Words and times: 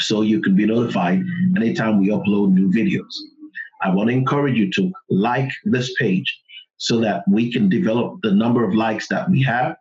so 0.00 0.22
you 0.22 0.40
can 0.40 0.54
be 0.54 0.66
notified 0.66 1.22
anytime 1.56 2.00
we 2.00 2.08
upload 2.08 2.52
new 2.52 2.70
videos. 2.70 3.12
I 3.82 3.90
want 3.90 4.08
to 4.08 4.14
encourage 4.14 4.56
you 4.56 4.70
to 4.72 4.92
like 5.08 5.50
this 5.64 5.94
page 5.98 6.40
so 6.76 7.00
that 7.00 7.24
we 7.28 7.52
can 7.52 7.68
develop 7.68 8.20
the 8.22 8.32
number 8.32 8.64
of 8.64 8.74
likes 8.74 9.08
that 9.08 9.30
we 9.30 9.42
have 9.42 9.76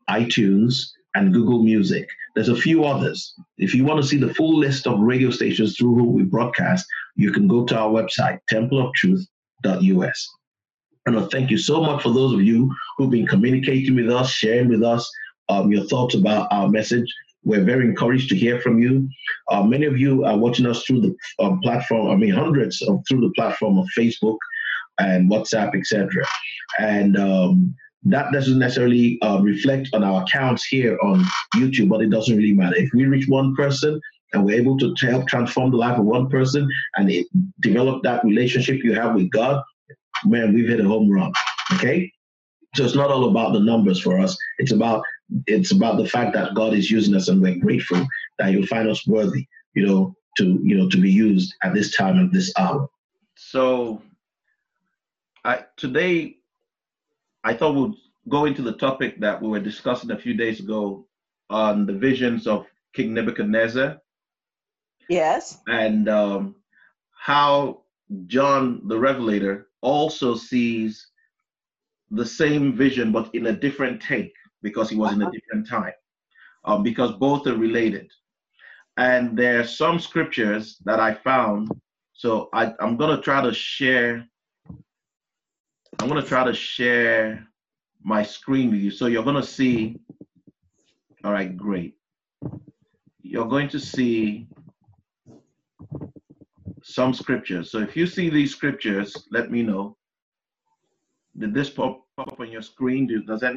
iTunes, 0.09 0.91
and 1.15 1.33
Google 1.33 1.63
Music. 1.63 2.09
There's 2.35 2.49
a 2.49 2.57
few 2.57 2.85
others. 2.85 3.35
If 3.59 3.75
you 3.75 3.85
want 3.85 4.01
to 4.03 4.09
see 4.09 4.19
the 4.19 4.35
full 4.35 4.57
list 4.57 4.87
of 4.87 5.01
radio 5.01 5.31
stations 5.31 5.77
through 5.77 5.95
whom 5.95 6.13
we 6.15 6.23
broadcast, 6.23 6.87
you 7.17 7.33
can 7.33 7.49
go 7.49 7.65
to 7.65 7.79
our 7.79 7.91
website, 7.91 8.39
templeoftruth.us. 8.51 10.29
And 11.07 11.31
thank 11.31 11.51
you 11.51 11.59
so 11.59 11.83
much 11.83 12.03
for 12.03 12.11
those 12.11 12.35
of 12.35 12.43
you 12.43 12.75
who've 12.97 13.11
been 13.11 13.27
communicating 13.27 13.97
with 13.97 14.11
us, 14.11 14.31
sharing 14.31 14.69
with 14.69 14.83
us, 14.83 15.11
um, 15.49 15.73
your 15.73 15.85
thoughts 15.85 16.15
about 16.15 16.49
our 16.51 16.69
message. 16.69 17.13
We're 17.45 17.65
very 17.65 17.85
encouraged 17.85 18.29
to 18.31 18.37
hear 18.37 18.61
from 18.61 18.79
you. 18.79 19.09
Uh, 19.49 19.63
many 19.63 19.87
of 19.87 19.99
you 19.99 20.25
are 20.25 20.37
watching 20.37 20.67
us 20.67 20.85
through 20.85 21.01
the 21.01 21.17
um, 21.39 21.61
platform, 21.61 22.11
I 22.11 22.17
mean, 22.17 22.35
hundreds 22.35 22.83
of, 22.83 23.03
through 23.09 23.21
the 23.21 23.33
platform 23.35 23.79
of 23.79 23.87
Facebook 23.97 24.37
and 24.99 25.31
WhatsApp, 25.31 25.77
etc. 25.77 26.27
And 26.79 27.17
um, 27.17 27.75
that 28.05 28.33
doesn't 28.33 28.59
necessarily 28.59 29.19
uh, 29.23 29.41
reflect 29.41 29.89
on 29.93 30.05
our 30.05 30.23
accounts 30.23 30.67
here 30.67 30.99
on 31.03 31.25
YouTube, 31.55 31.89
but 31.89 32.03
it 32.03 32.11
doesn't 32.11 32.37
really 32.37 32.53
matter. 32.53 32.77
If 32.77 32.91
we 32.93 33.07
reach 33.07 33.29
one 33.29 33.55
person 33.55 34.01
and 34.33 34.45
we're 34.45 34.61
able 34.61 34.77
to 34.79 34.95
help 35.01 35.27
transform 35.27 35.71
the 35.71 35.77
life 35.77 35.99
of 35.99 36.05
one 36.05 36.29
person 36.29 36.69
and 36.97 37.11
it, 37.11 37.27
develop 37.61 38.03
that 38.03 38.25
relationship 38.25 38.83
you 38.85 38.95
have 38.95 39.15
with 39.15 39.31
God, 39.31 39.63
man, 40.25 40.55
we've 40.55 40.69
hit 40.69 40.81
a 40.81 40.85
home 40.85 41.11
run. 41.11 41.33
Okay? 41.75 42.13
So 42.75 42.85
it's 42.85 42.95
not 42.95 43.11
all 43.11 43.31
about 43.31 43.53
the 43.53 43.61
numbers 43.61 44.01
for 44.01 44.19
us. 44.19 44.37
It's 44.59 44.73
about 44.73 45.03
it's 45.47 45.73
about 45.73 45.99
the 45.99 46.09
fact 46.09 46.33
that 46.35 46.55
God 46.55 46.75
is 46.75 46.91
using 46.91 47.15
us 47.15 47.29
and 47.29 47.41
we're 47.41 47.59
grateful 47.59 48.07
that 48.39 48.51
He'll 48.51 48.67
find 48.67 48.89
us 48.89 49.07
worthy, 49.07 49.47
you 49.75 49.87
know, 49.87 50.15
to 50.39 50.61
you 50.63 50.77
know 50.77 50.89
to 50.89 51.01
be 51.01 51.11
used 51.11 51.55
at 51.63 51.75
this 51.75 51.97
time 51.97 52.19
and 52.19 52.33
this 52.33 52.53
hour. 52.59 52.89
So, 53.37 54.03
I 55.45 55.65
today 55.77 56.37
I 57.45 57.55
thought 57.55 57.75
we'd 57.75 57.97
go 58.29 58.45
into 58.45 58.63
the 58.63 58.75
topic 58.75 59.21
that 59.21 59.41
we 59.41 59.49
were 59.49 59.61
discussing 59.61 60.11
a 60.11 60.19
few 60.19 60.35
days 60.35 60.61
ago 60.61 61.07
on 61.51 61.87
the 61.87 61.93
visions 61.93 62.47
of 62.47 62.67
King 62.93 63.15
Nebuchadnezzar. 63.15 63.99
Yes. 65.09 65.61
And 65.67 66.09
um, 66.09 66.57
how 67.17 67.83
John 68.27 68.83
the 68.87 68.99
Revelator 68.99 69.69
also 69.81 70.35
sees 70.35 71.07
the 72.11 72.27
same 72.27 72.75
vision 72.75 73.13
but 73.13 73.35
in 73.35 73.47
a 73.47 73.53
different 73.53 74.03
take 74.03 74.35
because 74.63 74.91
he 74.91 74.97
was 74.97 75.13
in 75.13 75.23
a 75.23 75.25
uh-huh. 75.25 75.33
different 75.33 75.69
time, 75.69 75.93
um, 76.65 76.83
because 76.83 77.13
both 77.13 77.47
are 77.47 77.57
related. 77.57 78.11
And 78.97 79.39
there 79.39 79.61
are 79.61 79.67
some 79.67 79.99
scriptures 80.01 80.79
that 80.85 80.99
I 80.99 81.15
found. 81.15 81.71
So 82.15 82.49
I, 82.53 82.75
I'm 82.81 82.97
going 82.97 83.17
to 83.17 83.23
try 83.23 83.41
to 83.41 83.55
share. 83.55 84.27
I'm 86.01 86.09
going 86.09 86.21
to 86.21 86.29
try 86.29 86.45
to 86.45 86.55
share 86.55 87.47
my 88.03 88.23
screen 88.23 88.71
with 88.71 88.81
you. 88.81 88.91
So 88.91 89.07
you're 89.07 89.23
going 89.23 89.37
to 89.37 89.43
see. 89.43 90.01
All 91.25 91.33
right, 91.33 91.57
great. 91.57 91.95
You're 93.23 93.47
going 93.47 93.69
to 93.69 93.81
see 93.81 94.49
some 96.83 97.13
scriptures. 97.13 97.71
So 97.71 97.79
if 97.79 97.97
you 97.97 98.07
see 98.07 98.31
these 98.31 98.53
scriptures, 98.53 99.29
let 99.31 99.51
me 99.51 99.63
know. 99.63 99.97
Did 101.37 101.55
this 101.55 101.71
pop 101.71 102.05
up 102.19 102.41
on 102.41 102.51
your 102.51 102.63
screen? 102.63 103.07
Do, 103.07 103.23
does 103.23 103.41
that 103.41 103.55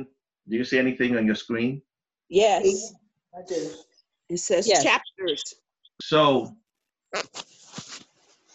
do 0.50 0.58
you 0.58 0.64
see 0.64 0.80
anything 0.80 1.18
on 1.18 1.26
your 1.26 1.36
screen? 1.36 1.82
Yes. 2.30 2.94
I 3.36 3.42
do. 3.48 3.72
It 4.30 4.38
says 4.38 4.68
yes. 4.68 4.84
chapters. 4.84 5.44
So 6.02 6.56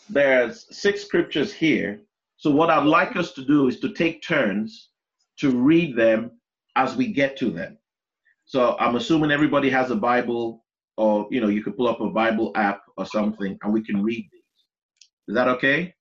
there's 0.08 0.66
six 0.76 1.04
scriptures 1.04 1.52
here. 1.52 2.00
So 2.36 2.50
what 2.50 2.70
I'd 2.70 2.86
like 2.86 3.16
us 3.16 3.32
to 3.32 3.44
do 3.44 3.68
is 3.68 3.80
to 3.80 3.92
take 3.92 4.22
turns 4.22 4.90
to 5.38 5.50
read 5.50 5.96
them 5.96 6.32
as 6.76 6.96
we 6.96 7.12
get 7.12 7.36
to 7.38 7.50
them. 7.50 7.78
So 8.44 8.76
I'm 8.78 8.96
assuming 8.96 9.30
everybody 9.30 9.68
has 9.70 9.90
a 9.90 9.96
Bible 9.96 10.64
or 10.96 11.26
you 11.30 11.40
know 11.40 11.48
you 11.48 11.62
could 11.62 11.76
pull 11.76 11.88
up 11.88 12.00
a 12.00 12.08
Bible 12.08 12.52
app 12.54 12.82
or 12.96 13.06
something 13.06 13.58
and 13.62 13.72
we 13.72 13.84
can 13.84 14.02
read 14.02 14.28
these. 14.32 14.42
Is 15.28 15.34
that 15.34 15.48
okay? 15.48 15.94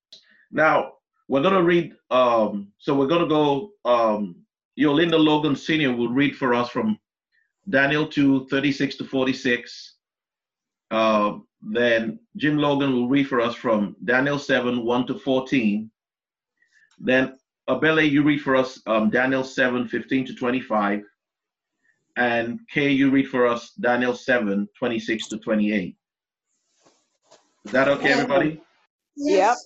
Now 0.51 0.93
we're 1.27 1.41
gonna 1.41 1.63
read 1.63 1.93
um 2.11 2.71
so 2.77 2.95
we're 2.95 3.07
gonna 3.07 3.27
go 3.27 3.71
um 3.83 4.44
Yolinda 4.77 5.17
Logan 5.17 5.55
Sr. 5.55 5.95
will 5.95 6.09
read 6.09 6.35
for 6.35 6.53
us 6.53 6.69
from 6.69 6.99
Daniel 7.69 8.07
2, 8.07 8.47
36 8.47 8.97
to 8.97 9.05
46. 9.05 9.95
Uh, 10.91 11.37
then 11.61 12.19
Jim 12.37 12.57
Logan 12.57 12.93
will 12.93 13.07
read 13.07 13.27
for 13.27 13.41
us 13.41 13.55
from 13.55 13.95
Daniel 14.03 14.37
7, 14.37 14.85
1 14.85 15.07
to 15.07 15.19
14. 15.19 15.89
Then 16.99 17.37
Abele, 17.69 18.09
you 18.09 18.23
read 18.23 18.41
for 18.41 18.55
us 18.55 18.81
um, 18.85 19.09
Daniel 19.09 19.43
7, 19.43 19.87
15 19.87 20.25
to 20.27 20.35
25. 20.35 21.01
And 22.17 22.59
Kay, 22.71 22.91
you 22.91 23.09
read 23.09 23.27
for 23.27 23.47
us 23.47 23.71
Daniel 23.71 24.13
7, 24.13 24.67
26 24.77 25.27
to 25.29 25.37
28. 25.39 25.95
Is 27.65 27.71
that 27.71 27.87
okay, 27.87 28.11
everybody? 28.13 28.61
Yep. 29.17 29.57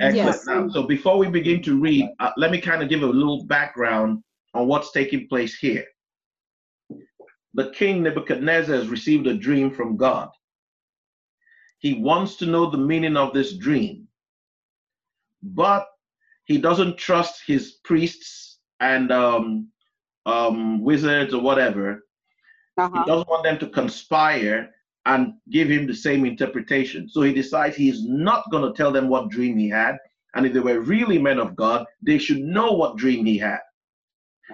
Excellent. 0.00 0.16
Yes. 0.16 0.46
Now, 0.46 0.68
so 0.68 0.82
before 0.84 1.18
we 1.18 1.28
begin 1.28 1.62
to 1.62 1.80
read, 1.80 2.08
uh, 2.20 2.30
let 2.36 2.50
me 2.50 2.60
kind 2.60 2.82
of 2.82 2.88
give 2.88 3.02
a 3.02 3.06
little 3.06 3.44
background 3.44 4.22
on 4.54 4.66
what's 4.66 4.92
taking 4.92 5.28
place 5.28 5.56
here. 5.56 5.84
The 7.54 7.70
king 7.70 8.02
Nebuchadnezzar 8.02 8.74
has 8.74 8.88
received 8.88 9.26
a 9.26 9.34
dream 9.34 9.70
from 9.70 9.96
God. 9.96 10.30
He 11.78 11.94
wants 11.94 12.36
to 12.36 12.46
know 12.46 12.70
the 12.70 12.78
meaning 12.78 13.16
of 13.16 13.34
this 13.34 13.56
dream, 13.56 14.06
but 15.42 15.86
he 16.44 16.58
doesn't 16.58 16.96
trust 16.96 17.42
his 17.46 17.72
priests 17.84 18.58
and 18.80 19.10
um, 19.10 19.68
um, 20.26 20.82
wizards 20.82 21.34
or 21.34 21.42
whatever. 21.42 22.04
Uh-huh. 22.78 23.02
He 23.02 23.10
doesn't 23.10 23.28
want 23.28 23.44
them 23.44 23.58
to 23.58 23.68
conspire 23.68 24.70
and 25.04 25.34
give 25.50 25.68
him 25.68 25.86
the 25.86 25.94
same 25.94 26.24
interpretation. 26.24 27.08
So 27.08 27.22
he 27.22 27.32
decides 27.32 27.76
he's 27.76 28.04
not 28.06 28.50
going 28.50 28.70
to 28.70 28.76
tell 28.76 28.92
them 28.92 29.08
what 29.08 29.30
dream 29.30 29.58
he 29.58 29.68
had. 29.68 29.98
And 30.34 30.46
if 30.46 30.52
they 30.52 30.60
were 30.60 30.80
really 30.80 31.18
men 31.18 31.38
of 31.38 31.56
God, 31.56 31.84
they 32.00 32.18
should 32.18 32.38
know 32.38 32.72
what 32.72 32.96
dream 32.96 33.26
he 33.26 33.36
had. 33.36 33.60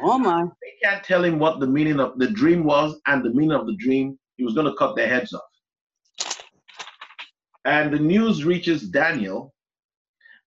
Oh 0.03 0.19
my. 0.19 0.45
They 0.63 0.89
can't 0.89 1.05
tell 1.05 1.25
him 1.25 1.39
what 1.39 1.61
the 1.61 1.67
meaning 1.67 2.01
of 2.01 2.19
the 2.19 2.31
dream 2.31 2.65
was 2.65 3.01
and 3.07 3.25
the 3.25 3.31
meaning 3.31 3.53
of 3.53 3.67
the 3.67 3.77
dream. 3.77 4.19
He 4.37 4.45
was 4.45 4.55
going 4.55 4.67
to 4.67 4.77
cut 4.77 4.97
their 4.97 5.09
heads 5.09 5.33
off. 5.33 5.43
And 7.65 7.93
the 7.93 7.99
news 7.99 8.45
reaches 8.45 8.89
Daniel, 8.89 9.53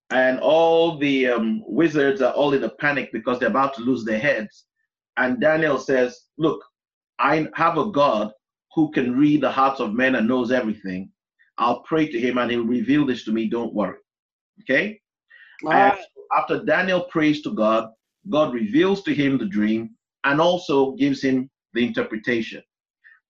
and 0.10 0.40
all 0.40 0.98
the 0.98 1.28
um, 1.28 1.64
wizards 1.68 2.22
are 2.22 2.34
all 2.34 2.54
in 2.54 2.64
a 2.64 2.70
panic 2.70 3.12
because 3.12 3.40
they're 3.40 3.50
about 3.50 3.76
to 3.76 3.82
lose 3.82 4.04
their 4.04 4.20
heads. 4.20 4.66
And 5.18 5.40
Daniel 5.40 5.78
says, 5.78 6.20
Look, 6.38 6.64
I 7.20 7.48
have 7.56 7.78
a 7.78 7.92
God 7.92 8.32
who 8.74 8.92
can 8.92 9.18
read 9.18 9.42
the 9.42 9.52
hearts 9.52 9.80
of 9.80 9.94
men 9.94 10.16
and 10.16 10.28
knows 10.28 10.52
everything. 10.52 11.10
I'll 11.58 11.82
pray 11.82 12.08
to 12.08 12.20
him 12.20 12.38
and 12.38 12.50
he'll 12.50 12.66
reveal 12.66 13.06
this 13.06 13.24
to 13.26 13.32
me. 13.32 13.48
Don't 13.50 13.74
worry. 13.74 13.98
Okay? 14.62 15.00
After 16.36 16.64
Daniel 16.64 17.02
prays 17.02 17.42
to 17.44 17.54
God, 17.54 17.90
God 18.30 18.54
reveals 18.54 19.04
to 19.04 19.14
him 19.14 19.38
the 19.38 19.46
dream 19.46 19.92
and 20.24 20.40
also 20.40 20.92
gives 20.94 21.22
him 21.22 21.50
the 21.74 21.86
interpretation. 21.86 22.62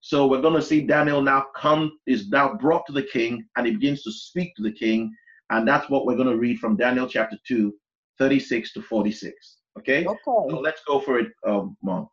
So 0.01 0.25
we're 0.25 0.41
going 0.41 0.55
to 0.55 0.61
see 0.61 0.81
Daniel 0.81 1.21
now 1.21 1.45
come, 1.55 1.91
is 2.07 2.29
now 2.29 2.55
brought 2.55 2.85
to 2.87 2.91
the 2.91 3.03
king, 3.03 3.45
and 3.55 3.67
he 3.67 3.73
begins 3.73 4.01
to 4.03 4.11
speak 4.11 4.55
to 4.55 4.63
the 4.63 4.71
king. 4.71 5.15
And 5.51 5.67
that's 5.67 5.89
what 5.89 6.05
we're 6.05 6.15
going 6.15 6.27
to 6.27 6.37
read 6.37 6.59
from 6.59 6.75
Daniel 6.75 7.07
chapter 7.07 7.37
2, 7.47 7.73
36 8.17 8.73
to 8.73 8.81
46. 8.81 9.57
Okay? 9.77 10.05
Okay. 10.05 10.19
So 10.25 10.59
let's 10.59 10.81
go 10.87 10.99
for 10.99 11.19
it, 11.19 11.27
um, 11.47 11.77
Mom. 11.83 12.09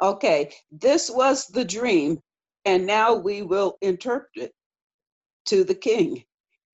Okay. 0.00 0.52
This 0.70 1.10
was 1.10 1.48
the 1.48 1.64
dream, 1.64 2.20
and 2.64 2.86
now 2.86 3.14
we 3.14 3.42
will 3.42 3.76
interpret 3.82 4.30
it 4.36 4.52
to 5.46 5.64
the 5.64 5.74
king. 5.74 6.24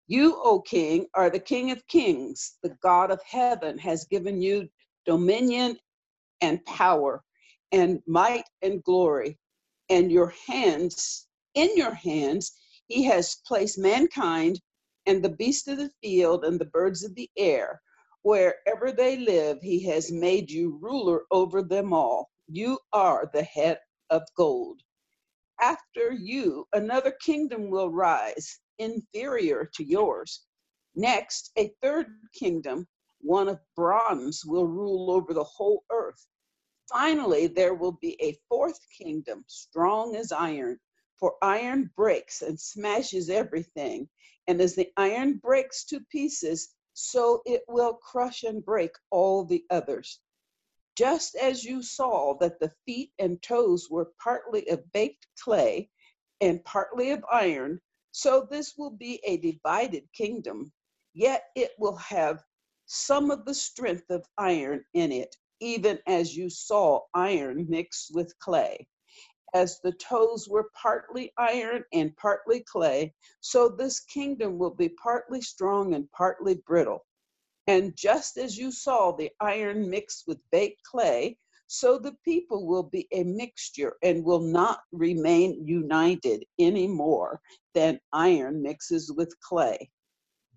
You, 0.06 0.40
O 0.44 0.60
king, 0.60 1.06
are 1.14 1.28
the 1.28 1.40
king 1.40 1.72
of 1.72 1.84
kings. 1.88 2.58
The 2.62 2.76
God 2.80 3.10
of 3.10 3.20
heaven 3.28 3.76
has 3.78 4.04
given 4.04 4.40
you 4.40 4.68
dominion 5.06 5.78
and 6.42 6.64
power 6.66 7.24
and 7.72 8.00
might 8.08 8.44
and 8.62 8.84
glory. 8.84 9.38
And 9.90 10.12
your 10.12 10.34
hands, 10.48 11.28
in 11.54 11.70
your 11.76 11.94
hands, 11.94 12.52
he 12.88 13.04
has 13.04 13.38
placed 13.46 13.78
mankind 13.78 14.60
and 15.06 15.24
the 15.24 15.30
beasts 15.30 15.68
of 15.68 15.78
the 15.78 15.92
field 16.02 16.44
and 16.44 16.60
the 16.60 16.66
birds 16.66 17.04
of 17.04 17.16
the 17.16 17.30
air. 17.38 17.82
Wherever 18.22 18.92
they 18.92 19.18
live, 19.18 19.58
he 19.62 19.84
has 19.86 20.12
made 20.12 20.50
you 20.50 20.78
ruler 20.82 21.24
over 21.32 21.62
them 21.62 21.94
all. 21.94 22.30
You 22.48 22.78
are 22.92 23.30
the 23.34 23.44
head 23.44 23.80
of 24.10 24.22
gold. 24.36 24.82
After 25.60 26.12
you, 26.12 26.66
another 26.74 27.12
kingdom 27.12 27.70
will 27.70 27.90
rise, 27.90 28.60
inferior 28.78 29.70
to 29.76 29.84
yours. 29.84 30.42
Next, 30.96 31.52
a 31.58 31.72
third 31.82 32.08
kingdom, 32.34 32.86
one 33.26 33.48
of 33.48 33.58
bronze, 33.74 34.44
will 34.46 34.68
rule 34.68 35.10
over 35.10 35.34
the 35.34 35.42
whole 35.42 35.84
earth. 35.90 36.28
Finally, 36.88 37.48
there 37.48 37.74
will 37.74 37.98
be 38.00 38.16
a 38.22 38.38
fourth 38.48 38.78
kingdom, 38.96 39.44
strong 39.48 40.14
as 40.14 40.30
iron, 40.30 40.78
for 41.18 41.34
iron 41.42 41.90
breaks 41.96 42.42
and 42.42 42.58
smashes 42.58 43.28
everything. 43.28 44.08
And 44.46 44.60
as 44.60 44.76
the 44.76 44.92
iron 44.96 45.38
breaks 45.38 45.84
to 45.86 46.00
pieces, 46.12 46.74
so 46.92 47.42
it 47.44 47.62
will 47.66 47.94
crush 47.94 48.44
and 48.44 48.64
break 48.64 48.92
all 49.10 49.44
the 49.44 49.64
others. 49.70 50.20
Just 50.96 51.34
as 51.34 51.64
you 51.64 51.82
saw 51.82 52.38
that 52.38 52.60
the 52.60 52.72
feet 52.86 53.12
and 53.18 53.42
toes 53.42 53.90
were 53.90 54.12
partly 54.22 54.68
of 54.68 54.92
baked 54.92 55.26
clay 55.42 55.90
and 56.40 56.64
partly 56.64 57.10
of 57.10 57.24
iron, 57.30 57.80
so 58.12 58.46
this 58.48 58.74
will 58.78 58.92
be 58.92 59.20
a 59.24 59.36
divided 59.38 60.04
kingdom, 60.12 60.72
yet 61.12 61.50
it 61.54 61.72
will 61.78 61.96
have 61.96 62.44
some 62.86 63.30
of 63.30 63.44
the 63.44 63.54
strength 63.54 64.10
of 64.10 64.24
iron 64.38 64.84
in 64.94 65.12
it, 65.12 65.36
even 65.60 65.98
as 66.06 66.36
you 66.36 66.48
saw 66.48 67.00
iron 67.14 67.66
mixed 67.68 68.14
with 68.14 68.38
clay. 68.38 68.86
As 69.54 69.80
the 69.80 69.92
toes 69.92 70.48
were 70.48 70.70
partly 70.80 71.32
iron 71.38 71.84
and 71.92 72.16
partly 72.16 72.60
clay, 72.60 73.14
so 73.40 73.68
this 73.68 74.00
kingdom 74.00 74.58
will 74.58 74.74
be 74.74 74.88
partly 74.90 75.40
strong 75.40 75.94
and 75.94 76.10
partly 76.12 76.56
brittle. 76.66 77.04
And 77.66 77.96
just 77.96 78.36
as 78.36 78.56
you 78.58 78.70
saw 78.70 79.12
the 79.12 79.30
iron 79.40 79.88
mixed 79.90 80.24
with 80.26 80.38
baked 80.50 80.82
clay, 80.84 81.38
so 81.68 81.98
the 81.98 82.16
people 82.24 82.66
will 82.66 82.84
be 82.84 83.08
a 83.12 83.24
mixture 83.24 83.96
and 84.02 84.24
will 84.24 84.40
not 84.40 84.80
remain 84.92 85.66
united 85.66 86.44
any 86.58 86.86
more 86.86 87.40
than 87.74 88.00
iron 88.12 88.62
mixes 88.62 89.10
with 89.12 89.34
clay. 89.40 89.90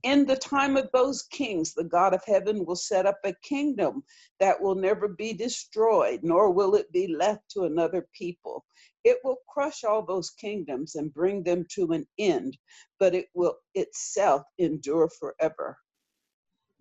In 0.03 0.25
the 0.25 0.37
time 0.37 0.77
of 0.77 0.89
those 0.93 1.23
kings, 1.23 1.73
the 1.73 1.83
God 1.83 2.13
of 2.13 2.23
heaven 2.25 2.65
will 2.65 2.77
set 2.77 3.05
up 3.05 3.19
a 3.25 3.33
kingdom 3.43 4.03
that 4.39 4.61
will 4.61 4.75
never 4.75 5.09
be 5.09 5.33
destroyed, 5.33 6.21
nor 6.23 6.51
will 6.51 6.75
it 6.75 6.91
be 6.93 7.07
left 7.07 7.49
to 7.51 7.63
another 7.65 8.07
people. 8.13 8.65
It 9.03 9.19
will 9.23 9.37
crush 9.49 9.83
all 9.83 10.03
those 10.05 10.29
kingdoms 10.31 10.95
and 10.95 11.13
bring 11.13 11.43
them 11.43 11.65
to 11.71 11.91
an 11.91 12.07
end, 12.17 12.57
but 12.99 13.13
it 13.15 13.27
will 13.33 13.57
itself 13.75 14.43
endure 14.57 15.09
forever. 15.09 15.77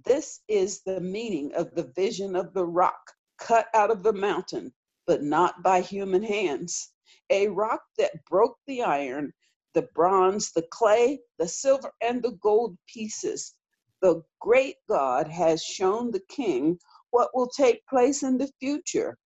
This 0.05 0.41
is 0.49 0.82
the 0.82 1.00
meaning 1.00 1.53
of 1.55 1.75
the 1.75 1.93
vision 1.97 2.37
of 2.37 2.55
the 2.55 2.67
rock 2.67 3.00
cut 3.38 3.67
out 3.75 3.91
of 3.91 4.03
the 4.05 4.12
mountain, 4.12 4.73
but 5.06 5.23
not 5.23 5.62
by 5.62 5.81
human 5.81 6.23
hands. 6.23 6.93
A 7.31 7.49
rock 7.49 7.82
that 7.99 8.25
broke 8.31 8.59
the 8.67 8.82
iron, 8.82 9.32
the 9.79 9.89
bronze, 9.95 10.51
the 10.51 10.67
clay, 10.73 11.21
the 11.39 11.47
silver, 11.47 11.93
and 12.03 12.21
the 12.21 12.33
gold 12.43 12.77
pieces. 12.89 13.55
The 14.03 14.25
great 14.41 14.75
God 14.89 15.29
has 15.29 15.63
shown 15.63 16.11
the 16.11 16.25
king 16.29 16.81
what 17.13 17.31
will 17.33 17.47
take 17.49 17.87
place 17.87 18.25
in 18.25 18.39
the 18.39 18.51
future. 18.59 19.17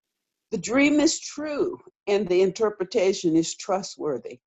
The 0.51 0.59
dream 0.59 1.01
is 1.01 1.19
true, 1.19 1.79
and 2.07 2.29
the 2.29 2.43
interpretation 2.43 3.35
is 3.35 3.57
trustworthy. 3.57 4.41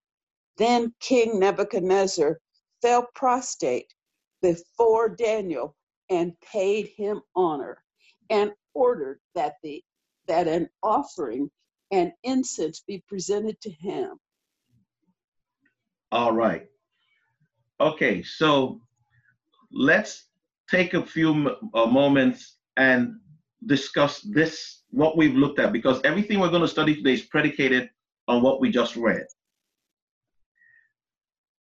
Then 0.58 0.94
King 1.00 1.40
Nebuchadnezzar 1.40 2.40
fell 2.84 3.08
prostrate 3.16 3.92
before 4.44 5.10
Daniel 5.10 5.76
and 6.12 6.40
paid 6.42 6.90
him 6.96 7.24
honor 7.36 7.84
and 8.30 8.52
ordered 8.76 9.20
that 9.34 9.56
the 9.64 9.84
that 10.28 10.48
an 10.48 10.70
offering 10.84 11.50
and 11.92 12.14
incense 12.24 12.82
be 12.82 13.04
presented 13.08 13.60
to 13.62 13.72
him. 13.72 14.20
All 16.12 16.34
right. 16.34 16.68
Okay, 17.80 18.24
so 18.24 18.80
let's 19.72 20.26
take 20.70 20.94
a 20.94 21.06
few 21.06 21.56
uh, 21.74 21.86
moments 21.86 22.58
and 22.78 23.16
discuss 23.66 24.22
this 24.22 24.84
what 24.92 25.18
we've 25.18 25.36
looked 25.36 25.60
at 25.60 25.74
because 25.74 26.00
everything 26.04 26.40
we're 26.40 26.50
going 26.50 26.62
to 26.62 26.68
study 26.68 26.96
today 26.96 27.14
is 27.14 27.24
predicated 27.24 27.90
on 28.28 28.42
what 28.42 28.62
we 28.62 28.70
just 28.70 28.96
read. 28.96 29.26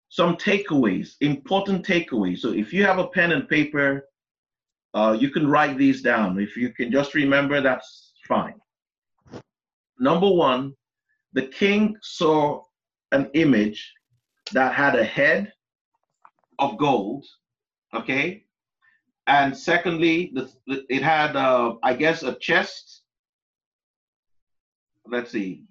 Some 0.08 0.36
takeaways, 0.36 1.14
important 1.22 1.86
takeaways. 1.86 2.40
So 2.40 2.52
if 2.52 2.72
you 2.72 2.84
have 2.84 2.98
a 2.98 3.08
pen 3.08 3.32
and 3.32 3.48
paper, 3.48 4.04
uh, 4.92 5.16
you 5.18 5.30
can 5.30 5.48
write 5.48 5.78
these 5.78 6.02
down. 6.02 6.38
If 6.38 6.56
you 6.56 6.70
can 6.70 6.92
just 6.92 7.14
remember, 7.14 7.62
that's 7.62 8.12
fine. 8.28 8.60
Number 9.98 10.28
one, 10.28 10.74
the 11.32 11.46
king 11.46 11.96
saw 12.02 12.62
an 13.12 13.30
image 13.32 13.92
that 14.52 14.74
had 14.74 14.94
a 14.94 15.04
head 15.04 15.52
of 16.58 16.78
gold, 16.78 17.24
okay? 17.94 18.44
And 19.26 19.56
secondly, 19.56 20.32
the, 20.34 20.50
it 20.88 21.02
had, 21.02 21.36
uh, 21.36 21.74
I 21.82 21.94
guess, 21.94 22.22
a 22.22 22.34
chest. 22.34 23.02
Let's 25.06 25.30
see. 25.30 25.64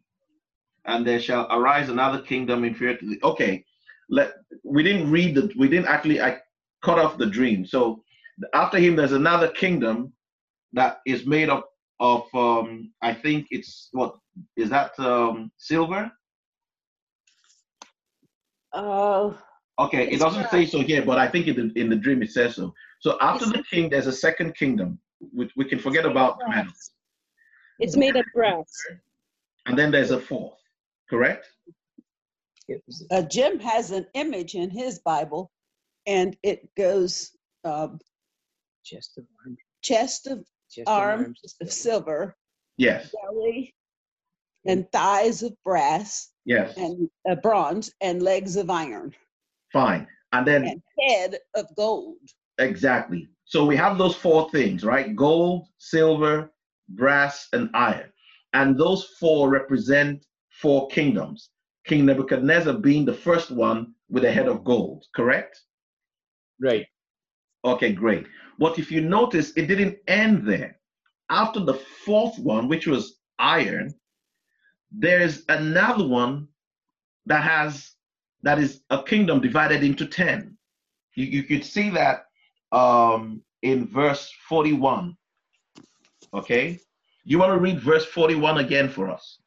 And 0.85 1.05
there 1.05 1.19
shall 1.19 1.47
arise 1.51 1.89
another 1.89 2.21
kingdom 2.21 2.63
inferior 2.63 2.97
to 2.97 3.05
the. 3.05 3.19
Okay, 3.23 3.63
let 4.09 4.33
we 4.63 4.83
didn't 4.83 5.11
read 5.11 5.35
the. 5.35 5.51
We 5.57 5.67
didn't 5.67 5.87
actually. 5.87 6.21
I 6.21 6.39
cut 6.81 6.97
off 6.97 7.17
the 7.17 7.27
dream. 7.27 7.65
So 7.65 8.03
after 8.53 8.79
him, 8.79 8.95
there's 8.95 9.11
another 9.11 9.49
kingdom 9.49 10.13
that 10.73 10.99
is 11.05 11.25
made 11.25 11.49
up 11.49 11.69
of, 11.99 12.23
um, 12.33 12.91
I 13.01 13.13
think 13.13 13.47
it's 13.51 13.89
what 13.91 14.15
is 14.57 14.69
that 14.69 14.97
um, 14.99 15.51
silver? 15.57 16.11
Uh, 18.73 19.33
okay, 19.79 20.07
it 20.09 20.19
doesn't 20.19 20.49
say 20.49 20.65
so 20.65 20.79
here, 20.79 21.03
but 21.03 21.17
I 21.17 21.27
think 21.27 21.47
in 21.47 21.55
the, 21.55 21.79
in 21.79 21.89
the 21.89 21.95
dream 21.95 22.21
it 22.23 22.31
says 22.31 22.55
so. 22.55 22.73
So 22.99 23.17
after 23.21 23.45
the 23.45 23.63
king, 23.69 23.89
there's 23.89 24.07
a 24.07 24.13
second 24.13 24.55
kingdom. 24.55 24.99
We, 25.33 25.49
we 25.55 25.65
can 25.65 25.79
forget 25.79 26.05
about 26.05 26.37
metals. 26.47 26.91
It's 27.79 27.97
made 27.97 28.15
of 28.15 28.25
brass. 28.33 28.71
And 29.65 29.77
then 29.77 29.91
there's 29.91 30.11
a 30.11 30.19
fourth, 30.19 30.59
correct? 31.09 31.47
uh, 33.11 33.21
Jim 33.23 33.59
has 33.59 33.91
an 33.91 34.05
image 34.13 34.55
in 34.55 34.69
his 34.69 34.99
Bible, 34.99 35.51
and 36.05 36.37
it 36.43 36.69
goes 36.75 37.31
um, 37.63 37.99
Chest 38.83 39.17
of 39.17 39.25
arms. 39.45 39.57
chest 39.83 40.27
of 40.27 40.45
Chest 40.69 40.87
of 40.87 40.93
arms 40.93 41.25
arms 41.25 41.55
of 41.61 41.71
silver. 41.71 41.71
silver, 41.71 42.35
Yes, 42.77 43.13
belly, 43.23 43.75
and 44.65 44.89
thighs 44.91 45.43
of 45.43 45.53
brass, 45.63 46.31
yes, 46.45 46.75
and 46.77 47.09
uh, 47.29 47.35
bronze, 47.35 47.91
and 48.01 48.21
legs 48.21 48.55
of 48.55 48.69
iron, 48.69 49.13
fine. 49.71 50.07
And 50.33 50.47
then 50.47 50.65
and 50.65 50.81
head 51.09 51.37
of 51.55 51.65
gold. 51.75 52.17
Exactly. 52.57 53.27
So 53.45 53.65
we 53.65 53.75
have 53.75 53.97
those 53.97 54.15
four 54.15 54.49
things, 54.49 54.85
right? 54.85 55.13
Gold, 55.15 55.67
silver, 55.77 56.51
brass, 56.89 57.47
and 57.51 57.69
iron. 57.73 58.11
And 58.53 58.77
those 58.77 59.09
four 59.19 59.49
represent 59.49 60.25
four 60.49 60.87
kingdoms. 60.87 61.49
King 61.85 62.05
Nebuchadnezzar 62.05 62.75
being 62.75 63.05
the 63.05 63.13
first 63.13 63.51
one 63.51 63.93
with 64.09 64.23
a 64.23 64.31
head 64.31 64.47
of 64.47 64.63
gold, 64.63 65.05
correct? 65.15 65.59
Right. 66.61 66.85
Okay, 67.65 67.91
great. 67.91 68.25
But 68.59 68.77
if 68.77 68.91
you 68.91 69.01
notice, 69.01 69.51
it 69.55 69.67
didn't 69.67 69.97
end 70.07 70.47
there. 70.47 70.79
After 71.29 71.59
the 71.59 71.73
fourth 72.05 72.37
one, 72.39 72.67
which 72.67 72.87
was 72.87 73.19
iron, 73.39 73.93
there's 74.91 75.43
another 75.49 76.05
one 76.05 76.47
that 77.25 77.43
has 77.43 77.91
that 78.43 78.59
is 78.59 78.81
a 78.89 79.03
kingdom 79.03 79.39
divided 79.39 79.83
into 79.83 80.05
ten. 80.05 80.57
You, 81.15 81.25
you 81.25 81.43
could 81.43 81.63
see 81.63 81.89
that 81.91 82.25
um, 82.71 83.41
in 83.61 83.87
verse 83.87 84.31
41. 84.47 85.15
Okay? 86.33 86.79
You 87.23 87.39
want 87.39 87.51
to 87.51 87.59
read 87.59 87.81
verse 87.81 88.05
41 88.05 88.57
again 88.57 88.89
for 88.89 89.09
us? 89.09 89.39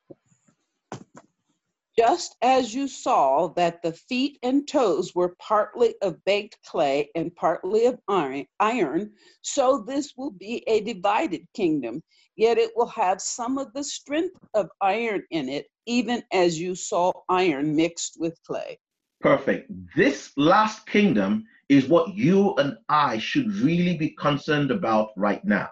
Just 1.97 2.37
as 2.43 2.75
you 2.75 2.89
saw 2.89 3.49
that 3.55 3.81
the 3.83 3.93
feet 3.93 4.39
and 4.43 4.67
toes 4.67 5.15
were 5.15 5.37
partly 5.39 5.95
of 6.03 6.25
baked 6.25 6.59
clay 6.67 7.09
and 7.15 7.35
partly 7.37 7.87
of 7.87 8.01
iron, 8.09 9.13
so 9.43 9.85
this 9.87 10.13
will 10.17 10.33
be 10.33 10.65
a 10.67 10.81
divided 10.81 11.47
kingdom, 11.55 12.03
yet 12.37 12.59
it 12.59 12.73
will 12.77 12.87
have 12.89 13.21
some 13.21 13.59
of 13.59 13.73
the 13.73 13.85
strength 13.85 14.37
of 14.55 14.69
iron 14.81 15.23
in 15.31 15.49
it, 15.49 15.67
even 15.87 16.23
as 16.33 16.61
you 16.61 16.75
saw 16.75 17.13
iron 17.29 17.75
mixed 17.75 18.17
with 18.19 18.39
clay. 18.47 18.79
Perfect. 19.21 19.71
This 19.97 20.33
last 20.37 20.87
kingdom 20.87 21.45
is 21.69 21.89
what 21.89 22.15
you 22.15 22.55
and 22.57 22.77
I 22.89 23.19
should 23.19 23.53
really 23.55 23.97
be 23.97 24.11
concerned 24.11 24.71
about 24.71 25.11
right 25.17 25.45
now 25.45 25.71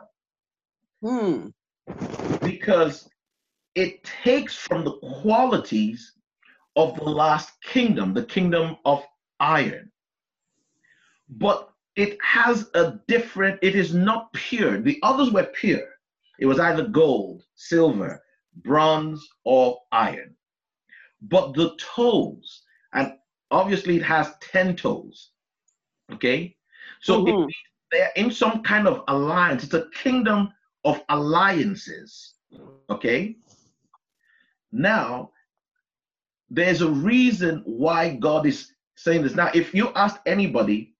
Hmm. 1.02 1.48
because 2.42 3.08
it 3.74 4.04
takes 4.04 4.54
from 4.54 4.84
the 4.84 4.98
qualities 5.20 6.12
of 6.76 6.94
the 6.96 7.04
last 7.04 7.60
kingdom, 7.62 8.14
the 8.14 8.24
kingdom 8.24 8.76
of 8.84 9.02
iron. 9.40 9.90
But 11.28 11.70
it 11.96 12.18
has 12.22 12.70
a 12.74 13.00
different, 13.08 13.58
it 13.62 13.74
is 13.74 13.92
not 13.94 14.32
pure. 14.32 14.80
The 14.80 14.98
others 15.02 15.30
were 15.30 15.44
pure. 15.44 15.88
It 16.38 16.46
was 16.46 16.58
either 16.58 16.88
gold, 16.88 17.42
silver, 17.54 18.22
bronze, 18.56 19.26
or 19.44 19.78
iron. 19.92 20.34
But 21.22 21.54
the 21.54 21.76
toes, 21.78 22.62
and 22.92 23.12
obviously 23.50 23.96
it 23.96 24.02
has 24.02 24.34
10 24.40 24.76
toes. 24.76 25.30
Okay? 26.12 26.56
So 27.00 27.22
it 27.26 27.34
Mhm. 27.34 27.46
means 27.46 27.54
they're 27.90 28.12
in 28.16 28.30
some 28.30 28.62
kind 28.62 28.88
of 28.88 29.04
alliance. 29.08 29.64
It's 29.64 29.74
a 29.74 29.88
kingdom 29.94 30.52
of 30.84 31.02
alliances. 31.08 32.34
Okay? 32.90 33.36
Now, 34.72 35.30
there's 36.50 36.82
a 36.82 36.90
reason 36.90 37.62
why 37.64 38.16
God 38.16 38.46
is 38.46 38.74
saying 38.96 39.22
this. 39.22 39.34
Now, 39.34 39.50
if 39.54 39.74
you 39.74 39.90
ask 39.94 40.20
anybody, 40.26 40.94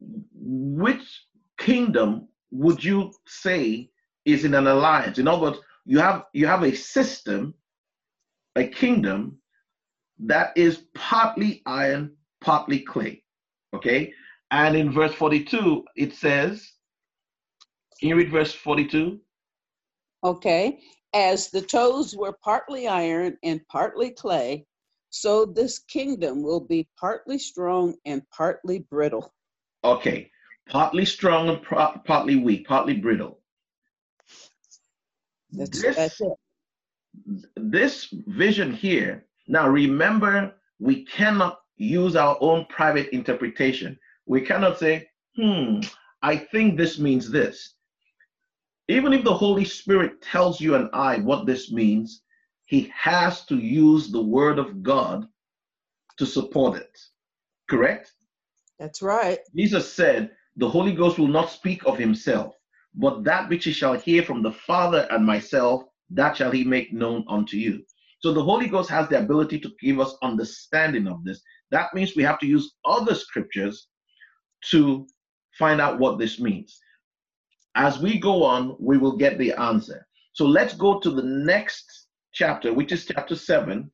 which 0.00 1.26
kingdom 1.58 2.28
would 2.50 2.82
you 2.82 3.12
say 3.26 3.90
is 4.28 4.44
in 4.44 4.54
an 4.54 4.66
alliance? 4.66 5.18
In 5.18 5.28
other 5.28 5.42
words, 5.42 5.58
you 5.84 5.98
have 5.98 6.26
you 6.32 6.46
have 6.46 6.62
a 6.62 6.74
system, 6.74 7.54
a 8.56 8.66
kingdom 8.66 9.38
that 10.20 10.56
is 10.56 10.84
partly 10.94 11.62
iron, 11.66 12.16
partly 12.40 12.80
clay. 12.80 13.22
Okay? 13.74 14.12
And 14.50 14.76
in 14.76 14.90
verse 14.90 15.14
42, 15.14 15.84
it 15.96 16.14
says, 16.14 16.72
can 18.00 18.08
you 18.08 18.16
read 18.16 18.30
verse 18.30 18.52
42? 18.52 19.20
Okay. 20.24 20.78
As 21.14 21.48
the 21.50 21.62
toes 21.62 22.14
were 22.16 22.36
partly 22.42 22.86
iron 22.86 23.38
and 23.42 23.60
partly 23.68 24.10
clay, 24.10 24.66
so 25.10 25.46
this 25.46 25.78
kingdom 25.78 26.42
will 26.42 26.60
be 26.60 26.86
partly 26.98 27.38
strong 27.38 27.94
and 28.04 28.22
partly 28.30 28.80
brittle. 28.90 29.32
Okay, 29.84 30.30
partly 30.68 31.04
strong 31.04 31.48
and 31.48 31.62
pro- 31.62 31.98
partly 32.04 32.36
weak, 32.36 32.66
partly 32.66 32.94
brittle. 32.94 33.40
That's, 35.52 35.82
this, 35.82 35.96
that's 35.96 36.20
this 37.56 38.08
vision 38.26 38.72
here, 38.72 39.24
now 39.46 39.68
remember, 39.68 40.54
we 40.78 41.04
cannot 41.04 41.60
use 41.76 42.16
our 42.16 42.36
own 42.40 42.66
private 42.68 43.08
interpretation. 43.10 43.98
We 44.26 44.42
cannot 44.42 44.78
say, 44.78 45.08
hmm, 45.36 45.80
I 46.22 46.36
think 46.36 46.76
this 46.76 46.98
means 46.98 47.30
this. 47.30 47.74
Even 48.88 49.12
if 49.12 49.24
the 49.24 49.34
Holy 49.34 49.64
Spirit 49.64 50.22
tells 50.22 50.60
you 50.60 50.74
and 50.74 50.88
I 50.92 51.18
what 51.18 51.46
this 51.46 51.70
means, 51.70 52.22
he 52.66 52.92
has 52.94 53.44
to 53.46 53.56
use 53.56 54.10
the 54.10 54.22
word 54.22 54.58
of 54.58 54.82
God 54.82 55.26
to 56.18 56.26
support 56.26 56.76
it. 56.76 56.98
Correct? 57.68 58.12
That's 58.78 59.02
right. 59.02 59.38
Jesus 59.54 59.92
said, 59.92 60.30
The 60.56 60.68
Holy 60.68 60.92
Ghost 60.92 61.18
will 61.18 61.28
not 61.28 61.50
speak 61.50 61.86
of 61.86 61.98
himself, 61.98 62.54
but 62.94 63.24
that 63.24 63.48
which 63.48 63.64
he 63.64 63.72
shall 63.72 63.94
hear 63.94 64.22
from 64.22 64.42
the 64.42 64.52
Father 64.52 65.06
and 65.10 65.24
myself, 65.24 65.84
that 66.10 66.36
shall 66.36 66.50
he 66.50 66.64
make 66.64 66.92
known 66.92 67.24
unto 67.28 67.56
you. 67.56 67.84
So 68.20 68.32
the 68.32 68.42
Holy 68.42 68.66
Ghost 68.66 68.90
has 68.90 69.08
the 69.08 69.18
ability 69.18 69.60
to 69.60 69.70
give 69.80 70.00
us 70.00 70.16
understanding 70.22 71.06
of 71.06 71.22
this. 71.24 71.40
That 71.70 71.94
means 71.94 72.16
we 72.16 72.24
have 72.24 72.38
to 72.40 72.46
use 72.46 72.74
other 72.84 73.14
scriptures 73.14 73.88
to 74.70 75.06
find 75.58 75.80
out 75.80 75.98
what 75.98 76.18
this 76.18 76.40
means. 76.40 76.78
As 77.74 78.00
we 78.00 78.18
go 78.18 78.42
on, 78.42 78.76
we 78.80 78.98
will 78.98 79.16
get 79.16 79.38
the 79.38 79.52
answer. 79.52 80.06
So 80.32 80.46
let's 80.46 80.74
go 80.74 80.98
to 80.98 81.10
the 81.10 81.22
next 81.22 82.06
chapter, 82.32 82.72
which 82.72 82.92
is 82.92 83.06
chapter 83.06 83.36
7, 83.36 83.90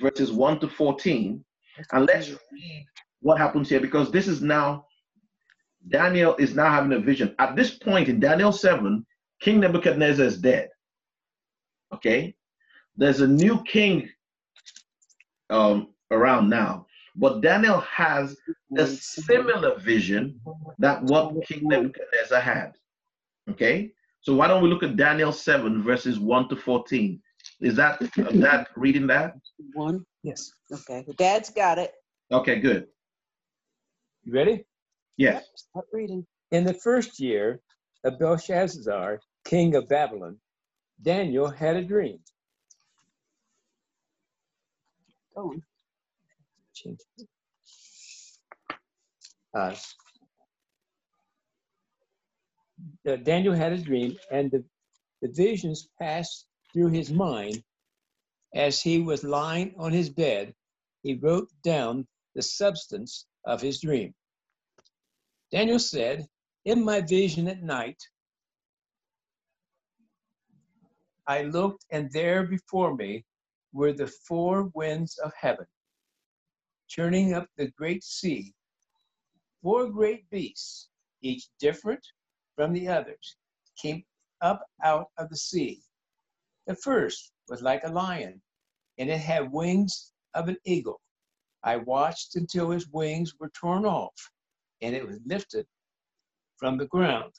verses 0.00 0.32
1 0.32 0.60
to 0.60 0.68
14, 0.68 1.44
and 1.92 2.06
let's 2.06 2.30
read 2.30 2.86
what 3.20 3.38
happens 3.38 3.68
here 3.68 3.80
because 3.80 4.10
this 4.10 4.28
is 4.28 4.42
now 4.42 4.84
Daniel 5.86 6.34
is 6.36 6.54
now 6.54 6.70
having 6.70 6.92
a 6.92 6.98
vision. 6.98 7.34
At 7.38 7.56
this 7.56 7.76
point 7.78 8.08
in 8.08 8.20
Daniel 8.20 8.52
7, 8.52 9.06
King 9.40 9.60
Nebuchadnezzar 9.60 10.26
is 10.26 10.38
dead. 10.38 10.70
Okay? 11.94 12.34
There's 12.96 13.20
a 13.20 13.28
new 13.28 13.62
king 13.62 14.08
um, 15.50 15.94
around 16.10 16.48
now. 16.48 16.86
But 17.14 17.40
Daniel 17.40 17.80
has 17.80 18.36
a 18.76 18.86
similar 18.86 19.78
vision 19.78 20.40
that 20.78 21.02
what 21.04 21.34
King 21.46 21.68
Nebuchadnezzar 21.68 22.40
had. 22.40 22.72
Okay? 23.50 23.92
So 24.20 24.34
why 24.34 24.48
don't 24.48 24.62
we 24.62 24.68
look 24.68 24.82
at 24.82 24.96
Daniel 24.96 25.32
7, 25.32 25.82
verses 25.82 26.18
1 26.18 26.48
to 26.50 26.56
14? 26.56 27.20
Is 27.60 27.76
that 27.76 27.98
that 28.14 28.68
reading 28.76 29.06
that? 29.06 29.34
One. 29.74 30.04
Yes. 30.22 30.50
Okay. 30.72 31.04
Dad's 31.16 31.50
got 31.50 31.78
it. 31.78 31.92
Okay, 32.30 32.60
good. 32.60 32.88
You 34.24 34.32
ready? 34.32 34.64
Yes. 35.18 35.46
Start 35.56 35.86
reading. 35.94 36.26
In 36.52 36.64
the 36.64 36.74
first 36.74 37.20
year 37.20 37.60
of 38.04 38.20
Belshazzar, 38.20 39.20
king 39.46 39.76
of 39.76 39.88
Babylon, 39.88 40.38
Daniel 41.02 41.48
had 41.50 41.76
a 41.76 41.84
dream. 41.84 42.20
Go 45.36 45.50
on. 45.50 45.62
Change. 46.74 47.00
Uh, 49.56 49.74
uh, 53.08 53.16
Daniel 53.16 53.54
had 53.54 53.72
a 53.72 53.78
dream, 53.78 54.16
and 54.32 54.50
the, 54.50 54.64
the 55.22 55.30
visions 55.34 55.88
passed 56.00 56.46
through 56.72 56.88
his 56.88 57.10
mind 57.12 57.62
as 58.54 58.82
he 58.82 59.00
was 59.00 59.24
lying 59.24 59.74
on 59.78 59.92
his 59.92 60.10
bed. 60.10 60.54
He 61.02 61.14
wrote 61.14 61.48
down 61.64 62.06
the 62.36 62.42
substance 62.42 63.26
of 63.46 63.62
his 63.62 63.80
dream. 63.80 64.14
Daniel 65.50 65.78
said, 65.78 66.28
In 66.66 66.84
my 66.84 67.00
vision 67.00 67.48
at 67.48 67.62
night, 67.62 68.02
I 71.26 71.42
looked, 71.42 71.86
and 71.90 72.10
there 72.12 72.46
before 72.46 72.94
me 72.94 73.24
were 73.72 73.94
the 73.94 74.06
four 74.06 74.64
winds 74.74 75.16
of 75.18 75.32
heaven, 75.34 75.66
churning 76.86 77.32
up 77.32 77.48
the 77.56 77.70
great 77.70 78.04
sea. 78.04 78.54
Four 79.62 79.90
great 79.90 80.28
beasts, 80.30 80.88
each 81.22 81.48
different 81.58 82.06
from 82.54 82.74
the 82.74 82.88
others, 82.88 83.36
came 83.76 84.04
up 84.42 84.66
out 84.82 85.10
of 85.16 85.30
the 85.30 85.36
sea. 85.36 85.82
The 86.66 86.76
first 86.76 87.32
was 87.48 87.62
like 87.62 87.84
a 87.84 87.92
lion, 87.92 88.42
and 88.98 89.08
it 89.08 89.18
had 89.18 89.50
wings 89.50 90.12
of 90.34 90.48
an 90.48 90.58
eagle. 90.64 91.00
I 91.62 91.76
watched 91.76 92.36
until 92.36 92.70
his 92.70 92.88
wings 92.88 93.34
were 93.38 93.50
torn 93.50 93.86
off, 93.86 94.30
and 94.82 94.94
it 94.94 95.06
was 95.06 95.18
lifted 95.26 95.66
from 96.56 96.76
the 96.76 96.86
ground, 96.86 97.32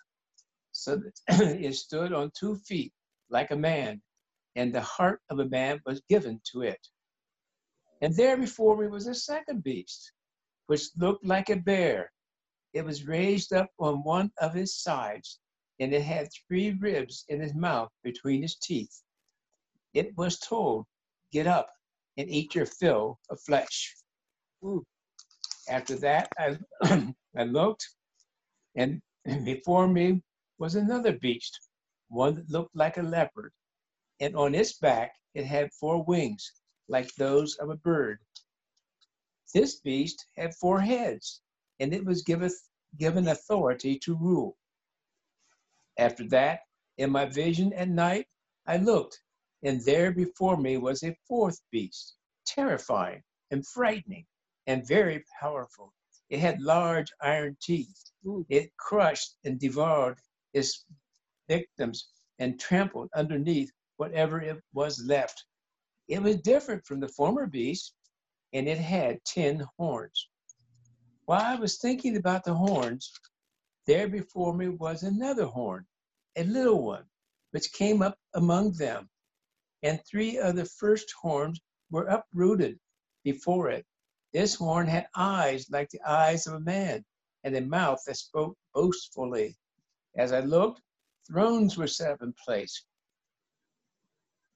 so 0.71 0.97
that 0.97 1.19
it 1.59 1.75
stood 1.75 2.13
on 2.13 2.31
two 2.37 2.55
feet 2.55 2.93
like 3.29 3.51
a 3.51 3.55
man, 3.55 4.01
and 4.55 4.73
the 4.73 4.81
heart 4.81 5.21
of 5.29 5.39
a 5.39 5.49
man 5.49 5.79
was 5.85 6.01
given 6.09 6.41
to 6.51 6.61
it. 6.61 6.79
And 8.01 8.15
there 8.15 8.37
before 8.37 8.77
me 8.77 8.87
was 8.87 9.07
a 9.07 9.13
second 9.13 9.63
beast, 9.63 10.11
which 10.67 10.89
looked 10.97 11.25
like 11.25 11.49
a 11.49 11.57
bear. 11.57 12.11
It 12.73 12.85
was 12.85 13.07
raised 13.07 13.53
up 13.53 13.69
on 13.79 14.03
one 14.03 14.31
of 14.39 14.53
his 14.53 14.75
sides, 14.75 15.39
and 15.79 15.93
it 15.93 16.03
had 16.03 16.29
three 16.47 16.71
ribs 16.79 17.25
in 17.29 17.41
his 17.41 17.53
mouth 17.53 17.89
between 18.03 18.41
his 18.41 18.55
teeth. 18.55 19.01
It 19.93 20.15
was 20.17 20.39
told, 20.39 20.85
Get 21.31 21.47
up 21.47 21.69
and 22.17 22.29
eat 22.29 22.55
your 22.55 22.65
fill 22.65 23.19
of 23.29 23.39
flesh. 23.41 23.95
Mm. 24.63 24.83
After 25.69 25.95
that, 25.97 26.29
I, 26.37 26.57
I 27.35 27.43
looked, 27.43 27.87
and 28.75 29.01
before 29.45 29.87
me 29.87 30.23
was 30.57 30.75
another 30.75 31.17
beast, 31.17 31.59
one 32.07 32.35
that 32.35 32.49
looked 32.49 32.75
like 32.75 32.97
a 32.97 33.03
leopard, 33.03 33.53
and 34.19 34.35
on 34.35 34.55
its 34.55 34.73
back 34.73 35.13
it 35.33 35.45
had 35.45 35.71
four 35.73 36.03
wings, 36.03 36.51
like 36.87 37.13
those 37.15 37.55
of 37.57 37.69
a 37.69 37.75
bird. 37.77 38.19
This 39.53 39.79
beast 39.79 40.25
had 40.35 40.55
four 40.55 40.81
heads, 40.81 41.41
and 41.79 41.93
it 41.93 42.03
was 42.03 42.23
giveth, 42.23 42.67
given 42.97 43.27
authority 43.27 43.99
to 43.99 44.15
rule. 44.15 44.57
After 45.97 46.27
that, 46.29 46.61
in 46.97 47.11
my 47.11 47.25
vision 47.25 47.73
at 47.73 47.89
night, 47.89 48.27
I 48.65 48.77
looked, 48.77 49.21
And 49.63 49.81
there 49.83 50.11
before 50.11 50.57
me 50.57 50.77
was 50.77 51.03
a 51.03 51.17
fourth 51.27 51.61
beast, 51.71 52.15
terrifying 52.45 53.23
and 53.51 53.65
frightening 53.67 54.25
and 54.67 54.87
very 54.87 55.25
powerful. 55.39 55.93
It 56.29 56.39
had 56.39 56.61
large 56.61 57.11
iron 57.21 57.57
teeth. 57.61 58.11
Mm. 58.25 58.45
It 58.49 58.75
crushed 58.77 59.35
and 59.43 59.59
devoured 59.59 60.19
its 60.53 60.85
victims 61.47 62.09
and 62.39 62.59
trampled 62.59 63.09
underneath 63.15 63.71
whatever 63.97 64.39
it 64.41 64.63
was 64.73 64.99
left. 65.05 65.45
It 66.07 66.21
was 66.21 66.37
different 66.41 66.85
from 66.85 66.99
the 66.99 67.07
former 67.07 67.47
beast, 67.47 67.93
and 68.53 68.67
it 68.67 68.77
had 68.77 69.23
ten 69.25 69.65
horns. 69.77 70.29
While 71.25 71.41
I 71.41 71.55
was 71.55 71.77
thinking 71.77 72.17
about 72.17 72.43
the 72.43 72.55
horns, 72.55 73.11
there 73.85 74.07
before 74.07 74.53
me 74.53 74.69
was 74.69 75.03
another 75.03 75.45
horn, 75.45 75.85
a 76.35 76.43
little 76.43 76.83
one, 76.83 77.05
which 77.51 77.73
came 77.73 78.01
up 78.01 78.17
among 78.33 78.73
them 78.73 79.09
and 79.83 80.03
three 80.05 80.37
of 80.37 80.55
the 80.55 80.65
first 80.65 81.11
horns 81.21 81.59
were 81.89 82.05
uprooted 82.07 82.79
before 83.23 83.69
it. 83.69 83.85
This 84.31 84.53
horn 84.55 84.85
had 84.87 85.09
eyes 85.15 85.69
like 85.71 85.89
the 85.89 86.01
eyes 86.01 86.45
of 86.45 86.53
a 86.53 86.59
man, 86.59 87.03
and 87.43 87.55
a 87.55 87.61
mouth 87.61 88.03
that 88.05 88.15
spoke 88.17 88.55
boastfully. 88.75 89.57
As 90.15 90.31
I 90.31 90.41
looked, 90.41 90.81
thrones 91.27 91.77
were 91.77 91.87
set 91.87 92.11
up 92.11 92.21
in 92.21 92.33
place, 92.33 92.85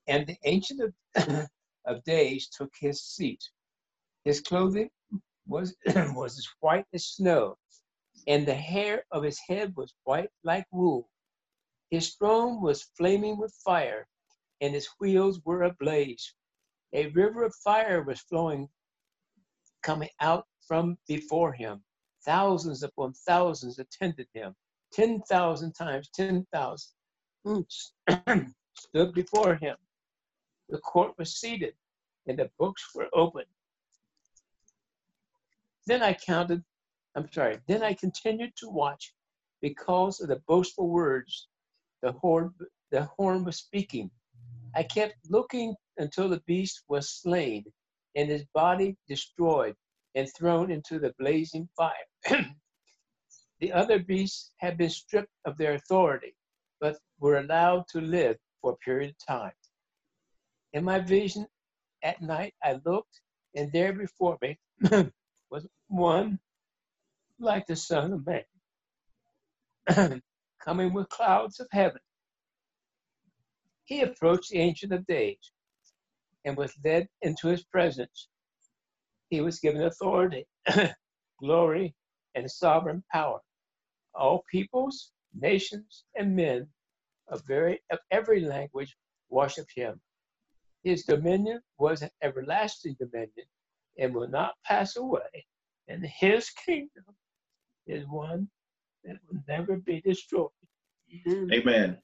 and 0.08 0.28
the 0.28 0.38
Ancient 0.44 0.82
of, 0.82 1.50
of 1.86 2.04
Days 2.04 2.50
took 2.50 2.72
his 2.80 3.02
seat. 3.04 3.44
His 4.24 4.42
clothing 4.42 4.92
was, 5.48 5.76
was 5.88 6.38
as 6.38 6.48
white 6.60 6.86
as 6.94 7.08
snow, 7.08 7.58
and 8.28 8.46
the 8.48 8.54
hair 8.56 9.06
of 9.12 9.24
his 9.24 9.40
head 9.40 9.76
was 9.76 9.94
white 10.04 10.30
like 10.44 10.68
wool. 10.72 11.10
His 11.90 12.14
throne 12.16 12.62
was 12.62 12.84
flaming 12.96 13.38
with 13.40 13.54
fire, 13.66 14.08
and 14.62 14.76
his 14.76 14.88
wheels 15.00 15.40
were 15.46 15.64
ablaze. 15.64 16.36
A 16.94 17.08
river 17.08 17.44
of 17.44 17.56
fire 17.56 18.04
was 18.04 18.22
flowing, 18.22 18.70
coming 19.84 20.10
out 20.20 20.46
from 20.68 20.98
before 21.08 21.54
him. 21.54 21.84
Thousands 22.26 22.84
upon 22.84 23.14
thousands 23.14 23.80
attended 23.80 24.28
him. 24.34 24.56
10,000 24.94 25.74
times 25.74 26.10
10,000 26.16 26.88
stood 28.74 29.14
before 29.14 29.56
him. 29.56 29.76
The 30.70 30.78
court 30.80 31.14
was 31.18 31.36
seated, 31.36 31.74
and 32.28 32.40
the 32.40 32.50
books 32.58 32.90
were 32.96 33.10
open. 33.14 33.44
Then 35.86 36.02
I 36.02 36.14
counted, 36.14 36.64
I'm 37.16 37.30
sorry, 37.32 37.60
then 37.68 37.84
I 37.84 37.94
continued 37.94 38.56
to 38.58 38.70
watch 38.70 39.14
because 39.62 40.22
of 40.22 40.30
the 40.30 40.42
boastful 40.48 40.88
words 40.90 41.48
the 42.02 42.14
horn, 42.14 42.54
the 42.92 43.04
horn 43.18 43.44
was 43.46 43.58
speaking. 43.58 44.12
I 44.76 44.84
kept 44.84 45.16
looking 45.30 45.76
until 45.98 46.30
the 46.30 46.42
beast 46.46 46.84
was 46.88 47.10
slain 47.10 47.66
and 48.16 48.30
his 48.30 48.46
body 48.54 48.96
destroyed 49.08 49.76
and 50.16 50.28
thrown 50.38 50.72
into 50.72 51.00
the 51.00 51.14
blazing 51.20 51.68
fire. 51.76 51.94
the 53.60 53.72
other 53.72 54.00
beasts 54.00 54.52
had 54.58 54.78
been 54.78 54.90
stripped 54.90 55.32
of 55.46 55.58
their 55.58 55.74
authority, 55.74 56.36
but 56.80 56.98
were 57.20 57.38
allowed 57.38 57.86
to 57.90 58.02
live 58.02 58.38
for 58.62 58.74
a 58.74 58.78
period 58.78 59.12
of 59.12 59.26
time. 59.26 59.54
In 60.74 60.84
my 60.84 61.00
vision 61.00 61.48
at 62.04 62.22
night, 62.22 62.54
I 62.64 62.80
looked, 62.86 63.22
and 63.56 63.72
there 63.72 63.94
before 63.94 64.38
me 64.42 64.60
was 65.50 65.68
one 65.88 66.40
like 67.40 67.66
the 67.68 67.76
Son 67.76 68.14
of 68.14 68.26
Man, 68.26 70.22
coming 70.64 70.94
with 70.94 71.10
clouds 71.10 71.60
of 71.60 71.68
heaven. 71.72 72.00
He 73.86 74.02
approached 74.02 74.50
the 74.52 74.60
Ancient 74.60 74.94
of 74.94 75.06
Days 75.06 75.52
and 76.46 76.58
was 76.58 76.74
led 76.84 77.08
into 77.22 77.48
his 77.48 77.64
presence. 77.64 78.28
He 79.30 79.42
was 79.42 79.60
given 79.60 79.84
authority, 79.84 80.46
glory, 81.40 81.96
and 82.36 82.50
sovereign 82.50 83.04
power. 83.12 83.40
All 84.16 84.44
peoples, 84.52 85.12
nations, 85.34 86.04
and 86.16 86.36
men 86.36 86.68
of, 87.30 87.42
very, 87.48 87.82
of 87.92 88.00
every 88.12 88.42
language 88.42 88.96
worship 89.30 89.68
him. 89.76 90.00
His 90.84 91.06
dominion 91.06 91.62
was 91.78 92.02
an 92.02 92.10
everlasting 92.22 92.96
dominion 93.00 93.48
and 93.98 94.14
will 94.14 94.28
not 94.28 94.54
pass 94.66 94.98
away, 94.98 95.46
and 95.88 96.06
his 96.06 96.50
kingdom 96.50 97.06
is 97.88 98.06
one 98.08 98.50
that 99.04 99.18
will 99.28 99.42
never 99.48 99.78
be 99.78 100.02
destroyed. 100.02 100.50
Amen. 101.28 101.98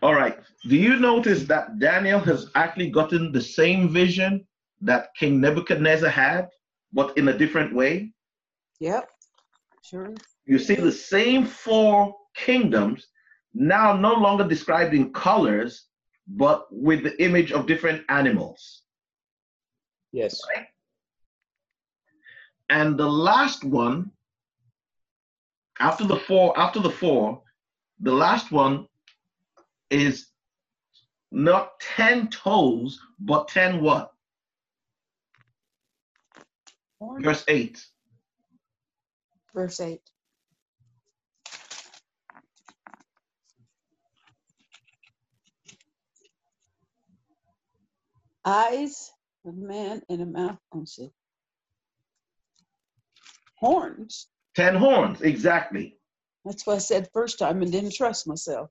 All 0.00 0.14
right. 0.14 0.38
Do 0.68 0.76
you 0.76 0.96
notice 0.96 1.44
that 1.44 1.78
Daniel 1.78 2.20
has 2.20 2.50
actually 2.54 2.90
gotten 2.90 3.32
the 3.32 3.40
same 3.40 3.88
vision 3.92 4.46
that 4.80 5.14
King 5.18 5.40
Nebuchadnezzar 5.40 6.08
had, 6.08 6.48
but 6.92 7.16
in 7.18 7.28
a 7.28 7.36
different 7.36 7.74
way? 7.74 8.12
Yep, 8.80 9.08
sure. 9.82 10.14
You 10.46 10.58
see 10.58 10.74
the 10.74 10.92
same 10.92 11.44
four 11.46 12.14
kingdoms 12.34 13.06
now 13.54 13.94
no 13.94 14.14
longer 14.14 14.46
described 14.48 14.94
in 14.94 15.12
colors, 15.12 15.86
but 16.26 16.66
with 16.70 17.02
the 17.02 17.22
image 17.22 17.52
of 17.52 17.66
different 17.66 18.02
animals. 18.08 18.82
Yes. 20.12 20.40
And 22.70 22.98
the 22.98 23.08
last 23.08 23.64
one, 23.64 24.10
after 25.78 26.04
the 26.04 26.16
four, 26.16 26.58
after 26.58 26.80
the 26.80 26.90
four, 26.90 27.42
the 28.00 28.12
last 28.12 28.50
one 28.50 28.86
is 29.92 30.26
not 31.30 31.78
10 31.96 32.28
toes, 32.28 32.98
but 33.20 33.48
10 33.48 33.82
what? 33.82 34.12
Verse 37.20 37.44
8. 37.48 37.84
Verse 39.54 39.80
8. 39.80 40.00
Eyes 48.44 49.12
of 49.44 49.56
man 49.56 50.02
and 50.08 50.22
a 50.22 50.26
mouth. 50.26 50.58
Horns. 53.56 54.26
10 54.56 54.74
horns, 54.74 55.20
exactly. 55.22 55.96
That's 56.44 56.66
what 56.66 56.76
I 56.76 56.78
said 56.78 57.08
first 57.12 57.38
time 57.38 57.62
and 57.62 57.70
didn't 57.70 57.94
trust 57.94 58.26
myself. 58.26 58.70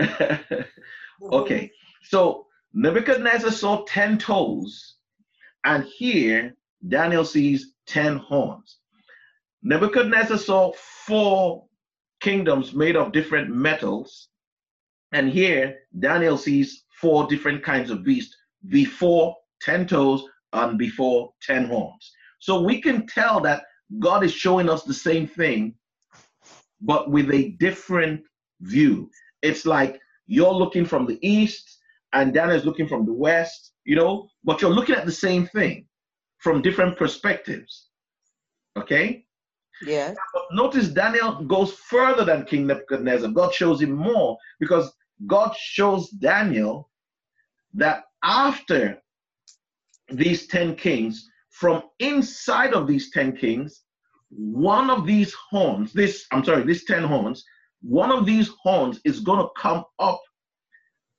okay, 1.22 1.70
so 2.02 2.46
Nebuchadnezzar 2.72 3.52
saw 3.52 3.84
10 3.86 4.18
toes, 4.18 4.96
and 5.64 5.84
here 5.84 6.54
Daniel 6.88 7.24
sees 7.24 7.74
10 7.86 8.16
horns. 8.16 8.78
Nebuchadnezzar 9.62 10.38
saw 10.38 10.72
four 11.06 11.64
kingdoms 12.20 12.74
made 12.74 12.96
of 12.96 13.12
different 13.12 13.48
metals, 13.48 14.28
and 15.12 15.30
here 15.30 15.76
Daniel 15.98 16.36
sees 16.36 16.84
four 17.00 17.26
different 17.28 17.62
kinds 17.62 17.90
of 17.90 18.02
beasts 18.02 18.36
before 18.68 19.36
10 19.62 19.86
toes 19.86 20.24
and 20.52 20.78
before 20.78 21.32
10 21.42 21.66
horns. 21.66 22.12
So 22.40 22.62
we 22.62 22.80
can 22.80 23.06
tell 23.06 23.40
that 23.40 23.62
God 24.00 24.24
is 24.24 24.32
showing 24.32 24.68
us 24.68 24.82
the 24.82 24.94
same 24.94 25.28
thing 25.28 25.74
but 26.84 27.10
with 27.10 27.30
a 27.32 27.50
different 27.58 28.22
view. 28.60 29.10
It's 29.42 29.66
like 29.66 30.00
you're 30.26 30.52
looking 30.52 30.84
from 30.86 31.06
the 31.06 31.18
east 31.26 31.78
and 32.12 32.32
Daniel 32.32 32.56
is 32.56 32.64
looking 32.64 32.88
from 32.88 33.04
the 33.06 33.12
west, 33.12 33.72
you 33.84 33.96
know, 33.96 34.28
but 34.44 34.60
you're 34.60 34.70
looking 34.70 34.94
at 34.94 35.06
the 35.06 35.12
same 35.12 35.46
thing 35.48 35.86
from 36.38 36.62
different 36.62 36.96
perspectives. 36.96 37.88
Okay? 38.76 39.24
Yes. 39.84 40.16
But 40.32 40.42
notice 40.52 40.88
Daniel 40.88 41.44
goes 41.44 41.72
further 41.72 42.24
than 42.24 42.44
King 42.44 42.66
Nebuchadnezzar. 42.66 43.30
God 43.30 43.52
shows 43.52 43.80
him 43.80 43.92
more 43.92 44.36
because 44.60 44.92
God 45.26 45.54
shows 45.56 46.08
Daniel 46.10 46.90
that 47.74 48.04
after 48.22 48.98
these 50.10 50.46
10 50.46 50.76
kings, 50.76 51.28
from 51.50 51.82
inside 51.98 52.74
of 52.74 52.86
these 52.86 53.10
10 53.10 53.36
kings, 53.36 53.83
one 54.36 54.90
of 54.90 55.06
these 55.06 55.32
horns, 55.32 55.92
this, 55.92 56.26
I'm 56.32 56.44
sorry, 56.44 56.64
these 56.64 56.84
10 56.84 57.04
horns, 57.04 57.44
one 57.82 58.10
of 58.10 58.26
these 58.26 58.50
horns 58.62 59.00
is 59.04 59.20
going 59.20 59.40
to 59.40 59.50
come 59.56 59.84
up 59.98 60.20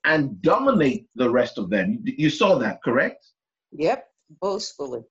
and 0.05 0.41
dominate 0.41 1.07
the 1.15 1.29
rest 1.29 1.57
of 1.57 1.69
them. 1.69 2.03
You 2.03 2.29
saw 2.29 2.57
that, 2.59 2.81
correct? 2.83 3.25
Yep, 3.71 4.05
boastfully. 4.41 5.01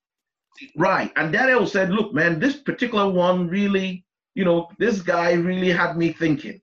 Right. 0.76 1.12
And 1.16 1.32
Daniel 1.32 1.66
said, 1.66 1.90
Look, 1.90 2.14
man, 2.14 2.38
this 2.38 2.56
particular 2.56 3.08
one 3.08 3.48
really, 3.48 4.04
you 4.34 4.44
know, 4.44 4.68
this 4.78 5.00
guy 5.00 5.32
really 5.32 5.70
had 5.70 5.96
me 5.96 6.12
thinking. 6.12 6.60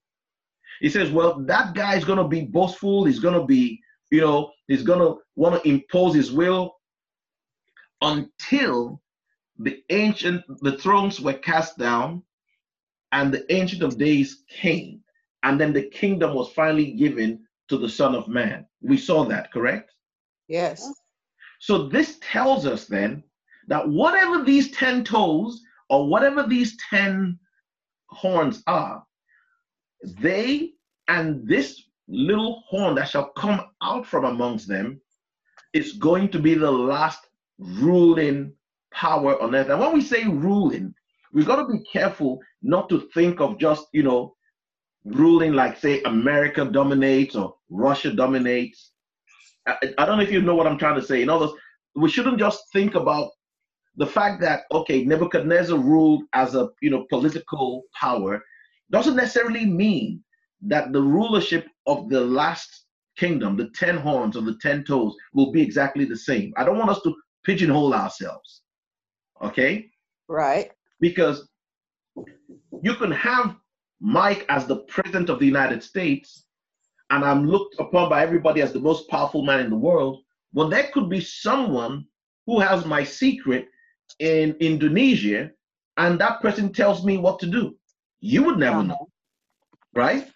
He 0.80 0.90
says, 0.90 1.12
Well, 1.12 1.42
that 1.46 1.74
guy 1.74 1.96
is 1.96 2.06
going 2.06 2.18
to 2.18 2.28
be 2.28 2.42
boastful. 2.42 3.06
He's 3.06 3.20
going 3.20 3.40
to 3.40 3.46
be, 3.46 3.80
you 4.12 4.22
know, 4.22 4.52
he's 4.68 4.84
going 4.84 5.00
to 5.00 5.20
want 5.36 5.62
to 5.62 5.70
impose 5.70 6.16
his 6.16 6.32
will 6.32 6.76
until 8.02 9.02
the 9.64 9.84
ancient, 9.90 10.44
the 10.62 10.78
thrones 10.78 11.20
were 11.20 11.34
cast 11.34 11.78
down, 11.78 12.24
and 13.12 13.34
the 13.34 13.52
ancient 13.54 13.84
of 13.84 13.98
days 13.98 14.44
came, 14.50 15.02
and 15.44 15.60
then 15.60 15.74
the 15.74 15.84
kingdom 15.84 16.34
was 16.34 16.52
finally 16.54 16.94
given 16.94 17.46
to 17.68 17.78
the 17.78 17.90
Son 17.90 18.16
of 18.16 18.28
Man. 18.28 18.66
We 18.82 18.98
saw 18.98 19.26
that, 19.26 19.52
correct? 19.52 19.92
Yes. 20.48 20.92
So 21.60 21.88
this 21.88 22.18
tells 22.22 22.66
us 22.66 22.86
then 22.86 23.24
that 23.68 23.88
whatever 23.88 24.44
these 24.44 24.72
10 24.72 25.04
toes 25.04 25.62
or 25.90 26.08
whatever 26.08 26.44
these 26.44 26.78
10 26.90 27.38
horns 28.10 28.64
are, 28.68 29.04
they 30.20 30.72
and 31.08 31.48
this 31.48 31.84
little 32.08 32.64
horn 32.68 32.96
that 32.96 33.10
shall 33.10 33.30
come 33.30 33.62
out 33.84 34.06
from 34.06 34.26
amongst 34.26 34.68
them 34.68 35.00
is 35.74 35.94
going 35.94 36.30
to 36.30 36.40
be 36.40 36.56
the 36.56 36.72
last 36.72 37.28
ruling 37.60 38.54
power 38.94 39.42
on 39.42 39.56
earth. 39.56 39.70
And 39.70 39.80
when 39.80 39.94
we 39.94 40.02
say 40.02 40.26
ruling, 40.26 40.94
we've 41.34 41.48
got 41.48 41.58
to 41.58 41.72
be 41.72 41.84
careful 41.84 42.40
not 42.62 42.90
to 42.90 43.10
think 43.14 43.40
of 43.40 43.58
just, 43.58 43.88
you 43.94 44.04
know, 44.04 44.36
ruling 45.06 45.54
like, 45.54 45.78
say, 45.78 46.02
America 46.04 46.66
dominates 46.66 47.36
or 47.36 47.56
Russia 47.70 48.12
dominates. 48.12 48.92
I, 49.68 49.76
I 49.98 50.06
don't 50.06 50.18
know 50.18 50.24
if 50.24 50.32
you 50.32 50.42
know 50.42 50.56
what 50.56 50.68
I'm 50.68 50.78
trying 50.78 51.00
to 51.00 51.06
say. 51.06 51.22
In 51.22 51.30
other 51.30 51.48
words, 51.48 51.58
we 51.96 52.10
shouldn't 52.10 52.40
just 52.40 52.64
think 52.72 52.96
about 52.96 53.32
the 53.98 54.06
fact 54.06 54.42
that 54.42 54.64
okay 54.72 55.04
nebuchadnezzar 55.04 55.78
ruled 55.78 56.24
as 56.34 56.56
a 56.56 56.70
you 56.82 56.90
know 56.90 57.06
political 57.10 57.84
power 58.00 58.42
doesn't 58.90 59.16
necessarily 59.16 59.66
mean 59.66 60.24
that 60.62 60.94
the 60.94 61.02
rulership 61.02 61.68
of 61.88 62.10
the 62.10 62.22
last 62.22 62.86
kingdom 63.18 63.58
the 63.58 63.70
10 63.76 63.98
horns 63.98 64.38
or 64.38 64.42
the 64.42 64.58
10 64.62 64.86
toes 64.86 65.14
will 65.34 65.52
be 65.52 65.62
exactly 65.62 66.06
the 66.06 66.16
same 66.16 66.54
i 66.58 66.64
don't 66.64 66.78
want 66.78 66.90
us 66.90 67.02
to 67.02 67.14
pigeonhole 67.46 67.94
ourselves 67.94 68.61
okay 69.42 69.90
Right. 70.28 70.72
because 71.00 71.48
you 72.82 72.96
can 72.96 73.12
have 73.12 73.56
mike 74.00 74.46
as 74.50 74.66
the 74.66 74.78
president 74.94 75.30
of 75.30 75.40
the 75.40 75.46
united 75.46 75.84
states 75.84 76.46
and 77.10 77.24
i'm 77.24 77.46
looked 77.48 77.76
upon 77.80 78.10
by 78.10 78.24
everybody 78.24 78.62
as 78.62 78.72
the 78.74 78.80
most 78.80 79.08
powerful 79.10 79.44
man 79.44 79.60
in 79.60 79.70
the 79.70 79.76
world 79.76 80.22
well 80.54 80.70
there 80.70 80.90
could 80.94 81.10
be 81.10 81.22
someone 81.22 82.06
who 82.48 82.60
has 82.60 82.86
my 82.86 83.04
secret 83.04 83.68
in 84.20 84.56
Indonesia 84.60 85.52
and 85.98 86.20
that 86.20 86.42
person 86.42 86.74
tells 86.74 87.06
me 87.06 87.18
what 87.18 87.40
to 87.40 87.46
do. 87.48 87.76
You 88.20 88.44
would 88.44 88.58
never 88.58 88.80
Uh-huh. 88.80 88.88
know, 88.88 89.08
right? 89.94 90.28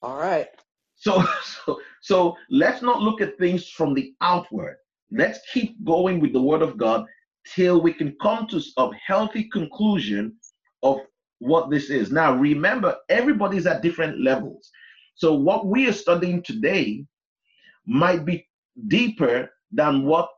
All 0.00 0.16
right. 0.16 0.48
So, 0.96 1.22
so, 1.42 1.80
so 2.00 2.36
let's 2.50 2.82
not 2.82 3.00
look 3.02 3.20
at 3.20 3.36
things 3.38 3.68
from 3.68 3.94
the 3.94 4.14
outward. 4.20 4.76
Let's 5.10 5.40
keep 5.52 5.84
going 5.84 6.20
with 6.20 6.32
the 6.32 6.40
word 6.40 6.62
of 6.62 6.76
God 6.78 7.04
till 7.46 7.80
we 7.80 7.92
can 7.92 8.16
come 8.20 8.46
to 8.48 8.62
a 8.76 8.90
healthy 9.06 9.44
conclusion 9.44 10.36
of 10.82 10.98
what 11.38 11.70
this 11.70 11.90
is. 11.90 12.12
Now, 12.12 12.34
remember, 12.34 12.96
everybody's 13.08 13.66
at 13.66 13.82
different 13.82 14.20
levels. 14.20 14.70
So, 15.14 15.34
what 15.34 15.66
we 15.66 15.88
are 15.88 15.92
studying 15.92 16.42
today 16.42 17.04
might 17.86 18.24
be 18.24 18.46
deeper 18.88 19.50
than 19.72 20.04
what 20.04 20.28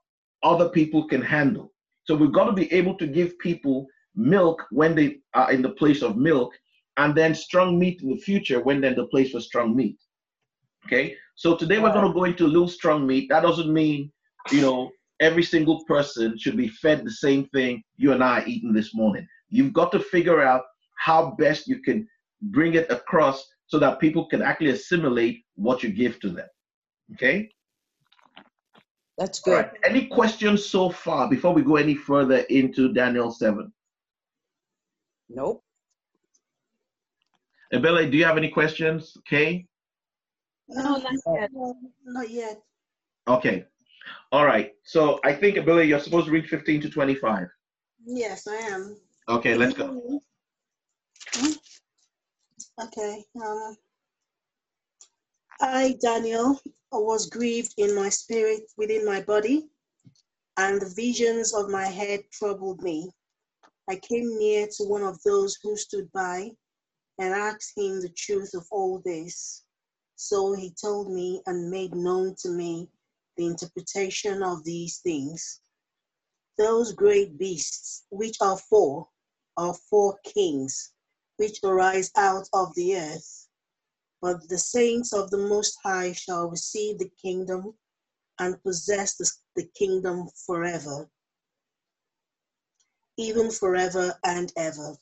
other 0.43 0.69
people 0.69 1.07
can 1.09 1.23
handle. 1.23 1.73
So, 2.05 2.15
we've 2.15 2.33
got 2.33 2.45
to 2.47 2.53
be 2.53 2.73
able 2.73 2.97
to 2.99 3.07
give 3.07 3.38
people 3.38 3.87
milk 4.15 4.62
when 4.71 4.95
they 4.95 5.19
are 5.35 5.53
in 5.53 5.62
the 5.62 5.71
place 5.71 6.03
of 6.03 6.17
milk, 6.17 6.53
and 6.99 7.15
then 7.15 7.35
strong 7.35 7.79
meat 7.79 8.03
in 8.03 8.11
the 8.11 8.21
future 8.21 8.61
when 8.61 8.81
they're 8.81 8.91
in 8.91 8.97
the 8.97 9.07
place 9.07 9.31
for 9.31 9.41
strong 9.41 9.75
meat. 9.75 9.97
Okay, 10.87 11.17
so 11.37 11.57
today 11.57 11.79
we're 11.79 11.93
going 11.93 12.07
to 12.07 12.12
go 12.12 12.25
into 12.25 12.45
a 12.45 12.49
little 12.49 12.69
strong 12.69 13.07
meat. 13.07 13.29
That 13.29 13.43
doesn't 13.43 13.73
mean, 13.73 14.11
you 14.51 14.61
know, 14.61 14.91
every 15.23 15.45
single 15.45 15.85
person 15.85 16.37
should 16.37 16.57
be 16.57 16.69
fed 16.69 17.05
the 17.05 17.11
same 17.11 17.47
thing 17.55 17.83
you 17.97 18.13
and 18.13 18.23
I 18.23 18.41
are 18.41 18.47
eating 18.47 18.73
this 18.73 18.93
morning. 18.95 19.27
You've 19.49 19.73
got 19.73 19.93
to 19.93 20.01
figure 20.01 20.43
out 20.43 20.65
how 20.99 21.37
best 21.39 21.69
you 21.69 21.81
can 21.81 22.09
bring 22.43 22.75
it 22.75 22.91
across 22.91 23.47
so 23.67 23.79
that 23.79 24.01
people 24.01 24.27
can 24.27 24.43
actually 24.43 24.71
assimilate 24.71 25.45
what 25.55 25.83
you 25.83 25.91
give 25.91 26.19
to 26.21 26.29
them. 26.29 26.49
Okay? 27.15 27.49
That's 29.17 29.41
good. 29.41 29.53
right. 29.53 29.71
Any 29.85 30.07
questions 30.07 30.67
so 30.67 30.91
far 30.91 31.31
before 31.31 31.55
we 31.55 31.63
go 31.63 31.77
any 31.77 31.95
further 31.95 32.39
into 32.51 32.93
Daniel 32.93 33.31
7? 33.31 33.73
Nope. 35.29 35.63
Abele, 37.73 38.11
do 38.11 38.17
you 38.19 38.25
have 38.25 38.37
any 38.37 38.49
questions? 38.49 39.17
Okay. 39.21 39.67
No, 40.69 40.97
not 40.97 41.13
yet. 41.39 41.51
No, 41.53 41.77
not 42.05 42.31
yet. 42.31 42.61
Okay. 43.29 43.65
All 44.31 44.47
right. 44.47 44.73
So 44.85 45.21
I 45.25 45.33
think 45.33 45.57
Abele, 45.57 45.87
you're 45.87 46.01
supposed 46.01 46.27
to 46.27 46.33
read 46.33 46.49
15 46.49 46.81
to 46.83 46.91
25. 46.91 47.49
Yes, 48.05 48.47
I 48.47 48.57
am. 48.57 48.97
Okay, 49.29 49.55
let's 49.55 49.75
go. 49.75 50.21
Hmm? 51.35 51.53
Okay. 52.83 53.25
Um, 53.45 53.77
I, 55.61 55.97
Daniel, 56.01 56.61
was 56.91 57.27
grieved 57.27 57.75
in 57.79 57.95
my 57.95 58.09
spirit 58.09 58.62
within 58.77 59.05
my 59.05 59.21
body, 59.23 59.69
and 60.57 60.81
the 60.81 60.93
visions 60.95 61.55
of 61.55 61.71
my 61.71 61.87
head 61.87 62.21
troubled 62.33 62.83
me. 62.83 63.09
I 63.88 63.97
came 63.97 64.38
near 64.38 64.67
to 64.67 64.85
one 64.85 65.03
of 65.03 65.23
those 65.23 65.59
who 65.62 65.77
stood 65.77 66.11
by 66.12 66.51
and 67.19 67.35
asked 67.35 67.73
him 67.77 68.01
the 68.01 68.11
truth 68.11 68.55
of 68.55 68.67
all 68.71 69.03
this. 69.05 69.65
So 70.17 70.55
he 70.55 70.73
told 70.81 71.12
me 71.12 71.43
and 71.47 71.71
made 71.71 71.95
known 71.95 72.35
to 72.43 72.51
me 72.51 72.88
the 73.42 73.48
interpretation 73.48 74.42
of 74.42 74.62
these 74.64 74.98
things. 74.98 75.61
Those 76.59 76.92
great 76.92 77.38
beasts, 77.38 78.05
which 78.11 78.37
are 78.40 78.57
four, 78.57 79.09
are 79.57 79.74
four 79.90 80.18
kings, 80.24 80.92
which 81.38 81.59
arise 81.64 82.11
out 82.16 82.48
of 82.52 82.74
the 82.74 82.96
earth. 82.96 83.48
But 84.20 84.48
the 84.48 84.59
saints 84.59 85.12
of 85.12 85.31
the 85.31 85.38
Most 85.38 85.76
High 85.83 86.12
shall 86.12 86.48
receive 86.48 86.98
the 86.98 87.11
kingdom 87.20 87.74
and 88.38 88.62
possess 88.62 89.16
the, 89.16 89.28
the 89.57 89.68
kingdom 89.74 90.28
forever, 90.46 91.09
even 93.16 93.50
forever 93.50 94.14
and 94.24 94.52
ever. 94.57 94.96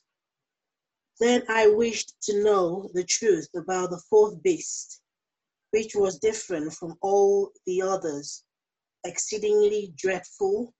Then 1.18 1.42
I 1.50 1.68
wished 1.68 2.14
to 2.22 2.42
know 2.42 2.88
the 2.94 3.04
truth 3.04 3.48
about 3.54 3.90
the 3.90 4.02
fourth 4.08 4.42
beast, 4.42 5.02
which 5.70 5.94
was 5.94 6.18
different 6.18 6.72
from 6.72 6.96
all 7.00 7.52
the 7.66 7.80
others, 7.80 8.44
exceedingly 9.04 9.92
dreadful, 9.96 10.74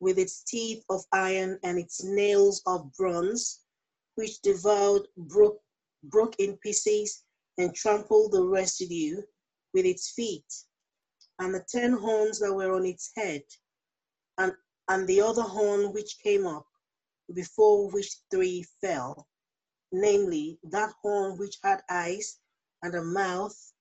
with 0.00 0.18
its 0.18 0.42
teeth 0.44 0.84
of 0.90 1.04
iron 1.12 1.58
and 1.62 1.78
its 1.78 2.04
nails 2.04 2.62
of 2.66 2.92
bronze, 2.96 3.60
which 4.14 4.40
devoured, 4.42 5.06
broke, 5.16 5.60
broke 6.04 6.38
in 6.38 6.56
pieces, 6.58 7.24
and 7.58 7.74
trampled 7.74 8.32
the 8.32 8.44
residue 8.44 9.20
with 9.72 9.84
its 9.86 10.10
feet, 10.12 10.52
and 11.38 11.54
the 11.54 11.64
ten 11.68 11.92
horns 11.92 12.38
that 12.38 12.52
were 12.52 12.74
on 12.74 12.84
its 12.86 13.10
head, 13.16 13.42
and, 14.38 14.52
and 14.88 15.06
the 15.08 15.20
other 15.20 15.42
horn 15.42 15.92
which 15.92 16.18
came 16.22 16.46
up, 16.46 16.66
before 17.34 17.90
which 17.90 18.20
three 18.30 18.64
fell, 18.80 19.26
namely 19.92 20.58
that 20.62 20.94
horn 21.02 21.36
which 21.38 21.58
had 21.62 21.82
eyes 21.90 22.38
and 22.82 22.94
a 22.94 23.02
mouth, 23.02 23.72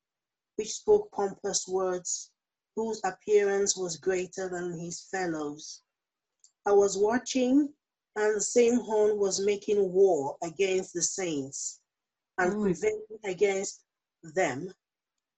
which 0.56 0.74
spoke 0.74 1.12
pompous 1.12 1.68
words, 1.68 2.32
whose 2.76 3.02
appearance 3.04 3.76
was 3.78 3.98
greater 3.98 4.50
than 4.50 4.78
his 4.80 5.02
fellows. 5.12 5.82
I 6.66 6.72
was 6.72 6.98
watching, 6.98 7.74
and 8.16 8.36
the 8.36 8.42
same 8.42 8.80
horn 8.80 9.18
was 9.18 9.46
making 9.46 9.92
war 9.92 10.38
against 10.42 10.94
the 10.94 11.02
saints 11.02 11.80
and 12.38 12.54
Mm. 12.54 12.62
prevailing 12.62 13.20
against 13.24 13.84
them 14.24 14.74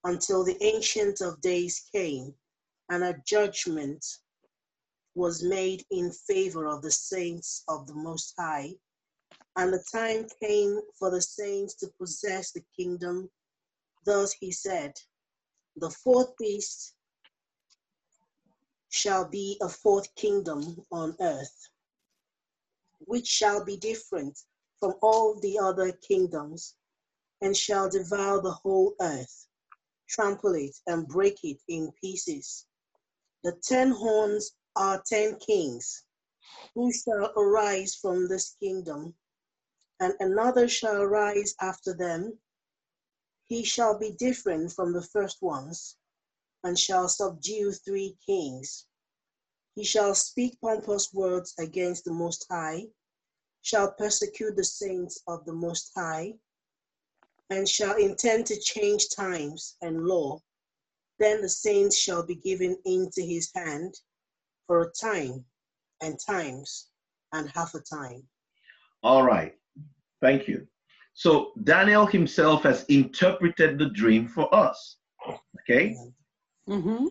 until 0.03 0.43
the 0.43 0.62
Ancient 0.63 1.21
of 1.21 1.41
Days 1.41 1.80
came, 1.91 2.36
and 2.89 3.03
a 3.03 3.21
judgment 3.25 4.06
was 5.15 5.43
made 5.43 5.86
in 5.89 6.12
favor 6.12 6.67
of 6.67 6.82
the 6.82 6.91
saints 6.91 7.63
of 7.67 7.88
the 7.88 7.95
Most 7.95 8.34
High. 8.38 8.80
And 9.56 9.73
the 9.73 9.84
time 9.91 10.27
came 10.39 10.80
for 10.97 11.10
the 11.10 11.21
saints 11.21 11.73
to 11.75 11.88
possess 11.99 12.51
the 12.51 12.63
kingdom. 12.75 13.30
Thus 14.08 14.32
he 14.32 14.54
said, 14.54 14.93
The 15.76 15.89
fourth 15.89 16.38
beast 16.38 16.93
shall 18.88 19.28
be 19.28 19.58
a 19.62 19.67
fourth 19.67 20.15
kingdom 20.15 20.82
on 20.93 21.17
earth, 21.20 21.67
which 23.00 23.28
shall 23.28 23.65
be 23.65 23.76
different 23.76 24.39
from 24.80 24.93
all 25.02 25.38
the 25.41 25.60
other 25.60 25.91
kingdoms, 25.91 26.76
and 27.41 27.56
shall 27.56 27.89
devour 27.89 28.41
the 28.41 28.54
whole 28.54 28.96
earth, 29.02 29.50
trample 30.08 30.56
it, 30.56 30.78
and 30.88 31.06
break 31.06 31.43
it 31.43 31.60
in 31.67 31.91
pieces. 32.00 32.65
The 33.43 33.58
ten 33.62 33.91
horns 33.91 34.52
are 34.78 35.04
ten 35.06 35.38
kings, 35.39 36.06
who 36.76 36.93
shall 36.93 37.34
arise 37.36 37.93
from 37.93 38.30
this 38.30 38.56
kingdom, 38.62 39.15
and 40.00 40.13
another 40.22 40.70
shall 40.70 41.02
arise 41.02 41.56
after 41.60 41.93
them. 41.93 42.39
He 43.47 43.63
shall 43.63 43.97
be 43.97 44.12
different 44.12 44.73
from 44.73 44.93
the 44.93 45.01
first 45.01 45.41
ones, 45.41 45.97
and 46.63 46.77
shall 46.77 47.07
subdue 47.07 47.71
three 47.71 48.17
kings. 48.25 48.86
He 49.75 49.83
shall 49.83 50.15
speak 50.15 50.60
pompous 50.60 51.13
words 51.13 51.53
against 51.57 52.03
the 52.03 52.12
Most 52.12 52.45
High, 52.49 52.88
shall 53.62 53.93
persecute 53.93 54.55
the 54.55 54.63
saints 54.63 55.21
of 55.27 55.45
the 55.45 55.53
Most 55.53 55.91
High, 55.95 56.33
and 57.49 57.67
shall 57.67 57.95
intend 57.95 58.47
to 58.47 58.60
change 58.60 59.10
times 59.10 59.77
and 59.81 60.05
law. 60.05 60.39
Then 61.19 61.41
the 61.41 61.49
saints 61.49 61.97
shall 61.97 62.23
be 62.23 62.36
given 62.36 62.77
into 62.86 63.21
his 63.21 63.49
hand 63.55 63.93
for 64.65 64.81
a 64.81 64.91
time 64.91 65.45
and 66.01 66.19
times 66.19 66.89
and 67.31 67.49
half 67.49 67.73
a 67.75 67.79
time. 67.79 68.27
All 69.03 69.23
right. 69.23 69.55
Thank 70.21 70.47
you. 70.47 70.67
So 71.17 71.51
Daniel 71.63 72.06
himself 72.06 72.62
has 72.62 72.84
interpreted 72.89 73.80
the 73.80 73.89
dream 73.89 74.27
for 74.27 74.53
us. 74.53 74.97
Okay. 75.62 75.95
Mm-hmm. 76.69 77.08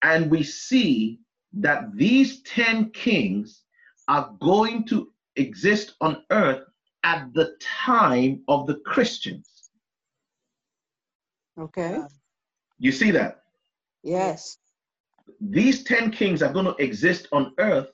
And 0.00 0.30
we 0.30 0.42
see 0.42 1.20
that 1.52 1.94
these 1.94 2.40
10 2.44 2.88
kings 2.92 3.64
are 4.08 4.34
going 4.40 4.86
to 4.86 5.12
exist 5.36 5.92
on 6.00 6.22
earth 6.30 6.62
at 7.04 7.34
the 7.34 7.54
time 7.60 8.42
of 8.48 8.66
the 8.66 8.76
Christians. 8.76 9.68
Okay. 11.58 11.98
You 12.78 12.92
see 12.92 13.10
that? 13.10 13.42
Yes. 14.02 14.56
These 15.38 15.84
10 15.84 16.12
kings 16.12 16.42
are 16.42 16.52
going 16.52 16.64
to 16.64 16.76
exist 16.82 17.28
on 17.30 17.52
earth 17.58 17.88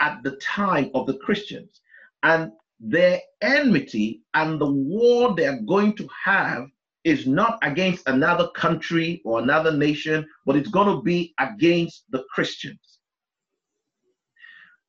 at 0.00 0.22
the 0.22 0.36
time 0.36 0.90
of 0.94 1.06
the 1.06 1.18
Christians. 1.18 1.82
And 2.22 2.52
their 2.82 3.20
enmity 3.40 4.22
and 4.34 4.60
the 4.60 4.70
war 4.70 5.34
they're 5.34 5.62
going 5.62 5.94
to 5.94 6.08
have 6.24 6.66
is 7.04 7.26
not 7.26 7.58
against 7.62 8.08
another 8.08 8.48
country 8.48 9.22
or 9.24 9.38
another 9.38 9.72
nation, 9.72 10.26
but 10.44 10.56
it's 10.56 10.68
going 10.68 10.88
to 10.88 11.02
be 11.02 11.32
against 11.38 12.04
the 12.10 12.24
Christians. 12.30 12.98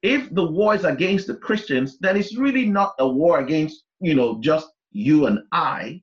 If 0.01 0.33
the 0.33 0.43
war 0.43 0.75
is 0.75 0.83
against 0.83 1.27
the 1.27 1.35
Christians, 1.35 1.97
then 1.99 2.17
it's 2.17 2.35
really 2.35 2.65
not 2.65 2.93
a 2.99 3.07
war 3.07 3.39
against, 3.39 3.83
you 4.01 4.15
know, 4.15 4.39
just 4.41 4.67
you 4.91 5.27
and 5.27 5.39
I, 5.51 6.01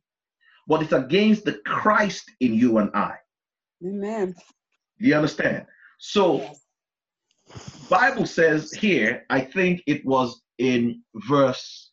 but 0.68 0.82
it's 0.82 0.92
against 0.92 1.44
the 1.44 1.60
Christ 1.66 2.30
in 2.40 2.54
you 2.54 2.78
and 2.78 2.90
I. 2.94 3.14
Amen. 3.84 4.34
You 4.98 5.16
understand? 5.16 5.66
So. 5.98 6.50
Bible 7.88 8.26
says 8.26 8.72
here, 8.72 9.26
I 9.28 9.40
think 9.40 9.82
it 9.88 10.06
was 10.06 10.40
in 10.60 11.02
verse 11.14 11.90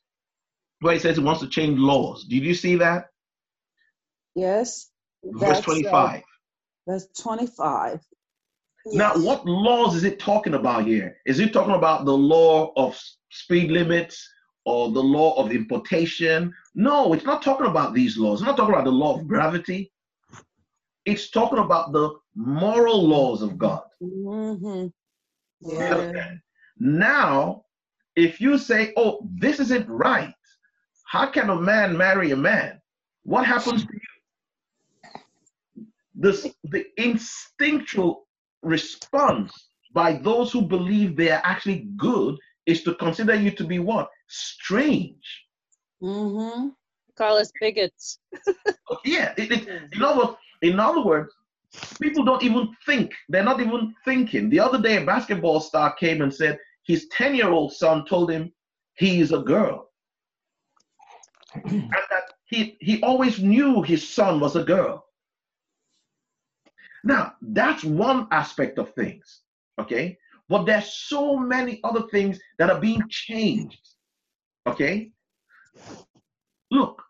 where 0.81 0.93
it 0.93 1.01
says 1.01 1.17
he 1.17 1.23
wants 1.23 1.41
to 1.41 1.47
change 1.47 1.79
laws. 1.79 2.25
Did 2.25 2.43
you 2.43 2.53
see 2.53 2.75
that? 2.75 3.05
Yes. 4.35 4.91
Verse 5.23 5.41
That's, 5.41 5.59
uh, 5.61 5.71
25. 5.71 6.23
That's 6.85 7.07
25. 7.19 8.01
Now, 8.87 9.17
what 9.17 9.45
laws 9.45 9.95
is 9.95 10.03
it 10.03 10.19
talking 10.19 10.53
about 10.53 10.85
here? 10.85 11.17
Is 11.25 11.39
it 11.39 11.51
talking 11.51 11.73
about 11.73 12.05
the 12.05 12.17
law 12.17 12.71
of 12.77 12.99
speed 13.31 13.71
limits 13.71 14.29
or 14.65 14.91
the 14.91 15.03
law 15.03 15.33
of 15.41 15.51
importation? 15.51 16.53
No, 16.75 17.13
it's 17.13 17.25
not 17.25 17.41
talking 17.41 17.67
about 17.67 17.93
these 17.93 18.17
laws. 18.17 18.39
It's 18.39 18.47
not 18.47 18.57
talking 18.57 18.73
about 18.73 18.85
the 18.85 18.91
law 18.91 19.17
of 19.17 19.27
gravity. 19.27 19.91
It's 21.05 21.29
talking 21.31 21.59
about 21.59 21.91
the 21.93 22.11
moral 22.35 23.05
laws 23.05 23.41
of 23.41 23.57
God. 23.57 23.83
Mm-hmm. 24.01 24.87
Yeah. 25.61 26.35
Now, 26.79 27.63
if 28.17 28.41
you 28.41 28.57
say, 28.57 28.91
oh, 28.97 29.19
this 29.35 29.59
isn't 29.59 29.87
right, 29.87 30.33
how 31.05 31.27
can 31.27 31.49
a 31.51 31.55
man 31.55 31.95
marry 31.95 32.31
a 32.31 32.35
man? 32.35 32.81
What 33.23 33.45
happens 33.45 33.85
to 33.85 33.93
you? 33.93 35.11
This, 36.15 36.47
the 36.63 36.83
instinctual 36.97 38.27
response 38.63 39.53
by 39.93 40.13
those 40.13 40.51
who 40.51 40.63
believe 40.63 41.15
they 41.15 41.29
are 41.29 41.41
actually 41.43 41.89
good 41.95 42.35
is 42.65 42.83
to 42.83 42.95
consider 42.95 43.35
you 43.35 43.51
to 43.51 43.63
be 43.63 43.77
what? 43.77 44.09
Strange. 44.27 45.45
Mm-hmm. 46.01 46.69
Call 47.15 47.37
us 47.37 47.51
bigots. 47.61 48.19
Yeah, 49.05 49.33
it, 49.37 49.51
it, 49.51 49.67
in, 49.93 50.01
other, 50.01 50.35
in 50.61 50.79
other 50.79 51.01
words, 51.01 51.33
people 52.01 52.23
don't 52.23 52.43
even 52.43 52.73
think. 52.85 53.13
They're 53.29 53.43
not 53.43 53.61
even 53.61 53.93
thinking. 54.05 54.49
The 54.49 54.59
other 54.59 54.81
day, 54.81 55.01
a 55.01 55.05
basketball 55.05 55.59
star 55.59 55.93
came 55.95 56.21
and 56.21 56.33
said 56.33 56.57
his 56.87 57.07
10 57.09 57.35
year 57.35 57.49
old 57.49 57.73
son 57.73 58.05
told 58.05 58.31
him 58.31 58.51
he 58.95 59.19
is 59.19 59.31
a 59.31 59.39
girl. 59.39 59.89
and 61.65 61.91
that 61.91 62.33
he, 62.45 62.77
he 62.79 63.01
always 63.03 63.39
knew 63.39 63.81
his 63.81 64.07
son 64.07 64.39
was 64.39 64.55
a 64.55 64.63
girl. 64.63 65.05
Now, 67.03 67.33
that's 67.41 67.83
one 67.83 68.27
aspect 68.31 68.79
of 68.79 68.93
things, 68.93 69.41
okay? 69.79 70.17
But 70.49 70.65
there's 70.65 70.93
so 70.93 71.37
many 71.37 71.79
other 71.83 72.03
things 72.09 72.39
that 72.57 72.69
are 72.69 72.79
being 72.79 73.03
changed, 73.09 73.89
okay? 74.65 75.11
Look, 76.71 77.03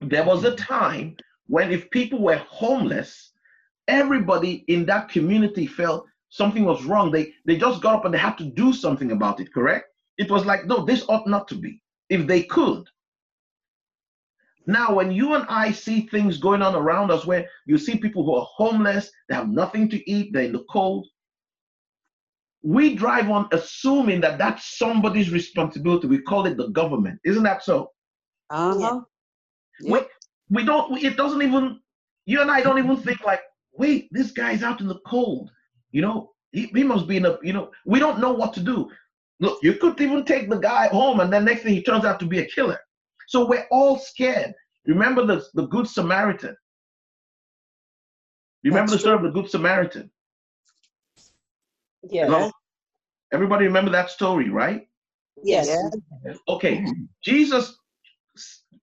there 0.00 0.24
was 0.24 0.44
a 0.44 0.56
time 0.56 1.16
when 1.46 1.70
if 1.70 1.90
people 1.90 2.20
were 2.20 2.36
homeless, 2.48 3.32
everybody 3.88 4.64
in 4.68 4.86
that 4.86 5.08
community 5.08 5.66
felt 5.66 6.06
something 6.32 6.64
was 6.64 6.84
wrong. 6.84 7.10
They 7.10 7.34
they 7.44 7.56
just 7.56 7.82
got 7.82 7.94
up 7.94 8.04
and 8.04 8.12
they 8.12 8.18
had 8.18 8.38
to 8.38 8.44
do 8.44 8.72
something 8.72 9.12
about 9.12 9.38
it, 9.40 9.52
correct? 9.52 9.86
It 10.18 10.30
was 10.30 10.44
like, 10.44 10.66
no, 10.66 10.84
this 10.84 11.04
ought 11.08 11.26
not 11.26 11.46
to 11.48 11.54
be, 11.54 11.82
if 12.08 12.26
they 12.26 12.42
could. 12.42 12.84
Now, 14.66 14.94
when 14.94 15.10
you 15.10 15.34
and 15.34 15.44
I 15.48 15.72
see 15.72 16.06
things 16.06 16.38
going 16.38 16.62
on 16.62 16.74
around 16.74 17.10
us 17.10 17.26
where 17.26 17.46
you 17.66 17.78
see 17.78 17.96
people 17.96 18.24
who 18.24 18.34
are 18.34 18.46
homeless, 18.56 19.10
they 19.28 19.34
have 19.34 19.48
nothing 19.48 19.88
to 19.90 20.10
eat, 20.10 20.32
they're 20.32 20.44
in 20.44 20.52
the 20.52 20.64
cold, 20.70 21.06
we 22.62 22.94
drive 22.94 23.28
on 23.28 23.48
assuming 23.50 24.20
that 24.20 24.38
that's 24.38 24.78
somebody's 24.78 25.30
responsibility. 25.30 26.06
We 26.06 26.22
call 26.22 26.46
it 26.46 26.56
the 26.56 26.68
government. 26.68 27.18
Isn't 27.24 27.42
that 27.42 27.64
so? 27.64 27.90
Uh-huh. 28.50 29.00
we, 29.84 30.00
we 30.50 30.64
don't 30.64 30.92
we, 30.92 31.00
it 31.00 31.16
doesn't 31.16 31.42
even 31.42 31.80
you 32.26 32.42
and 32.42 32.50
i 32.50 32.60
don't 32.62 32.78
even 32.78 32.96
think 32.98 33.24
like 33.24 33.40
wait 33.72 34.08
this 34.12 34.30
guy's 34.30 34.62
out 34.62 34.82
in 34.82 34.88
the 34.88 35.00
cold 35.06 35.50
you 35.92 36.02
know 36.02 36.30
he, 36.52 36.66
he 36.66 36.82
must 36.82 37.06
be 37.06 37.16
in 37.16 37.26
a 37.26 37.38
you 37.42 37.52
know 37.52 37.70
we 37.86 37.98
don't 37.98 38.20
know 38.20 38.32
what 38.32 38.52
to 38.54 38.60
do 38.60 38.90
look 39.40 39.58
you 39.62 39.74
could 39.74 40.00
even 40.00 40.24
take 40.24 40.48
the 40.48 40.58
guy 40.58 40.88
home 40.88 41.20
and 41.20 41.32
then 41.32 41.44
next 41.44 41.62
thing 41.62 41.74
he 41.74 41.82
turns 41.82 42.04
out 42.04 42.18
to 42.20 42.26
be 42.26 42.40
a 42.40 42.46
killer 42.46 42.78
so 43.28 43.46
we're 43.46 43.66
all 43.70 43.98
scared 43.98 44.52
remember 44.86 45.24
the, 45.24 45.44
the 45.54 45.66
good 45.68 45.88
samaritan 45.88 46.56
you 48.62 48.70
remember 48.70 48.90
the 48.90 48.96
That's 48.96 49.02
story 49.02 49.16
of 49.16 49.22
the 49.22 49.30
good 49.40 49.50
samaritan 49.50 50.10
Yeah. 52.08 52.26
Hello? 52.26 52.50
everybody 53.32 53.66
remember 53.66 53.90
that 53.92 54.10
story 54.10 54.50
right 54.50 54.86
Yes. 55.42 55.68
Yeah. 55.68 56.34
Okay, 56.48 56.84
Jesus 57.22 57.76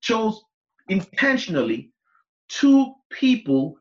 chose 0.02 0.41
intentionally 0.89 1.91
two 2.50 2.93
people 3.12 3.78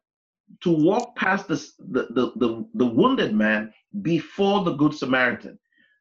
to 0.61 0.71
walk 0.71 1.15
past 1.17 1.49
this, 1.49 1.75
the, 1.79 2.09
the, 2.11 2.33
the, 2.37 2.67
the 2.75 2.87
wounded 2.87 3.35
man 3.35 3.73
before 4.03 4.65
the 4.65 4.75
Good 4.75 4.95
Samaritan. 4.95 5.59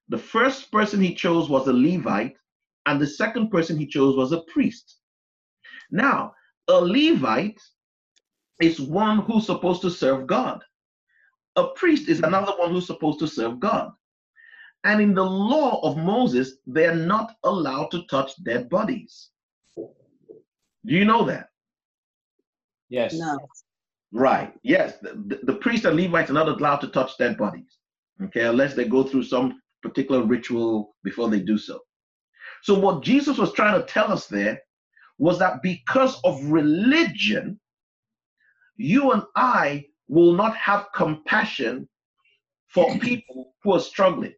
The 0.10 0.18
first 0.18 0.72
person 0.72 1.02
he 1.02 1.14
chose 1.14 1.50
was 1.50 1.68
a 1.68 1.74
Levite, 1.74 2.36
and 2.86 3.00
the 3.00 3.08
second 3.08 3.50
person 3.50 3.78
he 3.78 3.86
chose 3.86 4.16
was 4.16 4.32
a 4.32 4.42
priest. 4.42 4.98
Now, 5.92 6.34
a 6.68 6.80
Levite 6.80 7.62
is 8.62 8.80
one 8.80 9.20
who's 9.20 9.46
supposed 9.46 9.82
to 9.82 9.90
serve 9.90 10.28
God. 10.28 10.64
A 11.56 11.68
priest 11.70 12.08
is 12.10 12.20
another 12.20 12.54
one 12.58 12.72
who's 12.72 12.88
supposed 12.88 13.20
to 13.20 13.28
serve 13.28 13.60
God. 13.60 13.92
And 14.84 15.02
in 15.02 15.14
the 15.14 15.24
law 15.24 15.82
of 15.82 15.98
Moses, 15.98 16.58
they're 16.66 16.96
not 16.96 17.36
allowed 17.44 17.92
to 17.92 18.06
touch 18.08 18.32
dead 18.44 18.70
bodies. 18.70 19.30
Do 19.76 20.94
you 20.94 21.04
know 21.04 21.26
that? 21.26 21.50
Yes. 22.90 23.14
No. 23.14 23.38
Right. 24.12 24.54
Yes. 24.64 24.98
The, 25.02 25.40
the, 25.44 25.56
priests 25.56 25.86
and 25.86 25.98
Levites 25.98 26.30
are 26.30 26.34
not 26.34 26.48
allowed 26.48 26.78
to 26.78 26.88
touch 26.88 27.18
dead 27.18 27.38
bodies. 27.38 27.78
Okay, 28.24 28.46
unless 28.46 28.74
they 28.74 28.86
go 28.86 29.04
through 29.04 29.24
some 29.24 29.62
particular 29.84 30.24
ritual 30.24 30.96
before 31.04 31.30
they 31.30 31.40
do 31.40 31.58
so. 31.58 31.82
So, 32.64 32.80
what 32.80 33.04
Jesus 33.04 33.38
was 33.38 33.54
trying 33.54 33.80
to 33.80 33.86
tell 33.86 34.12
us 34.12 34.28
there 34.28 34.60
was 35.20 35.38
that 35.40 35.62
because 35.62 36.20
of 36.24 36.44
religion, 36.46 37.60
you 38.78 39.12
and 39.12 39.24
I 39.36 39.86
will 40.08 40.34
not 40.34 40.56
have 40.56 40.88
compassion 40.96 41.88
for 42.70 42.98
people 43.00 43.54
who 43.64 43.74
are 43.74 43.80
struggling. 43.80 44.34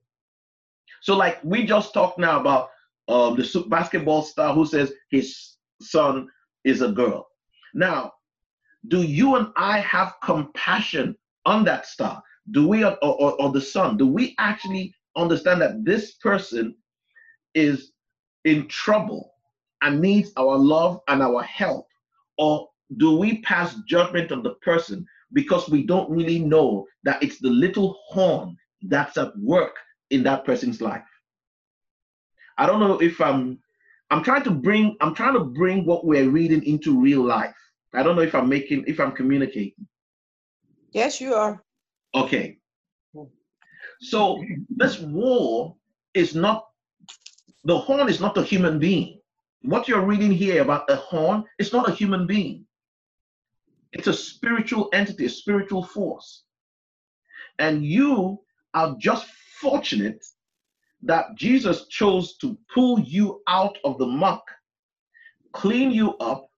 So, 1.01 1.15
like 1.15 1.39
we 1.43 1.65
just 1.65 1.93
talked 1.93 2.19
now 2.19 2.39
about 2.39 2.69
um, 3.07 3.35
the 3.35 3.65
basketball 3.69 4.23
star 4.23 4.53
who 4.53 4.65
says 4.65 4.91
his 5.09 5.55
son 5.81 6.27
is 6.63 6.81
a 6.81 6.91
girl. 6.91 7.27
Now, 7.73 8.11
do 8.87 9.01
you 9.01 9.35
and 9.35 9.47
I 9.57 9.79
have 9.79 10.15
compassion 10.23 11.15
on 11.45 11.63
that 11.65 11.85
star? 11.85 12.23
Do 12.51 12.67
we, 12.67 12.83
or, 12.83 12.97
or, 13.03 13.41
or 13.41 13.51
the 13.51 13.61
son, 13.61 13.97
do 13.97 14.07
we 14.07 14.35
actually 14.39 14.93
understand 15.15 15.61
that 15.61 15.83
this 15.83 16.13
person 16.13 16.75
is 17.53 17.91
in 18.45 18.67
trouble 18.67 19.33
and 19.81 19.99
needs 19.99 20.31
our 20.37 20.57
love 20.57 21.01
and 21.07 21.21
our 21.21 21.43
help? 21.43 21.87
Or 22.37 22.69
do 22.97 23.17
we 23.17 23.41
pass 23.41 23.75
judgment 23.87 24.31
on 24.31 24.43
the 24.43 24.55
person 24.55 25.05
because 25.33 25.69
we 25.69 25.83
don't 25.85 26.09
really 26.09 26.39
know 26.39 26.87
that 27.03 27.21
it's 27.21 27.39
the 27.39 27.49
little 27.49 27.99
horn 28.07 28.57
that's 28.83 29.17
at 29.17 29.37
work 29.37 29.75
in 30.09 30.23
that 30.23 30.45
person's 30.45 30.81
life? 30.81 31.03
I 32.57 32.65
don't 32.65 32.79
know 32.79 32.99
if 32.99 33.21
I'm 33.21 33.59
I'm 34.11 34.23
trying 34.23 34.43
to 34.43 34.51
bring 34.51 34.97
I'm 35.01 35.13
trying 35.13 35.33
to 35.33 35.43
bring 35.43 35.85
what 35.85 36.05
we're 36.05 36.29
reading 36.29 36.63
into 36.63 36.99
real 36.99 37.21
life. 37.21 37.55
I 37.93 38.03
don't 38.03 38.15
know 38.15 38.21
if 38.21 38.35
I'm 38.35 38.49
making 38.49 38.85
if 38.87 38.99
I'm 38.99 39.11
communicating. 39.11 39.87
Yes, 40.91 41.19
you 41.21 41.33
are. 41.33 41.63
Okay. 42.15 42.57
Hmm. 43.13 43.23
So 44.01 44.43
this 44.69 44.99
war 44.99 45.75
is 46.13 46.35
not, 46.35 46.67
the 47.63 47.77
horn 47.77 48.09
is 48.09 48.19
not 48.19 48.37
a 48.37 48.43
human 48.43 48.79
being. 48.79 49.19
What 49.61 49.87
you're 49.87 50.05
reading 50.05 50.31
here 50.31 50.61
about 50.61 50.89
a 50.89 50.95
horn, 50.95 51.43
it's 51.57 51.73
not 51.73 51.89
a 51.89 51.93
human 51.93 52.25
being. 52.25 52.65
It's 53.91 54.07
a 54.07 54.13
spiritual 54.13 54.89
entity, 54.93 55.25
a 55.25 55.29
spiritual 55.29 55.83
force. 55.83 56.43
And 57.57 57.83
you 57.83 58.39
are 58.73 58.95
just 58.99 59.27
fortunate 59.59 60.23
that 61.03 61.35
Jesus 61.35 61.87
chose 61.87 62.37
to 62.37 62.57
pull 62.73 62.99
you 62.99 63.41
out 63.47 63.77
of 63.83 63.97
the 63.97 64.05
muck, 64.05 64.43
clean 65.53 65.91
you 65.91 66.15
up, 66.17 66.48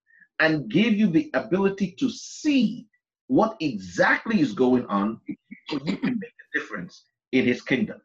and 0.42 0.70
give 0.70 0.94
you 0.94 1.08
the 1.08 1.30
ability 1.34 1.96
to 2.00 2.10
see 2.10 2.88
what 3.28 3.56
exactly 3.62 4.42
is 4.42 4.54
going 4.54 4.86
on 4.88 5.22
so 5.70 5.80
you 5.86 5.96
can 5.96 6.20
make 6.20 6.34
a 6.34 6.60
difference 6.60 7.06
in 7.32 7.46
his 7.46 7.62
kingdom. 7.62 8.02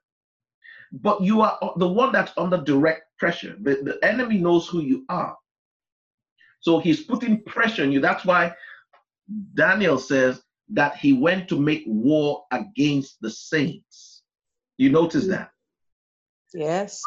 But 0.93 1.23
you 1.23 1.41
are 1.41 1.59
the 1.77 1.89
one 1.89 2.13
that's 2.13 2.33
under 2.37 2.59
direct 2.59 3.19
pressure. 3.19 3.57
The, 3.61 3.77
the 3.83 3.99
enemy 4.05 4.39
knows 4.39 4.69
who 4.69 4.81
you 4.81 5.05
are. 5.09 5.37
So 6.61 6.79
he's 6.79 7.03
putting 7.03 7.43
pressure 7.43 7.83
on 7.83 7.91
you. 7.91 8.01
That's 8.01 8.25
why 8.25 8.55
Daniel 9.55 9.99
says 9.99 10.43
that 10.71 10.97
he 10.97 11.13
went 11.13 11.49
to 11.49 11.59
make 11.59 11.85
war 11.87 12.45
against 12.53 13.21
the 13.21 13.31
saints. 13.31 14.23
You 14.77 14.91
notice 14.91 15.27
that? 15.27 15.51
Yes. 16.53 17.01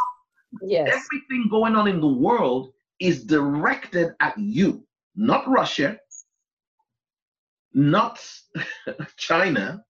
Yes. 0.62 0.88
Everything 0.88 1.48
going 1.50 1.76
on 1.76 1.88
in 1.88 2.02
the 2.02 2.08
world 2.08 2.72
is 3.00 3.24
directed 3.24 4.14
at 4.20 4.38
you, 4.38 4.86
not 5.20 5.48
Russia, 5.50 6.00
not 7.74 8.26
China. 9.18 9.84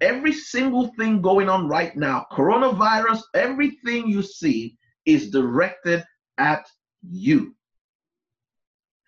Every 0.00 0.32
single 0.32 0.86
thing 0.98 1.20
going 1.20 1.48
on 1.50 1.68
right 1.68 1.94
now, 1.96 2.26
coronavirus, 2.32 3.20
everything 3.34 4.08
you 4.08 4.22
see 4.22 4.78
is 5.04 5.30
directed 5.30 6.04
at 6.38 6.64
you. 7.02 7.54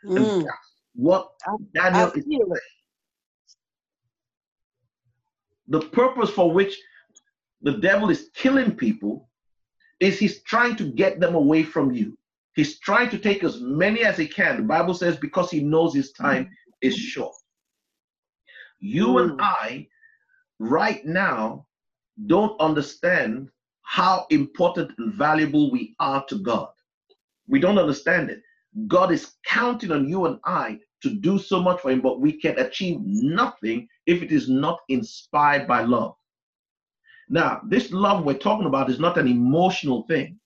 And 0.05 0.27
Mm. 0.27 0.39
that's 0.41 0.73
what 0.95 1.31
Daniel 1.73 2.11
is 2.11 2.25
it. 2.29 2.63
the 5.69 5.81
purpose 5.81 6.31
for 6.31 6.53
which 6.53 6.77
the 7.63 7.79
devil 7.79 8.11
is 8.11 8.29
killing 8.35 8.75
people 8.75 9.31
is 10.01 10.19
he's 10.19 10.43
trying 10.43 10.75
to 10.77 10.91
get 10.93 11.21
them 11.21 11.37
away 11.37 11.63
from 11.63 11.93
you. 11.93 12.19
He's 12.55 12.79
trying 12.81 13.11
to 13.11 13.19
take 13.19 13.45
as 13.45 13.61
many 13.61 14.03
as 14.05 14.17
he 14.19 14.27
can. 14.29 14.59
The 14.59 14.63
Bible 14.65 14.95
says 14.95 15.17
because 15.17 15.51
he 15.51 15.61
knows 15.63 15.95
his 15.95 16.13
time 16.13 16.51
is 16.83 16.97
short. 16.97 17.35
You 18.81 19.19
and 19.19 19.33
Mm. 19.33 19.43
I, 19.43 19.89
right 20.59 21.05
now, 21.05 21.67
don't 22.27 22.61
understand 22.61 23.51
how 23.83 24.27
important 24.31 24.93
and 24.99 25.15
valuable 25.15 25.71
we 25.71 25.95
are 26.01 26.25
to 26.27 26.39
God. 26.39 26.69
We 27.49 27.61
don't 27.61 27.79
understand 27.79 28.31
it. 28.31 28.43
God 28.87 29.13
is 29.13 29.35
counting 29.47 29.93
on 29.93 30.09
you 30.09 30.27
and 30.27 30.39
I 30.45 30.81
to 31.03 31.11
do 31.11 31.39
so 31.39 31.61
much 31.61 31.81
for 31.81 31.91
him, 31.91 32.01
but 32.01 32.21
we 32.21 32.33
can 32.41 32.59
achieve 32.59 33.01
nothing 33.03 33.89
if 34.07 34.23
it 34.23 34.33
is 34.33 34.49
not 34.49 34.81
inspired 34.89 35.67
by 35.67 35.83
love. 35.83 36.17
Now, 37.29 37.63
this 37.69 37.93
love 37.93 38.25
we're 38.25 38.39
talking 38.39 38.67
about 38.67 38.91
is 38.91 39.01
not 39.01 39.19
an 39.19 39.27
emotional 39.29 40.05
thing. 40.05 40.39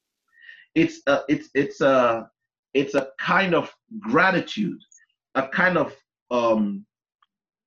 It's 0.77 1.01
a, 1.07 1.23
it's 1.29 1.49
it's 1.55 1.81
a 1.81 2.31
it's 2.75 2.95
a 2.95 3.09
kind 3.19 3.55
of 3.55 3.75
gratitude, 3.99 4.79
a 5.35 5.49
kind 5.49 5.79
of 5.79 5.95
um, 6.31 6.85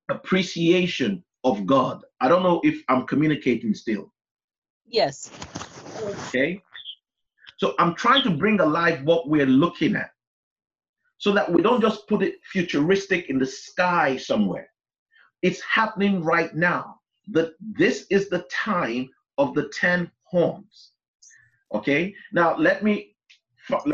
appreciation 0.10 1.24
of 1.44 1.66
God. 1.66 2.04
I 2.22 2.28
don't 2.28 2.44
know 2.44 2.62
if 2.64 2.84
I'm 2.88 3.08
communicating 3.08 3.74
still. 3.74 4.14
Yes. 4.86 5.32
Okay. 6.28 6.62
So 7.58 7.74
I'm 7.80 7.96
trying 7.96 8.22
to 8.24 8.30
bring 8.30 8.60
alive 8.60 9.04
what 9.04 9.28
we're 9.28 9.48
looking 9.48 9.96
at 9.96 10.12
so 11.18 11.34
that 11.34 11.52
we 11.52 11.64
don't 11.64 11.82
just 11.82 12.08
put 12.08 12.22
it 12.22 12.36
futuristic 12.44 13.30
in 13.32 13.40
the 13.40 13.46
sky 13.46 14.18
somewhere. 14.18 14.70
It's 15.42 15.62
happening 15.62 16.24
right 16.24 16.56
now. 16.56 17.00
That 17.32 17.54
this 17.60 18.06
is 18.12 18.30
the 18.30 18.46
time 18.52 19.10
of 19.38 19.56
the 19.56 19.70
10 19.70 20.12
horns. 20.24 20.92
Okay. 21.74 22.14
Now 22.32 22.58
let 22.58 22.84
me 22.84 23.16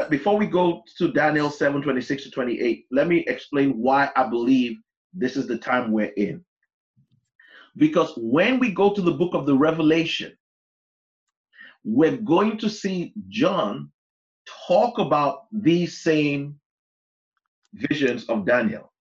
before 0.10 0.38
we 0.38 0.46
go 0.46 0.84
to 0.98 1.12
Daniel 1.12 1.50
7 1.50 1.82
26 1.82 2.24
to 2.24 2.32
28, 2.32 2.86
let 2.92 3.08
me 3.08 3.26
explain 3.28 3.78
why 3.78 4.10
I 4.16 4.28
believe 4.28 4.78
this 5.14 5.36
is 5.36 5.48
the 5.48 5.58
time 5.58 5.92
we're 5.92 6.14
in. 6.16 6.44
Because 7.78 8.14
when 8.16 8.58
we 8.60 8.72
go 8.72 8.94
to 8.94 9.02
the 9.02 9.12
book 9.12 9.34
of 9.34 9.46
the 9.46 9.56
Revelation, 9.56 10.36
we're 11.84 12.18
going 12.18 12.58
to 12.60 12.70
see 12.70 13.14
John 13.28 13.92
talk 14.68 14.98
about 14.98 15.48
these 15.52 16.02
same 16.02 16.58
visions 17.74 18.26
of 18.26 18.46
Daniel. 18.46 18.92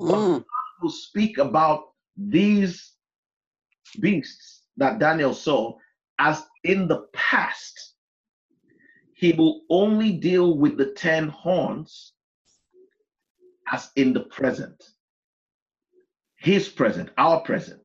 Mm. 0.00 0.44
Will 0.82 0.90
speak 0.90 1.38
about 1.38 1.84
these 2.16 2.92
beasts 4.00 4.64
that 4.76 4.98
Daniel 4.98 5.32
saw 5.32 5.76
as 6.18 6.44
in 6.64 6.88
the 6.88 7.06
past. 7.14 7.94
He 9.16 9.32
will 9.32 9.62
only 9.70 10.12
deal 10.12 10.58
with 10.58 10.76
the 10.76 10.92
ten 10.92 11.28
horns 11.28 12.12
as 13.72 13.90
in 13.96 14.12
the 14.12 14.20
present. 14.20 14.90
His 16.36 16.68
present, 16.68 17.08
our 17.16 17.40
present. 17.40 17.80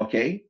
Okay? 0.00 0.42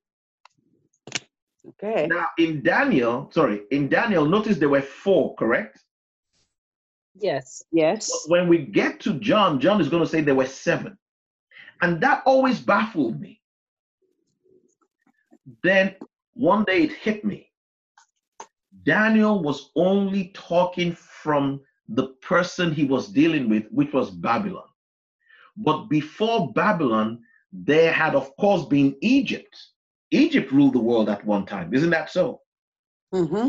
Okay. 1.68 2.06
Now, 2.06 2.28
in 2.38 2.62
Daniel, 2.62 3.30
sorry, 3.32 3.62
in 3.70 3.88
Daniel, 3.90 4.24
notice 4.24 4.56
there 4.56 4.70
were 4.70 4.80
four, 4.80 5.34
correct? 5.34 5.78
Yes. 7.14 7.62
Yes. 7.70 8.10
When 8.28 8.48
we 8.48 8.64
get 8.64 8.98
to 9.00 9.14
John, 9.20 9.60
John 9.60 9.78
is 9.78 9.90
going 9.90 10.02
to 10.02 10.08
say 10.08 10.22
there 10.22 10.34
were 10.34 10.46
seven. 10.46 10.96
And 11.82 12.00
that 12.00 12.22
always 12.24 12.60
baffled 12.60 13.20
me. 13.20 13.42
Then 15.62 15.96
one 16.32 16.64
day 16.64 16.84
it 16.84 16.92
hit 16.92 17.26
me. 17.26 17.49
Daniel 18.84 19.42
was 19.42 19.70
only 19.76 20.32
talking 20.34 20.94
from 20.94 21.60
the 21.88 22.08
person 22.22 22.72
he 22.72 22.84
was 22.84 23.08
dealing 23.08 23.48
with, 23.48 23.66
which 23.70 23.92
was 23.92 24.10
Babylon. 24.10 24.68
But 25.56 25.88
before 25.88 26.52
Babylon, 26.52 27.20
there 27.52 27.92
had, 27.92 28.14
of 28.14 28.34
course, 28.36 28.64
been 28.66 28.96
Egypt. 29.00 29.56
Egypt 30.12 30.52
ruled 30.52 30.74
the 30.74 30.80
world 30.80 31.08
at 31.08 31.24
one 31.24 31.46
time. 31.46 31.74
Isn't 31.74 31.90
that 31.90 32.10
so? 32.10 32.40
Mm-hmm. 33.12 33.48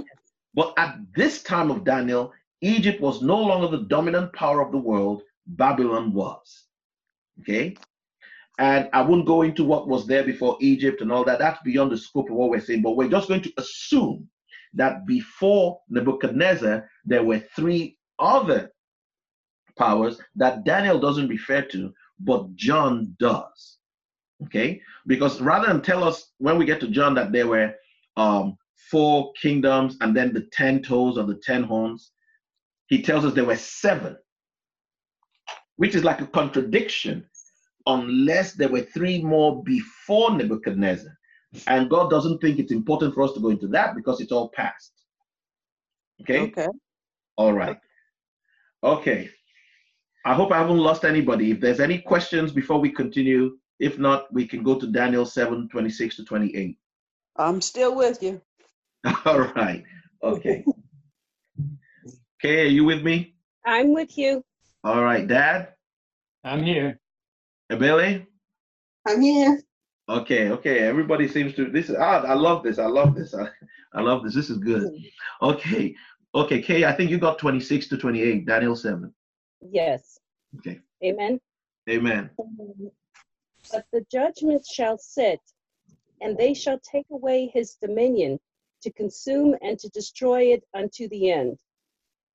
But 0.53 0.73
at 0.77 0.97
this 1.15 1.43
time 1.43 1.71
of 1.71 1.83
Daniel, 1.83 2.33
Egypt 2.61 2.99
was 2.99 3.21
no 3.21 3.37
longer 3.37 3.67
the 3.67 3.85
dominant 3.85 4.33
power 4.33 4.61
of 4.61 4.71
the 4.71 4.77
world, 4.77 5.23
Babylon 5.47 6.13
was. 6.13 6.65
Okay? 7.41 7.75
And 8.59 8.89
I 8.93 9.01
won't 9.01 9.25
go 9.25 9.43
into 9.43 9.63
what 9.63 9.87
was 9.87 10.05
there 10.05 10.23
before 10.23 10.57
Egypt 10.59 11.01
and 11.01 11.11
all 11.11 11.23
that. 11.23 11.39
That's 11.39 11.61
beyond 11.63 11.91
the 11.91 11.97
scope 11.97 12.29
of 12.29 12.35
what 12.35 12.49
we're 12.49 12.59
saying. 12.59 12.81
But 12.81 12.95
we're 12.95 13.09
just 13.09 13.27
going 13.27 13.41
to 13.41 13.53
assume 13.57 14.27
that 14.73 15.05
before 15.05 15.79
Nebuchadnezzar, 15.89 16.89
there 17.05 17.23
were 17.23 17.39
three 17.55 17.97
other 18.19 18.71
powers 19.77 20.19
that 20.35 20.63
Daniel 20.63 20.99
doesn't 20.99 21.27
refer 21.27 21.61
to, 21.63 21.93
but 22.19 22.53
John 22.55 23.15
does. 23.19 23.77
Okay? 24.45 24.81
Because 25.07 25.41
rather 25.41 25.67
than 25.67 25.81
tell 25.81 26.03
us 26.03 26.31
when 26.37 26.57
we 26.57 26.65
get 26.65 26.79
to 26.81 26.87
John 26.87 27.13
that 27.15 27.31
there 27.31 27.47
were 27.47 27.73
um, 28.17 28.57
four 28.89 29.31
kingdoms 29.41 29.97
and 30.01 30.15
then 30.15 30.33
the 30.33 30.47
ten 30.51 30.81
toes 30.81 31.17
or 31.17 31.23
the 31.25 31.39
ten 31.43 31.63
horns, 31.63 32.11
he 32.87 33.01
tells 33.01 33.23
us 33.23 33.33
there 33.33 33.45
were 33.45 33.55
seven, 33.55 34.17
which 35.77 35.95
is 35.95 36.03
like 36.03 36.21
a 36.21 36.27
contradiction 36.27 37.25
unless 37.87 38.53
there 38.53 38.69
were 38.69 38.81
three 38.81 39.21
more 39.21 39.63
before 39.63 40.35
Nebuchadnezzar. 40.35 41.17
And 41.67 41.89
God 41.89 42.09
doesn't 42.09 42.39
think 42.39 42.59
it's 42.59 42.71
important 42.71 43.13
for 43.13 43.23
us 43.23 43.33
to 43.33 43.39
go 43.39 43.49
into 43.49 43.67
that 43.69 43.95
because 43.95 44.21
it's 44.21 44.31
all 44.31 44.49
past. 44.49 44.91
Okay? 46.21 46.39
Okay. 46.41 46.67
All 47.37 47.53
right. 47.53 47.77
Okay. 48.83 49.29
I 50.25 50.33
hope 50.33 50.51
I 50.51 50.59
haven't 50.59 50.77
lost 50.77 51.03
anybody. 51.03 51.51
If 51.51 51.59
there's 51.59 51.79
any 51.79 51.97
questions 51.97 52.51
before 52.51 52.79
we 52.79 52.91
continue, 52.91 53.57
if 53.79 53.97
not, 53.97 54.31
we 54.31 54.47
can 54.47 54.63
go 54.63 54.79
to 54.79 54.87
Daniel 54.87 55.25
7 55.25 55.67
26 55.69 56.15
to 56.17 56.25
28. 56.25 56.77
I'm 57.37 57.61
still 57.61 57.95
with 57.95 58.21
you. 58.21 58.41
All 59.25 59.41
right. 59.41 59.83
Okay. 60.23 60.63
Okay, 62.39 62.65
are 62.65 62.69
you 62.69 62.85
with 62.85 63.03
me? 63.03 63.35
I'm 63.65 63.93
with 63.93 64.17
you. 64.17 64.43
All 64.83 65.03
right, 65.03 65.27
Dad? 65.27 65.73
I'm 66.43 66.63
here. 66.63 66.99
Billy? 67.69 68.25
I'm 69.07 69.21
here. 69.21 69.61
Okay, 70.11 70.49
okay. 70.49 70.79
Everybody 70.79 71.25
seems 71.25 71.53
to 71.55 71.69
this 71.71 71.89
is 71.89 71.95
ah, 71.97 72.23
I 72.23 72.33
love 72.33 72.63
this. 72.63 72.79
I 72.79 72.87
love 72.87 73.15
this. 73.15 73.33
I, 73.33 73.47
I 73.93 74.01
love 74.01 74.23
this. 74.23 74.35
This 74.35 74.49
is 74.49 74.57
good. 74.57 74.91
Okay. 75.41 75.95
Okay, 76.33 76.61
Kay, 76.61 76.85
I 76.85 76.93
think 76.93 77.11
you 77.11 77.17
got 77.17 77.39
26 77.39 77.87
to 77.89 77.97
28, 77.97 78.45
Daniel 78.45 78.75
7. 78.75 79.13
Yes. 79.69 80.17
Okay. 80.57 80.79
Amen. 81.03 81.39
Amen. 81.89 82.29
But 83.69 83.85
the 83.91 84.05
judgment 84.09 84.65
shall 84.65 84.97
sit, 84.97 85.39
and 86.21 86.37
they 86.37 86.53
shall 86.53 86.79
take 86.79 87.05
away 87.11 87.51
his 87.53 87.75
dominion 87.81 88.39
to 88.81 88.91
consume 88.93 89.55
and 89.61 89.77
to 89.79 89.89
destroy 89.89 90.53
it 90.53 90.63
unto 90.73 91.09
the 91.09 91.31
end. 91.31 91.57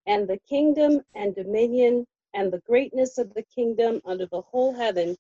And 0.06 0.28
the 0.28 0.38
kingdom 0.48 1.00
and 1.14 1.34
dominion 1.34 2.06
and 2.34 2.52
the 2.52 2.62
greatness 2.66 3.18
of 3.18 3.32
the 3.34 3.44
kingdom 3.54 4.00
under 4.04 4.26
the 4.26 4.42
whole 4.42 4.74
heaven 4.74 5.16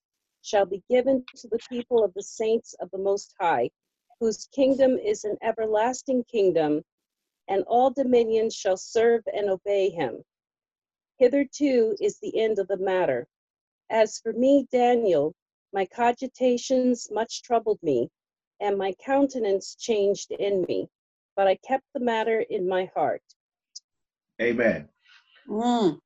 shall 0.46 0.64
be 0.64 0.82
given 0.88 1.24
to 1.34 1.48
the 1.48 1.58
people 1.68 2.04
of 2.04 2.14
the 2.14 2.22
saints 2.22 2.74
of 2.80 2.88
the 2.92 2.98
Most 2.98 3.34
High, 3.40 3.68
whose 4.20 4.46
kingdom 4.54 4.96
is 4.96 5.24
an 5.24 5.36
everlasting 5.42 6.22
kingdom, 6.30 6.82
and 7.48 7.64
all 7.64 7.90
dominions 7.90 8.54
shall 8.54 8.76
serve 8.76 9.22
and 9.34 9.50
obey 9.50 9.90
him. 9.90 10.22
Hitherto 11.18 11.96
is 12.00 12.18
the 12.20 12.40
end 12.40 12.60
of 12.60 12.68
the 12.68 12.76
matter. 12.76 13.26
As 13.90 14.18
for 14.18 14.32
me, 14.32 14.66
Daniel, 14.70 15.34
my 15.72 15.84
cogitations 15.86 17.08
much 17.10 17.42
troubled 17.42 17.82
me, 17.82 18.08
and 18.60 18.78
my 18.78 18.94
countenance 19.04 19.74
changed 19.74 20.30
in 20.30 20.64
me, 20.68 20.88
but 21.34 21.48
I 21.48 21.56
kept 21.66 21.84
the 21.92 22.00
matter 22.00 22.40
in 22.48 22.68
my 22.68 22.88
heart. 22.94 23.22
Amen. 24.40 24.88
Mm, 25.48 25.98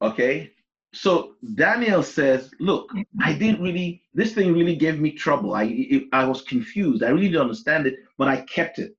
Okay. 0.00 0.52
So 1.00 1.36
Daniel 1.54 2.02
says, 2.02 2.50
look, 2.58 2.90
I 3.22 3.32
didn't 3.32 3.62
really, 3.62 4.02
this 4.14 4.32
thing 4.32 4.52
really 4.52 4.74
gave 4.74 4.98
me 4.98 5.12
trouble. 5.12 5.54
I 5.54 5.62
it, 5.64 6.04
I 6.12 6.24
was 6.24 6.42
confused. 6.42 7.04
I 7.04 7.10
really 7.10 7.28
didn't 7.28 7.42
understand 7.42 7.86
it, 7.86 8.00
but 8.16 8.26
I 8.26 8.38
kept 8.40 8.80
it 8.80 8.96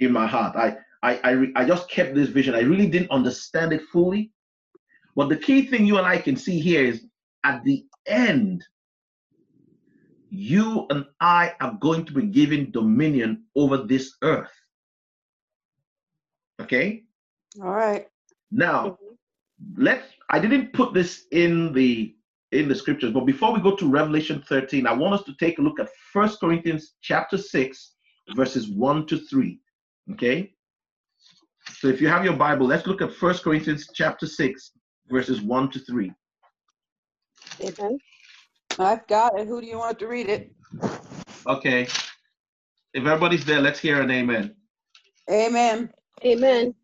in 0.00 0.10
my 0.10 0.26
heart. 0.26 0.56
I 0.56 0.78
I 1.04 1.12
I, 1.22 1.62
I 1.62 1.64
just 1.64 1.88
kept 1.88 2.16
this 2.16 2.28
vision. 2.28 2.56
I 2.56 2.62
really 2.62 2.88
didn't 2.88 3.12
understand 3.12 3.72
it 3.72 3.82
fully. 3.92 4.32
But 5.14 5.28
the 5.28 5.36
key 5.36 5.64
thing 5.66 5.86
you 5.86 5.98
and 5.98 6.08
I 6.08 6.18
can 6.18 6.34
see 6.34 6.58
here 6.58 6.84
is 6.84 7.04
at 7.44 7.62
the 7.62 7.86
end, 8.08 8.64
you 10.30 10.88
and 10.90 11.06
I 11.20 11.54
are 11.60 11.78
going 11.80 12.04
to 12.06 12.12
be 12.12 12.26
given 12.26 12.72
dominion 12.72 13.44
over 13.54 13.76
this 13.76 14.16
earth. 14.22 14.56
Okay? 16.60 17.04
all 17.62 17.70
right. 17.70 18.08
Now, 18.50 18.80
mm-hmm. 18.88 19.07
Let's 19.76 20.04
i 20.30 20.38
didn't 20.38 20.72
put 20.72 20.94
this 20.94 21.24
in 21.32 21.72
the 21.72 22.14
in 22.52 22.68
the 22.68 22.74
scriptures 22.74 23.12
but 23.12 23.26
before 23.26 23.52
we 23.52 23.60
go 23.60 23.74
to 23.76 23.88
revelation 23.88 24.42
13 24.48 24.86
i 24.86 24.92
want 24.92 25.14
us 25.14 25.22
to 25.24 25.34
take 25.34 25.58
a 25.58 25.62
look 25.62 25.78
at 25.80 25.88
First 26.12 26.40
corinthians 26.40 26.94
chapter 27.02 27.36
6 27.36 27.92
verses 28.34 28.68
1 28.68 29.06
to 29.06 29.18
3 29.18 29.60
okay 30.12 30.52
so 31.70 31.88
if 31.88 32.00
you 32.00 32.08
have 32.08 32.24
your 32.24 32.36
bible 32.36 32.66
let's 32.66 32.86
look 32.86 33.02
at 33.02 33.12
First 33.12 33.42
corinthians 33.44 33.88
chapter 33.94 34.26
6 34.26 34.72
verses 35.10 35.40
1 35.40 35.70
to 35.70 35.78
3 35.80 36.12
Amen. 37.60 37.98
I've 38.78 39.04
got 39.08 39.38
it. 39.38 39.48
Who 39.48 39.60
do 39.60 39.66
you 39.66 39.78
want 39.78 39.98
to 39.98 40.06
read 40.06 40.28
it? 40.28 40.52
okay 41.46 41.82
if 42.94 43.04
everybody's 43.04 43.44
there 43.44 43.60
let's 43.60 43.80
hear 43.80 44.00
an 44.00 44.10
amen 44.10 44.54
Amen. 45.30 45.90
Amen. 46.24 46.74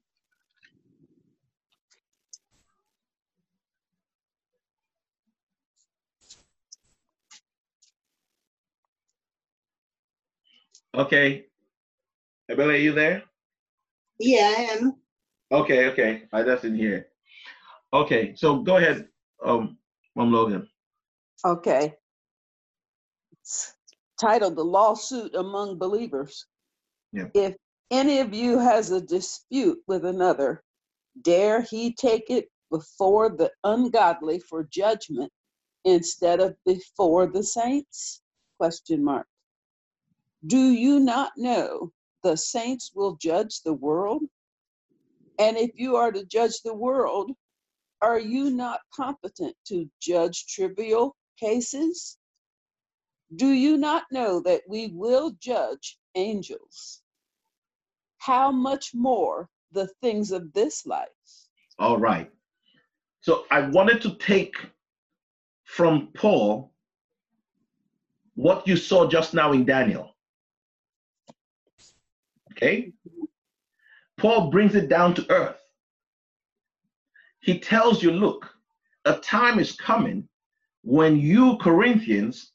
Okay 10.94 11.44
Abel, 12.48 12.70
are 12.70 12.76
you 12.76 12.92
there 12.92 13.22
Yeah, 14.18 14.54
I 14.56 14.62
am. 14.74 14.94
okay 15.52 15.86
okay 15.88 16.22
i 16.32 16.42
just 16.42 16.62
didn't 16.62 16.78
hear 16.78 17.08
okay 17.92 18.34
so 18.36 18.58
go 18.62 18.76
ahead 18.76 19.08
um 19.44 19.76
mom 20.16 20.32
logan 20.32 20.68
Okay. 21.46 21.92
It's 23.32 23.74
titled 24.18 24.56
The 24.56 24.64
Lawsuit 24.64 25.34
Among 25.34 25.76
Believers. 25.78 26.46
Yeah. 27.12 27.26
If 27.34 27.54
any 27.90 28.20
of 28.20 28.32
you 28.32 28.58
has 28.58 28.90
a 28.92 29.00
dispute 29.00 29.78
with 29.86 30.06
another, 30.06 30.62
dare 31.20 31.60
he 31.60 31.92
take 31.92 32.30
it 32.30 32.48
before 32.70 33.28
the 33.28 33.50
ungodly 33.64 34.38
for 34.40 34.64
judgment 34.70 35.30
instead 35.84 36.40
of 36.40 36.56
before 36.64 37.26
the 37.26 37.42
saints? 37.42 38.22
Question 38.58 39.04
mark. 39.04 39.26
Do 40.46 40.72
you 40.72 41.00
not 41.00 41.32
know 41.36 41.92
the 42.22 42.36
saints 42.36 42.92
will 42.94 43.16
judge 43.16 43.62
the 43.62 43.72
world? 43.72 44.22
And 45.38 45.56
if 45.56 45.70
you 45.74 45.96
are 45.96 46.12
to 46.12 46.24
judge 46.24 46.60
the 46.62 46.74
world, 46.74 47.32
are 48.02 48.18
you 48.18 48.50
not 48.50 48.80
competent 48.94 49.56
to 49.68 49.88
judge 50.00 50.46
trivial 50.46 51.16
cases? 51.40 52.18
Do 53.36 53.48
you 53.48 53.78
not 53.78 54.04
know 54.12 54.40
that 54.40 54.62
we 54.68 54.88
will 54.88 55.32
judge 55.40 55.98
angels? 56.14 57.00
How 58.18 58.52
much 58.52 58.94
more 58.94 59.48
the 59.72 59.88
things 60.02 60.30
of 60.30 60.52
this 60.52 60.86
life? 60.86 61.08
All 61.78 61.98
right. 61.98 62.30
So 63.22 63.46
I 63.50 63.62
wanted 63.68 64.02
to 64.02 64.16
take 64.16 64.54
from 65.64 66.08
Paul 66.14 66.72
what 68.34 68.68
you 68.68 68.76
saw 68.76 69.08
just 69.08 69.32
now 69.32 69.52
in 69.52 69.64
Daniel. 69.64 70.13
Okay? 72.64 72.92
Paul 74.16 74.50
brings 74.50 74.74
it 74.74 74.88
down 74.88 75.14
to 75.14 75.30
earth. 75.30 75.60
He 77.40 77.58
tells 77.58 78.02
you, 78.02 78.10
look, 78.10 78.48
a 79.04 79.18
time 79.18 79.58
is 79.58 79.72
coming 79.72 80.28
when 80.82 81.18
you 81.18 81.58
Corinthians 81.58 82.52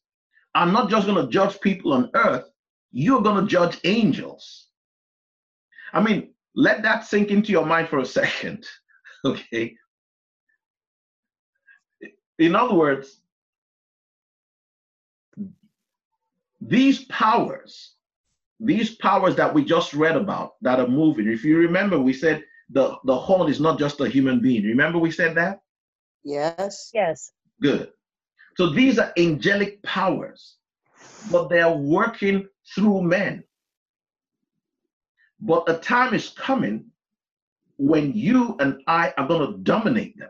are 0.55 0.66
not 0.66 0.89
just 0.89 1.05
going 1.05 1.24
to 1.24 1.32
judge 1.32 1.60
people 1.62 1.93
on 1.93 2.10
earth, 2.16 2.45
you're 2.91 3.22
going 3.22 3.43
to 3.43 3.49
judge 3.49 3.80
angels. 3.84 4.68
I 5.93 6.01
mean, 6.01 6.34
let 6.55 6.82
that 6.84 7.05
sink 7.05 7.30
into 7.30 7.51
your 7.51 7.66
mind 7.66 7.89
for 7.89 7.99
a 7.99 8.05
second. 8.05 8.66
Okay. 9.26 9.76
In 12.38 12.55
other 12.55 12.74
words, 12.74 13.20
these 16.62 17.03
powers, 17.03 17.95
these 18.60 18.95
powers 18.95 19.36
that 19.36 19.53
we 19.53 19.64
just 19.64 19.93
read 19.93 20.16
about 20.16 20.53
that 20.62 20.80
are 20.80 20.88
moving, 20.88 21.28
if 21.30 21.43
you 21.43 21.57
remember, 21.57 21.99
we 21.99 22.14
said 22.14 22.43
the, 22.70 22.97
the 23.05 23.18
horn 23.18 23.49
is 23.49 23.60
not 23.60 23.80
just 23.80 24.01
a 24.01 24.10
human 24.10 24.41
being. 24.41 24.64
Remember, 24.64 24.99
we 24.99 25.12
said 25.12 25.36
that? 25.36 25.62
Yes. 26.24 26.91
Yes. 26.93 27.32
Good. 27.62 27.91
So 28.57 28.70
these 28.70 28.99
are 28.99 29.14
angelic 29.18 29.82
powers, 29.84 30.57
but 31.32 31.49
they 31.49 31.62
are 31.62 31.76
working 31.76 32.47
through 32.76 33.03
men. 33.03 33.43
But 35.39 35.70
a 35.70 35.76
time 35.76 36.14
is 36.14 36.30
coming 36.30 36.86
when 37.78 38.12
you 38.14 38.57
and 38.60 38.82
I 38.88 39.14
are 39.18 39.28
going 39.28 39.49
to 39.49 39.57
dominate 39.60 40.18
them. 40.20 40.30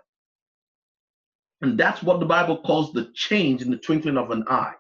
And 1.61 1.77
that's 1.77 2.03
what 2.03 2.19
the 2.19 2.25
Bible 2.27 2.61
calls 2.61 2.93
the 2.93 3.11
change 3.15 3.63
in 3.63 3.71
the 3.71 3.77
twinkling 3.77 4.17
of 4.17 4.29
an 4.29 4.45
eye. 4.47 4.75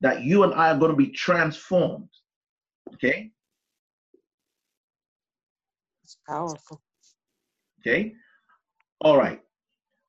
That 0.00 0.22
you 0.22 0.44
and 0.44 0.54
I 0.54 0.70
are 0.70 0.78
going 0.78 0.92
to 0.92 0.96
be 0.96 1.08
transformed. 1.08 2.08
Okay? 2.94 3.30
It's 6.04 6.16
powerful. 6.28 6.80
Okay? 7.80 8.14
All 9.00 9.16
right. 9.16 9.40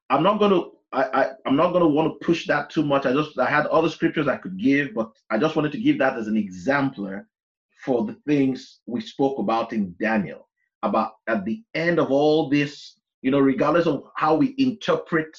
I'm 0.10 0.24
not 0.24 0.40
going 0.40 0.52
to 0.52 0.72
I, 0.94 1.04
I 1.04 1.30
I'm 1.46 1.58
not 1.58 1.72
going 1.72 1.82
to 1.82 1.90
want 1.90 2.14
to 2.14 2.26
push 2.26 2.48
that 2.48 2.70
too 2.70 2.84
much. 2.84 3.06
I 3.06 3.14
just 3.14 3.38
I 3.38 3.50
had 3.50 3.66
other 3.68 3.90
scriptures 3.90 4.28
I 4.28 4.38
could 4.38 4.58
give, 4.58 4.94
but 4.94 5.12
I 5.30 5.38
just 5.38 5.56
wanted 5.56 5.74
to 5.74 5.80
give 5.80 6.00
that 6.00 6.18
as 6.18 6.28
an 6.28 6.38
exemplar 6.38 7.28
for 7.84 8.06
the 8.06 8.16
things 8.26 8.80
we 8.86 9.02
spoke 9.02 9.40
about 9.40 9.74
in 9.74 9.96
Daniel 10.00 10.48
about 10.84 11.14
at 11.28 11.44
the 11.46 11.64
end 11.74 12.00
of 12.00 12.12
all 12.12 12.50
this, 12.50 13.00
you 13.22 13.32
know, 13.32 13.40
regardless 13.40 13.88
of 13.88 14.04
how 14.16 14.36
we 14.36 14.56
interpret, 14.58 15.38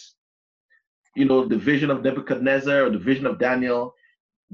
you 1.16 1.24
know, 1.24 1.46
the 1.46 1.56
vision 1.56 1.90
of 1.90 2.02
Nebuchadnezzar 2.02 2.84
or 2.84 2.90
the 2.90 2.98
vision 2.98 3.26
of 3.26 3.38
Daniel, 3.38 3.94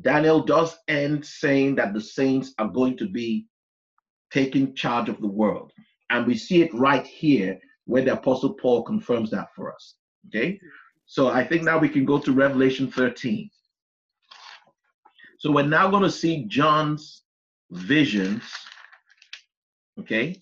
Daniel 0.01 0.43
does 0.43 0.77
end 0.89 1.25
saying 1.25 1.77
that 1.77 1.95
the 1.95 2.01
saints 2.01 2.53
are 2.59 2.69
going 2.69 2.97
to 2.99 3.09
be 3.09 3.47
taking 4.33 4.75
charge 4.75 5.09
of 5.09 5.21
the 5.21 5.27
world. 5.27 5.73
And 6.11 6.27
we 6.27 6.37
see 6.37 6.63
it 6.63 6.75
right 6.75 7.07
here 7.07 7.59
where 7.87 8.05
the 8.05 8.15
Apostle 8.15 8.55
Paul 8.55 8.83
confirms 8.83 9.31
that 9.31 9.49
for 9.55 9.73
us. 9.73 9.95
Okay. 10.29 10.59
So 11.07 11.29
I 11.29 11.45
think 11.45 11.63
now 11.63 11.79
we 11.79 11.89
can 11.89 12.05
go 12.05 12.19
to 12.19 12.33
Revelation 12.33 12.91
13. 12.91 13.51
So 15.39 15.53
we're 15.53 15.67
now 15.67 15.91
going 15.91 16.03
to 16.03 16.11
see 16.11 16.45
John's 16.47 17.23
visions. 17.71 18.43
Okay. 20.01 20.41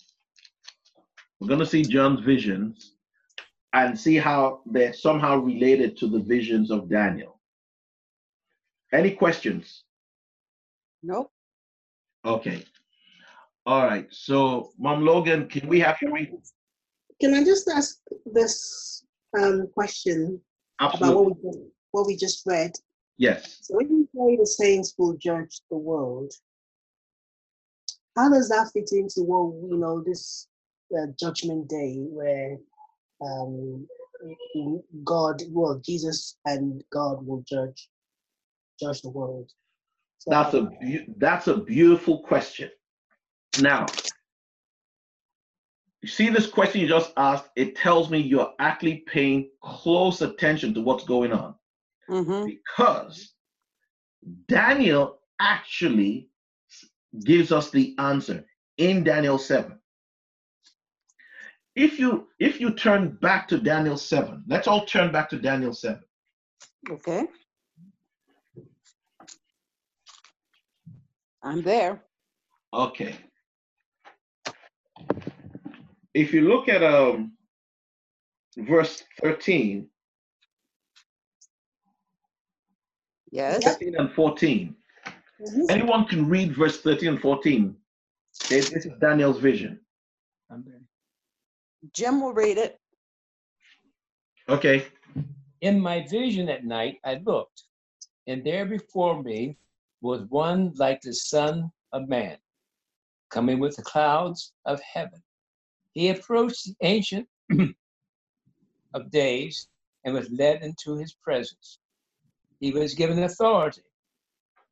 We're 1.41 1.49
going 1.49 1.61
to 1.61 1.67
see 1.67 1.83
John's 1.83 2.21
visions 2.21 2.95
and 3.73 3.99
see 3.99 4.17
how 4.17 4.61
they're 4.67 4.93
somehow 4.93 5.39
related 5.39 5.97
to 5.99 6.09
the 6.09 6.21
visions 6.21 6.71
of 6.71 6.89
Daniel. 6.89 7.32
Any 8.93 9.13
questions? 9.13 9.85
Nope. 11.03 11.31
Okay. 12.25 12.65
All 13.65 13.87
right. 13.87 14.07
So, 14.11 14.73
Mom 14.79 15.05
Logan, 15.05 15.49
can 15.49 15.67
we 15.69 15.81
have 15.81 15.97
you 16.03 16.13
read? 16.13 16.33
Can 17.21 17.35
I 17.35 17.45
just 17.45 17.69
ask 17.69 18.01
this 18.27 19.05
um, 19.39 19.69
question 19.75 20.41
about 20.81 21.15
what 21.15 21.43
we, 21.43 21.53
what 21.93 22.07
we 22.07 22.17
just 22.17 22.43
read? 22.47 22.73
Yes. 23.17 23.59
So 23.63 23.77
when 23.77 23.89
you 23.89 24.09
say 24.15 24.37
the 24.37 24.47
saints 24.47 24.95
will 24.99 25.17
judge 25.17 25.61
the 25.71 25.77
world, 25.77 26.33
how 28.17 28.29
does 28.29 28.49
that 28.49 28.71
fit 28.73 28.91
into 28.93 29.23
what 29.23 29.55
we 29.55 29.77
know 29.77 30.03
this 30.03 30.49
uh, 30.97 31.07
judgment 31.19 31.69
day 31.69 32.05
where 32.11 32.59
um, 33.23 33.87
God, 35.05 35.43
well, 35.51 35.81
Jesus 35.85 36.37
and 36.45 36.83
God 36.93 37.27
will 37.27 37.45
judge 37.49 37.89
judge 38.83 39.03
the 39.03 39.11
world? 39.11 39.51
So 40.19 40.31
That's 40.31 40.55
a 40.55 40.63
beau- 40.63 41.15
that's 41.17 41.47
a 41.49 41.57
beautiful 41.57 42.21
question. 42.21 42.71
Now, 43.61 43.87
you 46.01 46.09
see 46.09 46.29
this 46.29 46.47
question 46.47 46.81
you 46.81 46.89
just 46.89 47.13
asked, 47.17 47.51
it 47.57 47.77
tells 47.77 48.11
me 48.11 48.19
you're 48.19 48.53
actually 48.59 49.05
paying 49.07 49.51
close 49.63 50.23
attention 50.23 50.75
to 50.75 50.81
what's 50.81 51.05
going 51.05 51.33
on. 51.33 51.55
Mm-hmm. 52.11 52.47
because 52.47 53.33
Daniel 54.49 55.21
actually 55.41 56.29
gives 57.25 57.53
us 57.53 57.71
the 57.71 57.95
answer 57.99 58.45
in 58.77 59.05
Daniel 59.05 59.39
7. 59.39 59.79
If 61.77 61.99
you 61.99 62.29
if 62.39 62.61
you 62.61 62.75
turn 62.75 63.17
back 63.23 63.49
to 63.49 63.59
Daniel 63.59 63.97
7, 63.97 64.45
let's 64.49 64.67
all 64.67 64.85
turn 64.85 65.13
back 65.13 65.31
to 65.31 65.39
Daniel 65.39 65.73
7. 65.73 66.03
Okay. 66.91 67.27
I'm 71.43 71.63
there. 71.63 72.03
Okay. 72.73 73.17
If 76.15 76.33
you 76.33 76.43
look 76.43 76.69
at 76.69 76.83
um 76.83 77.33
verse 78.57 79.03
13, 79.21 79.89
Yes. 83.31 83.65
13 83.65 83.95
and 83.99 84.13
14. 84.13 84.77
Mhm. 85.41 85.71
Anyone 85.71 86.05
can 86.07 86.29
read 86.29 86.55
verse 86.55 86.83
13 86.83 87.09
and 87.09 87.21
14. 87.21 87.77
This 88.49 88.71
this 88.71 88.87
is 88.87 88.93
Daniel's 89.01 89.39
vision. 89.41 89.81
I'm 90.51 90.63
there. 90.65 90.83
Jim 91.93 92.21
will 92.21 92.35
read 92.35 92.59
it. 92.59 92.79
Okay. 94.49 94.87
In 95.63 95.81
my 95.81 96.07
vision 96.09 96.49
at 96.49 96.65
night, 96.65 97.01
I 97.05 97.15
looked, 97.25 97.63
and 98.27 98.45
there 98.45 98.67
before 98.67 99.23
me 99.23 99.57
was 100.03 100.23
one 100.29 100.73
like 100.77 101.01
the 101.01 101.15
Son 101.15 101.71
of 101.93 102.09
Man, 102.09 102.37
coming 103.31 103.61
with 103.61 103.77
the 103.77 103.83
clouds 103.83 104.53
of 104.67 104.81
heaven. 104.81 105.23
He 105.93 106.09
approached 106.09 106.65
the 106.67 106.75
Ancient 106.83 107.29
of 108.95 109.11
Days 109.13 109.69
and 110.05 110.13
was 110.13 110.29
led 110.31 110.63
into 110.63 110.97
his 110.97 111.15
presence. 111.15 111.79
He 112.59 112.73
was 112.73 112.95
given 112.95 113.23
authority, 113.23 113.83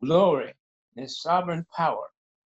glory, 0.02 0.52
and 0.96 1.10
sovereign 1.10 1.64
power. 1.74 2.08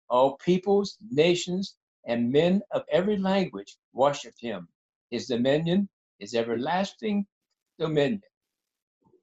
All 0.08 0.36
peoples, 0.36 0.96
nations, 1.10 1.74
and 2.06 2.30
men 2.30 2.62
of 2.70 2.84
every 2.90 3.18
language 3.18 3.76
worshiped 3.92 4.40
him. 4.40 4.68
His 5.10 5.26
dominion 5.26 5.88
is 6.20 6.34
everlasting 6.34 7.26
dominion 7.78 8.22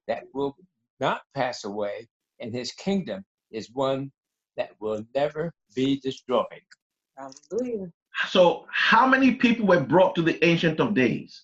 that 0.08 0.26
will 0.34 0.58
not 1.00 1.22
pass 1.34 1.64
away, 1.64 2.08
and 2.40 2.54
his 2.54 2.72
kingdom 2.74 3.26
is 3.56 3.72
one 3.72 4.12
that 4.58 4.72
will 4.80 5.04
never 5.16 5.52
be 5.76 6.00
destroyed. 6.02 6.46
Hallelujah. 7.18 7.92
So, 8.30 8.66
how 8.72 9.08
many 9.08 9.36
people 9.36 9.66
were 9.68 9.82
brought 9.82 10.16
to 10.16 10.22
the 10.22 10.44
Ancient 10.46 10.80
of 10.80 10.94
Days? 10.94 11.44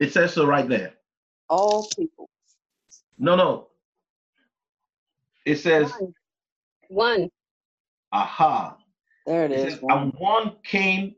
It 0.00 0.12
says 0.12 0.34
so 0.34 0.46
right 0.46 0.68
there. 0.68 0.94
All 1.48 1.88
people. 1.96 2.28
No, 3.18 3.36
no. 3.36 3.68
It 5.46 5.56
says, 5.56 5.92
One. 6.88 7.30
aha. 8.12 8.76
There 9.26 9.44
it 9.44 9.52
It 9.52 9.58
is. 9.58 9.74
says, 9.74 9.80
and 9.88 10.12
one 10.18 10.56
came 10.64 11.14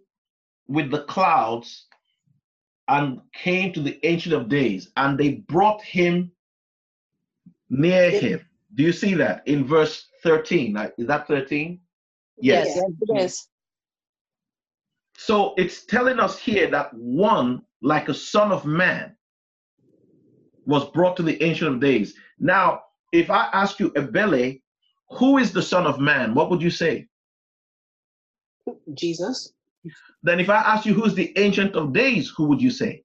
with 0.68 0.90
the 0.90 1.04
clouds 1.04 1.86
and 2.88 3.20
came 3.32 3.72
to 3.72 3.80
the 3.80 3.98
Ancient 4.06 4.34
of 4.34 4.48
Days, 4.48 4.90
and 4.96 5.18
they 5.18 5.36
brought 5.48 5.82
him 5.82 6.30
near 7.78 8.10
him. 8.10 8.40
Do 8.74 8.82
you 8.82 8.92
see 8.92 9.14
that 9.14 9.46
in 9.46 9.66
verse 9.66 10.06
13? 10.22 10.74
Like, 10.74 10.94
Is 10.98 11.06
that 11.06 11.26
13? 11.26 11.80
Yes. 12.40 12.76
Yes, 12.76 12.84
it 13.00 13.16
is. 13.16 13.48
So 15.16 15.54
it's 15.56 15.86
telling 15.86 16.18
us 16.18 16.38
here 16.38 16.68
that 16.70 16.92
one, 16.94 17.62
like 17.82 18.08
a 18.08 18.14
son 18.14 18.50
of 18.50 18.66
man, 18.66 19.16
was 20.66 20.88
brought 20.90 21.16
to 21.18 21.22
the 21.22 21.40
Ancient 21.42 21.74
of 21.74 21.80
Days. 21.80 22.14
Now, 22.38 22.82
if 23.12 23.30
I 23.30 23.48
ask 23.52 23.78
you, 23.78 23.90
Ebele, 23.90 24.60
who 25.10 25.38
is 25.38 25.52
the 25.52 25.62
son 25.62 25.86
of 25.86 26.00
man, 26.00 26.34
what 26.34 26.50
would 26.50 26.62
you 26.62 26.70
say? 26.70 27.06
Jesus. 28.94 29.52
Then 30.22 30.40
if 30.40 30.48
I 30.48 30.56
ask 30.56 30.86
you 30.86 30.94
who's 30.94 31.14
the 31.14 31.36
Ancient 31.38 31.74
of 31.74 31.92
Days, 31.92 32.30
who 32.30 32.46
would 32.46 32.60
you 32.60 32.70
say? 32.70 33.04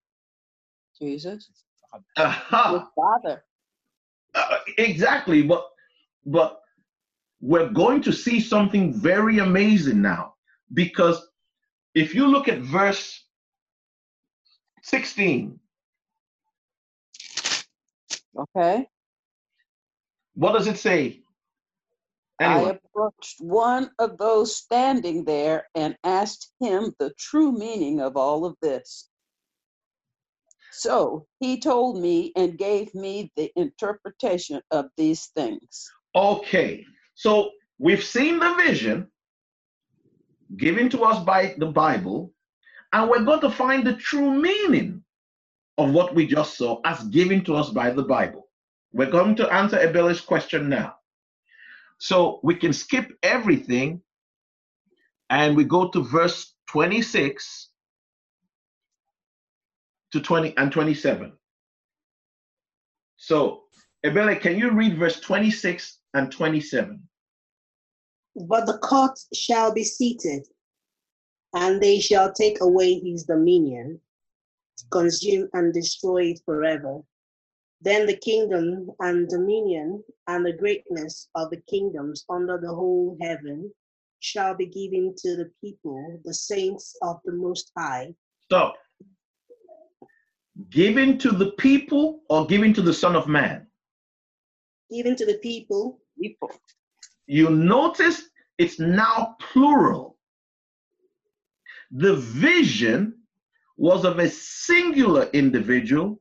Jesus. 0.98 1.50
Aha. 2.18 2.80
His 2.80 2.88
father. 2.96 3.44
Uh, 4.40 4.60
exactly, 4.78 5.42
but 5.44 5.66
but 6.26 6.62
we're 7.42 7.70
going 7.70 8.02
to 8.02 8.12
see 8.12 8.40
something 8.40 8.94
very 8.94 9.40
amazing 9.40 10.02
now 10.02 10.34
because 10.74 11.28
if 11.96 12.14
you 12.14 12.28
look 12.28 12.48
at 12.48 12.60
verse 12.60 13.26
16, 14.84 15.60
Okay. 18.38 18.88
what 20.36 20.54
does 20.54 20.68
it 20.68 20.78
say? 20.78 21.22
I 22.40 22.62
approached 22.62 23.42
one 23.42 23.92
of 24.00 24.18
those 24.18 24.56
standing 24.56 25.26
there 25.26 25.68
and 25.76 25.98
asked 26.06 26.54
him 26.62 26.94
the 27.00 27.12
true 27.18 27.52
meaning 27.52 28.00
of 28.00 28.16
all 28.16 28.46
of 28.46 28.56
this. 28.62 29.09
So 30.80 31.28
he 31.42 31.60
told 31.60 32.02
me 32.02 32.32
and 32.38 32.58
gave 32.58 32.96
me 32.96 33.34
the 33.36 33.52
interpretation 33.58 34.62
of 34.72 34.86
these 34.96 35.26
things. 35.36 35.92
okay, 36.16 36.86
so 37.16 37.52
we've 37.80 38.04
seen 38.04 38.40
the 38.40 38.54
vision 38.54 39.12
given 40.56 40.90
to 40.92 41.02
us 41.04 41.22
by 41.26 41.54
the 41.58 41.66
Bible, 41.66 42.32
and 42.94 43.10
we're 43.10 43.26
going 43.26 43.42
to 43.42 43.52
find 43.52 43.86
the 43.86 43.96
true 43.96 44.32
meaning 44.32 45.04
of 45.78 45.92
what 45.92 46.16
we 46.16 46.26
just 46.26 46.58
saw 46.58 46.80
as 46.86 47.04
given 47.10 47.44
to 47.44 47.56
us 47.56 47.70
by 47.72 47.92
the 47.92 48.04
Bible. 48.04 48.48
We're 48.94 49.12
going 49.12 49.36
to 49.36 49.54
answer 49.54 49.78
Abel's 49.78 50.22
question 50.22 50.70
now. 50.70 50.96
So 51.98 52.40
we 52.42 52.56
can 52.56 52.72
skip 52.72 53.12
everything 53.22 54.02
and 55.30 55.58
we 55.58 55.66
go 55.66 55.90
to 55.90 56.04
verse 56.04 56.54
26 56.68 57.69
to 60.12 60.20
20 60.20 60.56
and 60.58 60.72
27. 60.72 61.32
So, 63.18 63.64
Abel, 64.04 64.36
can 64.36 64.58
you 64.58 64.72
read 64.72 64.98
verse 64.98 65.20
26 65.20 66.00
and 66.14 66.32
27? 66.32 67.02
But 68.48 68.66
the 68.66 68.78
court 68.78 69.20
shall 69.34 69.74
be 69.74 69.84
seated, 69.84 70.48
and 71.54 71.82
they 71.82 72.00
shall 72.00 72.32
take 72.32 72.62
away 72.62 73.00
his 73.00 73.24
dominion, 73.24 74.00
consume 74.92 75.50
and 75.54 75.74
destroy 75.74 76.32
it 76.32 76.42
forever. 76.46 77.02
Then 77.82 78.06
the 78.06 78.18
kingdom 78.18 78.92
and 79.00 79.28
dominion 79.28 80.04
and 80.28 80.46
the 80.46 80.54
greatness 80.54 81.30
of 81.36 81.50
the 81.50 81.62
kingdoms 81.70 82.26
under 82.30 82.58
the 82.58 82.74
whole 82.74 83.18
heaven 83.22 83.72
shall 84.20 84.54
be 84.54 84.66
given 84.66 85.14
to 85.18 85.36
the 85.36 85.52
people, 85.62 86.20
the 86.26 86.34
saints 86.34 86.96
of 87.02 87.20
the 87.26 87.32
Most 87.32 87.72
High. 87.78 88.14
Stop. 88.46 88.76
Given 90.70 91.18
to 91.20 91.32
the 91.32 91.52
people 91.52 92.22
or 92.30 92.46
given 92.46 92.74
to 92.74 92.82
the 92.82 92.94
Son 92.94 93.16
of 93.16 93.28
Man? 93.28 93.66
Given 94.92 95.16
to 95.16 95.26
the 95.26 95.38
people, 95.38 96.02
People. 96.20 96.52
You 97.28 97.50
notice 97.50 98.24
it's 98.58 98.80
now 98.80 99.36
plural. 99.40 100.18
The 101.92 102.16
vision 102.16 103.16
was 103.78 104.04
of 104.04 104.20
a 104.20 104.30
singular 104.30 105.30
individual, 105.34 106.20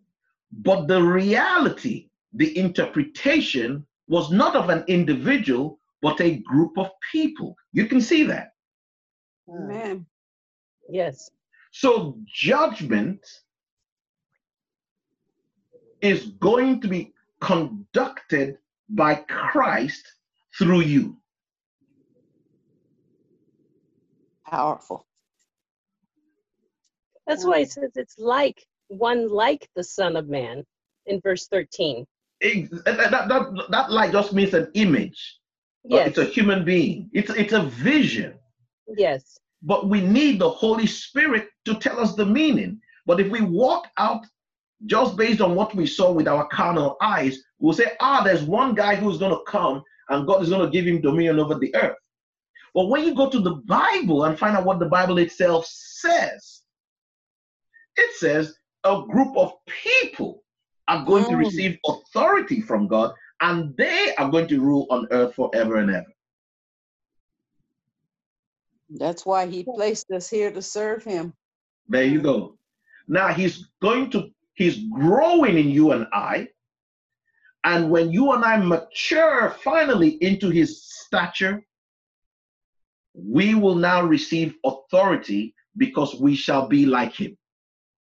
but 0.52 0.86
the 0.86 1.02
reality, 1.02 2.10
the 2.32 2.56
interpretation 2.56 3.84
was 4.06 4.30
not 4.30 4.54
of 4.54 4.70
an 4.70 4.84
individual, 4.86 5.80
but 6.00 6.20
a 6.20 6.36
group 6.36 6.78
of 6.78 6.88
people. 7.10 7.56
You 7.72 7.86
can 7.86 8.00
see 8.00 8.22
that. 8.24 8.52
Hmm. 9.48 9.70
Amen. 9.70 10.06
Yes. 10.88 11.30
So, 11.72 12.18
judgment 12.26 13.20
is 16.00 16.26
going 16.40 16.80
to 16.80 16.88
be 16.88 17.12
conducted 17.40 18.58
by 18.88 19.14
Christ 19.16 20.06
through 20.56 20.80
you. 20.82 21.16
Powerful. 24.46 25.06
That's 27.26 27.44
why 27.44 27.58
it 27.60 27.70
says 27.70 27.90
it's 27.96 28.18
like 28.18 28.64
one 28.88 29.28
like 29.28 29.68
the 29.76 29.84
Son 29.84 30.16
of 30.16 30.28
Man. 30.28 30.64
in 31.06 31.20
verse 31.20 31.46
13. 31.48 32.06
Ex- 32.42 32.70
That, 32.84 33.10
that, 33.10 33.28
that, 33.28 33.66
that 33.70 33.90
light 33.90 34.12
just 34.12 34.32
means 34.32 34.54
an 34.54 34.70
image. 34.74 35.38
Uh, 35.90 35.96
Yes, 35.96 36.08
It's 36.08 36.18
a 36.18 36.24
human 36.24 36.64
being. 36.64 37.08
It's, 37.14 37.30
it's 37.30 37.52
a 37.54 37.62
vision. 37.62 38.34
yes, 38.96 39.38
But 39.62 39.88
we 39.88 40.00
need 40.02 40.38
the 40.38 40.50
Holy 40.50 40.86
Spirit 40.86 41.48
to 41.64 41.74
tell 41.76 41.98
us 41.98 42.14
the 42.14 42.26
meaning. 42.26 42.80
But 43.06 43.20
if 43.20 43.28
we 43.30 43.40
walk 43.40 43.88
out 43.96 44.26
just 44.86 45.16
based 45.16 45.40
on 45.40 45.54
what 45.54 45.74
we 45.74 45.86
saw 45.86 46.12
with 46.12 46.28
our 46.28 46.46
carnal 46.48 46.96
eyes, 47.00 47.38
we'll 47.58 47.72
say, 47.72 47.92
ah, 48.00 48.22
there's 48.22 48.42
one 48.42 48.74
guy 48.74 48.94
who's 48.94 49.18
going 49.18 49.32
to 49.32 49.42
come 49.46 49.82
and 50.08 50.26
God 50.26 50.42
is 50.42 50.48
going 50.48 50.64
to 50.64 50.70
give 50.70 50.86
him 50.86 51.00
dominion 51.00 51.38
over 51.38 51.54
the 51.56 51.74
earth. 51.74 51.96
But 52.74 52.88
when 52.88 53.04
you 53.04 53.14
go 53.14 53.28
to 53.28 53.40
the 53.40 53.56
Bible 53.66 54.24
and 54.24 54.38
find 54.38 54.56
out 54.56 54.64
what 54.64 54.78
the 54.78 54.86
Bible 54.86 55.18
itself 55.18 55.66
says, 55.66 56.62
it 57.96 58.14
says 58.16 58.54
a 58.84 59.02
group 59.08 59.36
of 59.36 59.52
people 59.66 60.42
are 60.86 61.04
going 61.04 61.24
to 61.24 61.32
Mm. 61.32 61.38
receive 61.38 61.78
authority 61.86 62.60
from 62.60 62.86
God 62.86 63.14
and 63.40 63.76
they 63.76 64.14
are 64.16 64.30
going 64.30 64.46
to 64.48 64.60
rule 64.60 64.86
on 64.90 65.08
earth 65.10 65.34
forever 65.34 65.76
and 65.76 65.90
ever. 65.90 66.12
That's 68.90 69.26
why 69.26 69.46
he 69.46 69.64
placed 69.64 70.10
us 70.10 70.30
here 70.30 70.50
to 70.50 70.62
serve 70.62 71.04
him. 71.04 71.34
There 71.88 72.04
you 72.04 72.22
go. 72.22 72.56
Now 73.06 73.28
he's 73.28 73.68
going 73.82 74.10
to, 74.10 74.30
he's 74.58 74.84
growing 74.90 75.56
in 75.56 75.70
you 75.70 75.92
and 75.92 76.06
I. 76.12 76.48
And 77.64 77.90
when 77.90 78.10
you 78.12 78.32
and 78.32 78.44
I 78.44 78.56
mature 78.56 79.56
finally 79.62 80.18
into 80.20 80.50
his 80.50 80.84
stature, 80.84 81.64
we 83.14 83.54
will 83.54 83.76
now 83.76 84.02
receive 84.02 84.54
authority 84.64 85.54
because 85.76 86.20
we 86.20 86.34
shall 86.34 86.66
be 86.68 86.86
like 86.86 87.14
him. 87.14 87.38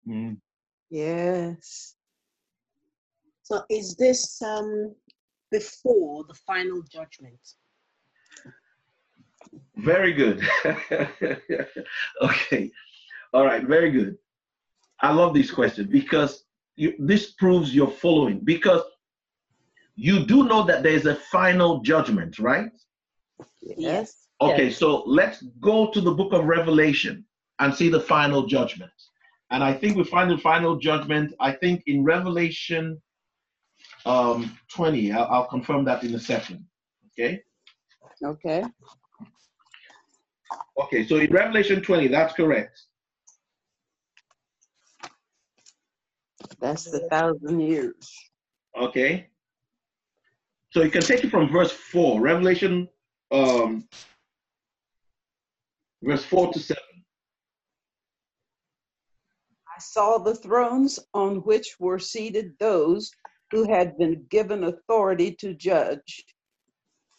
Mm. 0.07 0.37
Yes. 0.89 1.95
So 3.41 3.63
is 3.69 3.95
this 3.95 4.41
um 4.41 4.95
before 5.51 6.23
the 6.27 6.33
final 6.33 6.81
judgment? 6.83 7.39
Very 9.75 10.13
good. 10.13 10.41
okay. 12.21 12.71
All 13.33 13.45
right. 13.45 13.63
Very 13.63 13.91
good. 13.91 14.17
I 15.03 15.11
love 15.11 15.33
this 15.33 15.51
question 15.51 15.87
because 15.91 16.45
you, 16.77 16.95
this 16.97 17.31
proves 17.31 17.75
you're 17.75 17.91
following. 17.91 18.39
Because 18.39 18.81
you 19.95 20.25
do 20.25 20.45
know 20.45 20.63
that 20.63 20.81
there's 20.81 21.05
a 21.05 21.15
final 21.15 21.81
judgment, 21.81 22.39
right? 22.39 22.71
Yes. 23.61 24.27
Okay, 24.41 24.67
Yes. 24.67 24.77
so 24.77 25.03
let's 25.05 25.43
go 25.59 25.91
to 25.91 26.01
the 26.01 26.11
book 26.11 26.33
of 26.33 26.45
Revelation 26.45 27.25
and 27.59 27.75
see 27.75 27.89
the 27.89 27.99
final 27.99 28.47
judgment. 28.47 28.91
And 29.51 29.63
I 29.63 29.73
think 29.73 29.97
we 29.97 30.05
find 30.05 30.31
the 30.31 30.37
final 30.37 30.77
judgment, 30.77 31.33
I 31.39 31.51
think 31.51 31.83
in 31.85 32.03
Revelation 32.03 32.99
um, 34.05 34.57
20. 34.73 35.11
I'll, 35.11 35.25
I'll 35.25 35.45
confirm 35.47 35.85
that 35.85 36.03
in 36.03 36.15
a 36.15 36.19
second. 36.19 36.65
Okay. 37.11 37.41
Okay. 38.23 38.63
Okay, 40.81 41.05
so 41.05 41.17
in 41.17 41.31
Revelation 41.31 41.81
20, 41.81 42.07
that's 42.07 42.33
correct. 42.33 42.81
That's 46.63 46.85
the 46.85 47.01
thousand 47.09 47.59
years. 47.59 48.09
Okay. 48.79 49.27
So 50.71 50.81
you 50.81 50.89
can 50.89 51.01
take 51.01 51.25
it 51.25 51.29
from 51.29 51.49
verse 51.49 51.73
4, 51.73 52.21
Revelation 52.21 52.87
um, 53.31 53.85
verse 56.01 56.23
4 56.23 56.53
to 56.53 56.59
7. 56.59 56.81
I 59.75 59.79
saw 59.81 60.19
the 60.19 60.35
thrones 60.35 60.99
on 61.13 61.37
which 61.37 61.75
were 61.79 61.99
seated 61.99 62.53
those 62.59 63.11
who 63.51 63.69
had 63.69 63.97
been 63.97 64.25
given 64.29 64.63
authority 64.63 65.35
to 65.41 65.53
judge. 65.53 66.23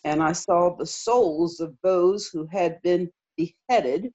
And 0.05 0.23
I 0.23 0.33
saw 0.33 0.75
the 0.75 0.87
souls 0.87 1.61
of 1.61 1.77
those 1.83 2.29
who 2.29 2.47
had 2.51 2.81
been 2.81 3.11
beheaded 3.37 4.11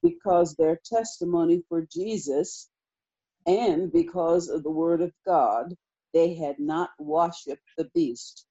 because 0.00 0.54
their 0.54 0.78
testimony 0.84 1.64
for 1.68 1.88
Jesus 1.92 2.70
and 3.46 3.92
because 3.92 4.48
of 4.48 4.62
the 4.62 4.70
word 4.70 5.02
of 5.02 5.12
God, 5.26 5.74
they 6.12 6.34
had 6.34 6.58
not 6.58 6.90
worshipped 6.98 7.68
the 7.76 7.90
beast 7.94 8.46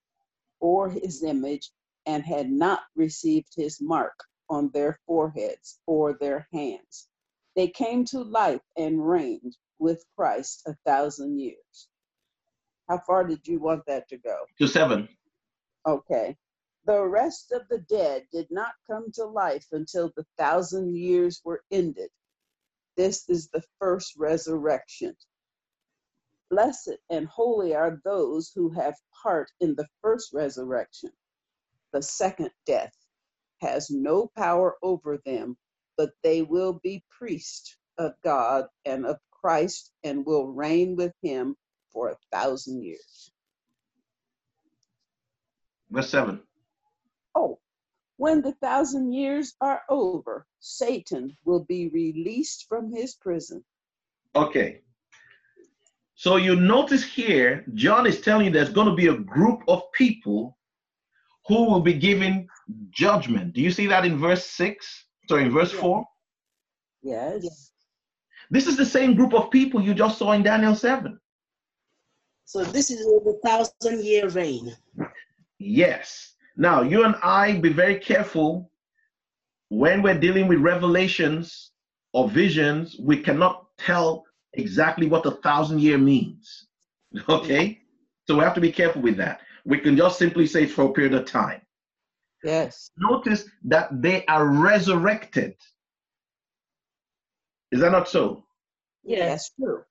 or 0.59 0.89
his 0.89 1.23
image 1.23 1.71
and 2.05 2.23
had 2.23 2.51
not 2.51 2.81
received 2.95 3.53
his 3.55 3.81
mark 3.81 4.15
on 4.49 4.69
their 4.73 4.99
foreheads 5.07 5.79
or 5.87 6.13
their 6.19 6.47
hands 6.53 7.07
they 7.55 7.67
came 7.67 8.05
to 8.05 8.23
life 8.23 8.61
and 8.77 9.07
reigned 9.07 9.55
with 9.79 10.03
Christ 10.15 10.63
a 10.67 10.75
thousand 10.85 11.39
years. 11.39 11.87
How 12.89 12.99
far 12.99 13.25
did 13.25 13.47
you 13.47 13.59
want 13.59 13.85
that 13.87 14.09
to 14.09 14.17
go? 14.17 14.37
To 14.59 14.67
7. 14.67 15.07
Okay. 15.87 16.37
The 16.85 17.03
rest 17.03 17.51
of 17.51 17.63
the 17.69 17.79
dead 17.79 18.25
did 18.31 18.47
not 18.51 18.73
come 18.87 19.11
to 19.13 19.25
life 19.25 19.65
until 19.71 20.11
the 20.15 20.25
thousand 20.37 20.95
years 20.97 21.41
were 21.45 21.63
ended. 21.71 22.09
This 22.95 23.27
is 23.29 23.49
the 23.49 23.63
first 23.79 24.13
resurrection. 24.17 25.15
Blessed 26.49 26.97
and 27.09 27.27
holy 27.27 27.73
are 27.73 27.99
those 28.03 28.51
who 28.53 28.69
have 28.69 28.95
part 29.23 29.49
in 29.59 29.73
the 29.75 29.87
first 30.01 30.31
resurrection. 30.33 31.11
The 31.91 32.03
second 32.03 32.51
death 32.65 32.93
has 33.61 33.89
no 33.89 34.29
power 34.37 34.75
over 34.83 35.17
them, 35.25 35.57
but 35.97 36.11
they 36.21 36.43
will 36.43 36.79
be 36.83 37.03
priests 37.09 37.77
of 37.97 38.13
God 38.23 38.65
and 38.85 39.05
of 39.05 39.17
Christ 39.31 39.91
and 40.03 40.25
will 40.25 40.47
reign 40.47 40.95
with 40.95 41.13
him 41.21 41.55
for 41.91 42.09
a 42.09 42.17
thousand 42.31 42.83
years. 42.83 43.31
Verse 45.89 46.09
7. 46.09 46.41
Oh, 47.35 47.59
when 48.17 48.41
the 48.41 48.53
thousand 48.53 49.11
years 49.13 49.55
are 49.61 49.81
over, 49.89 50.45
Satan 50.59 51.35
will 51.45 51.63
be 51.65 51.89
released 51.89 52.67
from 52.67 52.91
his 52.91 53.15
prison. 53.15 53.63
Okay. 54.35 54.81
So 56.15 56.35
you 56.37 56.55
notice 56.55 57.03
here, 57.03 57.65
John 57.73 58.05
is 58.05 58.21
telling 58.21 58.45
you 58.45 58.51
there's 58.51 58.69
going 58.69 58.87
to 58.87 58.95
be 58.95 59.07
a 59.07 59.17
group 59.17 59.61
of 59.67 59.81
people 59.93 60.57
who 61.47 61.65
will 61.65 61.81
be 61.81 61.93
given 61.93 62.47
judgment. 62.91 63.53
Do 63.53 63.61
you 63.61 63.71
see 63.71 63.87
that 63.87 64.05
in 64.05 64.17
verse 64.17 64.45
6? 64.45 65.05
Sorry, 65.27 65.45
in 65.45 65.51
verse 65.51 65.73
Yeah. 65.73 65.79
4? 65.81 66.05
Yes. 67.01 67.71
This 68.49 68.67
is 68.67 68.77
the 68.77 68.85
same 68.85 69.15
group 69.15 69.33
of 69.33 69.49
people 69.51 69.81
you 69.81 69.93
just 69.93 70.17
saw 70.17 70.31
in 70.33 70.43
Daniel 70.43 70.75
7. 70.75 71.19
So 72.45 72.63
this 72.63 72.91
is 72.91 72.99
the 72.99 73.39
thousand 73.43 74.05
year 74.05 74.29
reign. 74.29 74.75
Yes. 75.57 76.32
Now, 76.55 76.81
you 76.81 77.03
and 77.03 77.15
I 77.23 77.53
be 77.53 77.69
very 77.69 77.99
careful 77.99 78.69
when 79.69 80.03
we're 80.03 80.19
dealing 80.19 80.47
with 80.47 80.59
revelations 80.59 81.71
or 82.13 82.29
visions, 82.29 82.95
we 82.99 83.17
cannot 83.17 83.65
tell 83.77 84.23
exactly 84.53 85.07
what 85.07 85.23
the 85.23 85.31
thousand 85.31 85.79
year 85.79 85.97
means. 85.97 86.67
Okay? 87.29 87.79
So 88.25 88.35
we 88.35 88.43
have 88.43 88.55
to 88.55 88.61
be 88.61 88.71
careful 88.71 89.01
with 89.01 89.17
that. 89.17 89.41
We 89.65 89.77
can 89.77 89.95
just 89.95 90.17
simply 90.17 90.47
say 90.47 90.63
it's 90.63 90.73
for 90.73 90.85
a 90.85 90.93
period 90.93 91.13
of 91.13 91.25
time. 91.25 91.61
Yes. 92.43 92.89
Notice 92.97 93.45
that 93.65 94.01
they 94.01 94.25
are 94.25 94.47
resurrected. 94.47 95.55
Is 97.71 97.81
that 97.81 97.91
not 97.91 98.07
so? 98.09 98.45
yes, 99.03 99.51
true. 99.59 99.83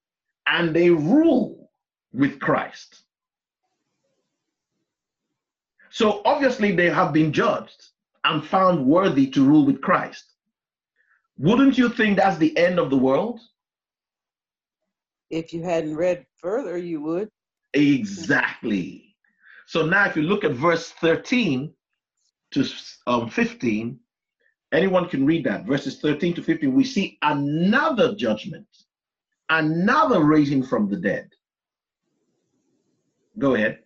And 0.48 0.74
they 0.74 0.90
rule 0.90 1.70
with 2.12 2.40
Christ. 2.40 3.02
So 5.92 6.22
obviously 6.24 6.72
they 6.72 6.88
have 6.88 7.12
been 7.12 7.32
judged 7.32 7.90
and 8.24 8.44
found 8.44 8.86
worthy 8.86 9.26
to 9.28 9.44
rule 9.44 9.66
with 9.66 9.82
Christ. 9.82 10.24
Wouldn't 11.36 11.76
you 11.76 11.90
think 11.90 12.16
that's 12.16 12.38
the 12.38 12.56
end 12.56 12.78
of 12.78 12.88
the 12.88 12.96
world? 12.96 13.40
If 15.28 15.52
you 15.52 15.62
hadn't 15.62 15.96
read 15.96 16.24
further, 16.36 16.78
you 16.78 17.02
would. 17.02 17.28
Exactly. 17.74 19.14
So 19.66 19.84
now, 19.84 20.06
if 20.06 20.16
you 20.16 20.22
look 20.22 20.44
at 20.44 20.52
verse 20.52 20.90
13 20.90 21.72
to 22.52 22.66
um, 23.06 23.28
15, 23.28 23.98
anyone 24.72 25.08
can 25.08 25.26
read 25.26 25.44
that. 25.44 25.66
Verses 25.66 26.00
13 26.00 26.34
to 26.34 26.42
15, 26.42 26.72
we 26.72 26.84
see 26.84 27.18
another 27.22 28.14
judgment, 28.14 28.66
another 29.50 30.20
raising 30.24 30.62
from 30.62 30.88
the 30.88 30.96
dead. 30.96 31.28
Go 33.38 33.54
ahead. 33.54 33.81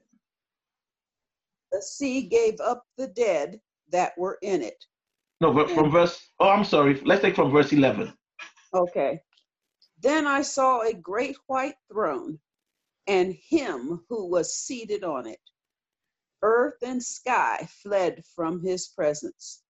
The 1.76 1.82
sea 1.82 2.22
gave 2.22 2.58
up 2.58 2.86
the 2.96 3.08
dead 3.08 3.60
that 3.90 4.16
were 4.16 4.38
in 4.40 4.62
it. 4.62 4.82
No, 5.42 5.52
but 5.52 5.70
from 5.70 5.90
verse, 5.90 6.30
oh, 6.40 6.48
I'm 6.48 6.64
sorry. 6.64 6.98
Let's 7.04 7.20
take 7.20 7.34
from 7.34 7.52
verse 7.52 7.70
11. 7.70 8.14
Okay. 8.72 9.20
Then 10.00 10.26
I 10.26 10.40
saw 10.40 10.80
a 10.80 10.94
great 10.94 11.36
white 11.48 11.74
throne 11.92 12.40
and 13.06 13.34
him 13.34 14.06
who 14.08 14.26
was 14.26 14.56
seated 14.56 15.04
on 15.04 15.26
it. 15.26 15.40
Earth 16.40 16.78
and 16.80 17.04
sky 17.04 17.68
fled 17.82 18.24
from 18.34 18.62
his 18.62 18.88
presence, 18.88 19.62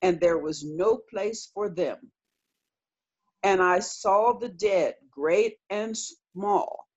and 0.00 0.18
there 0.18 0.38
was 0.38 0.64
no 0.64 0.96
place 1.10 1.50
for 1.52 1.68
them. 1.68 2.10
And 3.42 3.62
I 3.62 3.80
saw 3.80 4.32
the 4.32 4.48
dead, 4.48 4.94
great 5.10 5.58
and 5.68 5.94
small, 5.94 6.88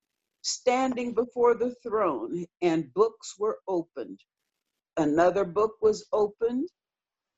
standing 0.42 1.14
before 1.14 1.54
the 1.54 1.76
throne, 1.84 2.46
and 2.62 2.94
books 2.94 3.36
were 3.38 3.60
opened. 3.68 4.22
Another 4.98 5.44
book 5.44 5.76
was 5.82 6.06
opened, 6.14 6.70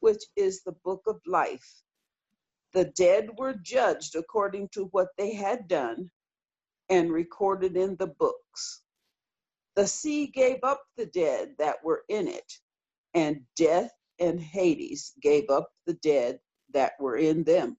which 0.02 0.24
is 0.36 0.62
the 0.62 0.76
book 0.84 1.04
of 1.08 1.22
life. 1.26 1.84
The 2.74 2.86
dead 2.86 3.30
were 3.38 3.54
judged 3.54 4.16
according 4.16 4.70
to 4.70 4.86
what 4.86 5.10
they 5.18 5.34
had 5.34 5.68
done 5.68 6.12
and 6.90 7.12
recorded 7.12 7.78
in 7.78 7.96
the 7.96 8.08
books. 8.08 8.82
The 9.76 9.88
sea 9.88 10.28
gave 10.28 10.60
up 10.64 10.84
the 10.98 11.06
dead 11.06 11.56
that 11.58 11.84
were 11.84 12.04
in 12.10 12.28
it, 12.28 12.60
and 13.14 13.42
death 13.56 13.92
and 14.20 14.40
Hades 14.40 15.14
gave 15.22 15.50
up 15.50 15.72
the 15.86 15.96
dead 15.96 16.40
that 16.74 16.94
were 17.00 17.18
in 17.18 17.44
them. 17.44 17.78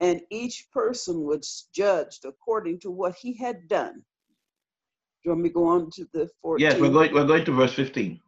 And 0.00 0.20
each 0.30 0.68
person 0.72 1.22
was 1.22 1.68
judged 1.72 2.24
according 2.24 2.80
to 2.80 2.90
what 2.90 3.16
he 3.16 3.32
had 3.34 3.68
done. 3.68 3.94
Do 3.94 5.24
you 5.24 5.30
want 5.32 5.42
me 5.42 5.48
to 5.48 5.54
go 5.54 5.66
on 5.66 5.90
to 5.92 6.08
the 6.12 6.28
14? 6.42 6.64
Yes, 6.64 6.80
we're 6.80 6.90
going 6.90 7.12
we're 7.12 7.24
going 7.24 7.44
to 7.44 7.52
verse 7.52 7.74
15. 7.74 8.20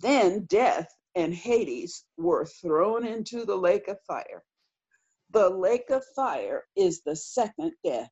Then 0.00 0.44
death 0.44 0.88
and 1.14 1.34
Hades 1.34 2.04
were 2.18 2.44
thrown 2.44 3.06
into 3.06 3.46
the 3.46 3.56
lake 3.56 3.88
of 3.88 3.98
fire. 4.06 4.42
The 5.30 5.48
lake 5.48 5.88
of 5.90 6.04
fire 6.14 6.64
is 6.76 7.02
the 7.02 7.16
second 7.16 7.72
death. 7.82 8.10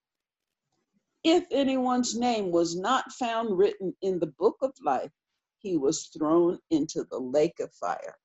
If 1.24 1.44
anyone's 1.50 2.16
name 2.16 2.50
was 2.50 2.74
not 2.74 3.12
found 3.12 3.58
written 3.58 3.94
in 4.00 4.18
the 4.18 4.32
book 4.38 4.56
of 4.62 4.72
life, 4.82 5.10
he 5.58 5.76
was 5.76 6.06
thrown 6.06 6.58
into 6.70 7.04
the 7.10 7.18
lake 7.18 7.60
of 7.60 7.70
fire. 7.74 8.16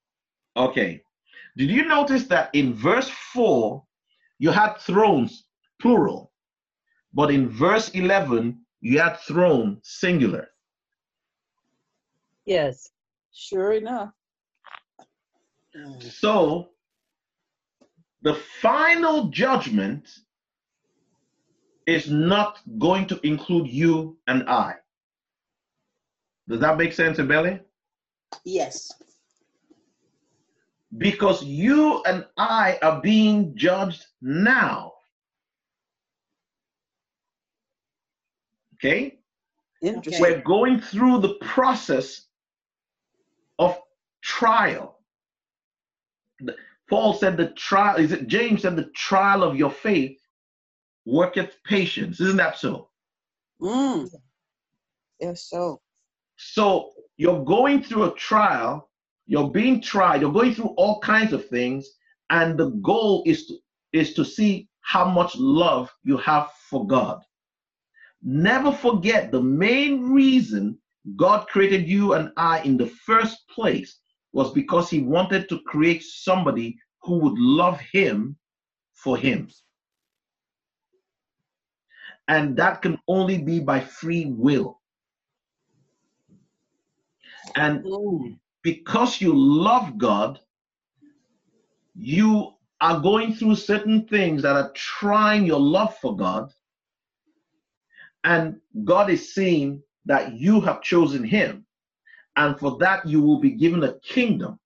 Okay. 0.56 1.04
Did 1.58 1.70
you 1.70 1.86
notice 1.86 2.28
that 2.28 2.50
in 2.54 2.74
verse 2.74 3.10
4 3.34 3.84
you 4.38 4.52
had 4.52 4.76
thrones 4.78 5.46
plural, 5.82 6.32
but 7.14 7.30
in 7.32 7.50
verse 7.50 7.90
11 7.90 8.66
you 8.80 9.00
had 9.00 9.18
throne 9.18 9.82
singular? 9.84 10.48
Yes. 12.46 12.90
Sure 13.34 13.74
enough. 13.74 14.12
So 16.00 16.70
the 18.22 18.36
final 18.62 19.30
judgment 19.30 20.10
is 21.88 22.10
not 22.10 22.60
going 22.78 23.08
to 23.08 23.20
include 23.26 23.68
you 23.68 24.18
and 24.28 24.48
I. 24.50 24.76
Does 26.48 26.60
that 26.60 26.78
make 26.78 26.94
sense, 26.94 27.18
Abele? 27.18 27.62
Yes. 28.44 28.92
Because 30.98 31.44
you 31.44 32.04
and 32.04 32.26
I 32.38 32.80
are 32.82 33.00
being 33.02 33.56
judged 33.56 34.06
now. 34.22 34.94
Okay? 38.76 39.20
Interesting. 39.82 40.22
We're 40.22 40.42
going 40.42 40.80
through 40.80 41.20
the 41.20 41.36
process 41.36 42.26
trial. 44.30 45.00
Paul 46.90 47.14
said 47.14 47.36
the 47.36 47.48
trial, 47.50 47.98
is 47.98 48.12
it 48.12 48.28
James 48.28 48.62
said 48.62 48.76
the 48.76 48.90
trial 48.96 49.44
of 49.44 49.58
your 49.58 49.72
faith 49.72 50.18
worketh 51.06 51.58
patience. 51.66 52.22
Isn't 52.22 52.38
that 52.38 52.58
so? 52.58 52.90
Mm. 53.62 54.10
Yes, 55.20 55.48
so. 55.50 55.82
So 56.38 56.92
you're 57.18 57.44
going 57.44 57.84
through 57.84 58.06
a 58.06 58.16
trial, 58.16 58.90
you're 59.26 59.50
being 59.50 59.82
tried, 59.82 60.22
you're 60.22 60.32
going 60.32 60.54
through 60.54 60.74
all 60.78 61.00
kinds 61.02 61.34
of 61.34 61.48
things, 61.50 61.90
and 62.30 62.58
the 62.58 62.70
goal 62.92 63.24
is 63.26 63.48
to 63.48 63.56
is 63.92 64.14
to 64.14 64.24
see 64.24 64.70
how 64.82 65.06
much 65.06 65.36
love 65.36 65.92
you 66.04 66.18
have 66.18 66.52
for 66.70 66.86
God. 66.86 67.20
Never 68.22 68.72
forget 68.72 69.32
the 69.32 69.42
main 69.42 70.12
reason 70.12 70.78
God 71.16 71.48
created 71.48 71.88
you 71.88 72.14
and 72.14 72.32
I 72.38 72.62
in 72.62 72.78
the 72.78 72.86
first 72.86 73.48
place 73.50 74.00
was 74.34 74.52
because 74.52 74.90
he 74.90 75.02
wanted 75.02 75.50
to 75.50 75.60
create 75.62 76.04
somebody 76.04 76.78
who 77.02 77.18
would 77.20 77.38
love 77.38 77.80
him 77.80 78.38
for 78.94 79.18
him. 79.18 79.50
And 82.28 82.56
that 82.58 82.82
can 82.82 83.00
only 83.08 83.40
be 83.40 83.60
by 83.60 83.80
free 83.80 84.26
will. 84.26 84.80
And 87.56 87.84
because 88.62 89.20
you 89.20 89.34
love 89.36 89.98
God, 89.98 90.40
you 91.96 92.54
are 92.82 93.00
going 93.00 93.34
through 93.34 93.56
certain 93.56 94.08
things 94.08 94.42
that 94.44 94.56
are 94.56 94.72
trying 94.74 95.46
your 95.46 95.60
love 95.60 95.98
for 95.98 96.16
God. 96.16 96.52
And 98.24 98.60
God 98.84 99.10
is 99.10 99.34
seeing 99.34 99.82
that 100.06 100.34
you 100.34 100.62
have 100.62 100.82
chosen 100.82 101.24
Him. 101.24 101.66
And 102.40 102.58
for 102.58 102.78
that, 102.78 103.06
you 103.06 103.22
will 103.22 103.42
be 103.42 103.52
given 103.52 103.84
a 103.84 104.00
kingdom. 104.00 104.58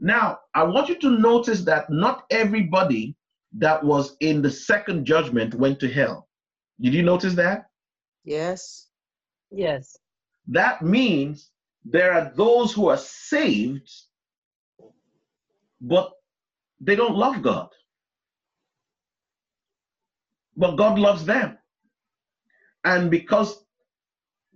Now, 0.00 0.38
I 0.54 0.62
want 0.62 0.88
you 0.88 0.94
to 1.00 1.18
notice 1.18 1.60
that 1.64 1.90
not 1.90 2.24
everybody 2.30 3.14
that 3.58 3.84
was 3.84 4.16
in 4.20 4.40
the 4.40 4.50
second 4.50 5.04
judgment 5.04 5.54
went 5.54 5.78
to 5.80 5.88
hell. 5.92 6.26
Did 6.80 6.94
you 6.94 7.02
notice 7.02 7.34
that? 7.34 7.66
Yes. 8.24 8.88
Yes. 9.50 9.98
That 10.48 10.80
means 10.80 11.50
there 11.84 12.14
are 12.14 12.32
those 12.34 12.72
who 12.72 12.88
are 12.88 12.96
saved, 12.96 13.90
but 15.82 16.10
they 16.80 16.96
don't 16.96 17.16
love 17.16 17.42
God. 17.42 17.68
But 20.56 20.76
God 20.76 20.98
loves 20.98 21.26
them. 21.26 21.58
And 22.84 23.10
because 23.10 23.63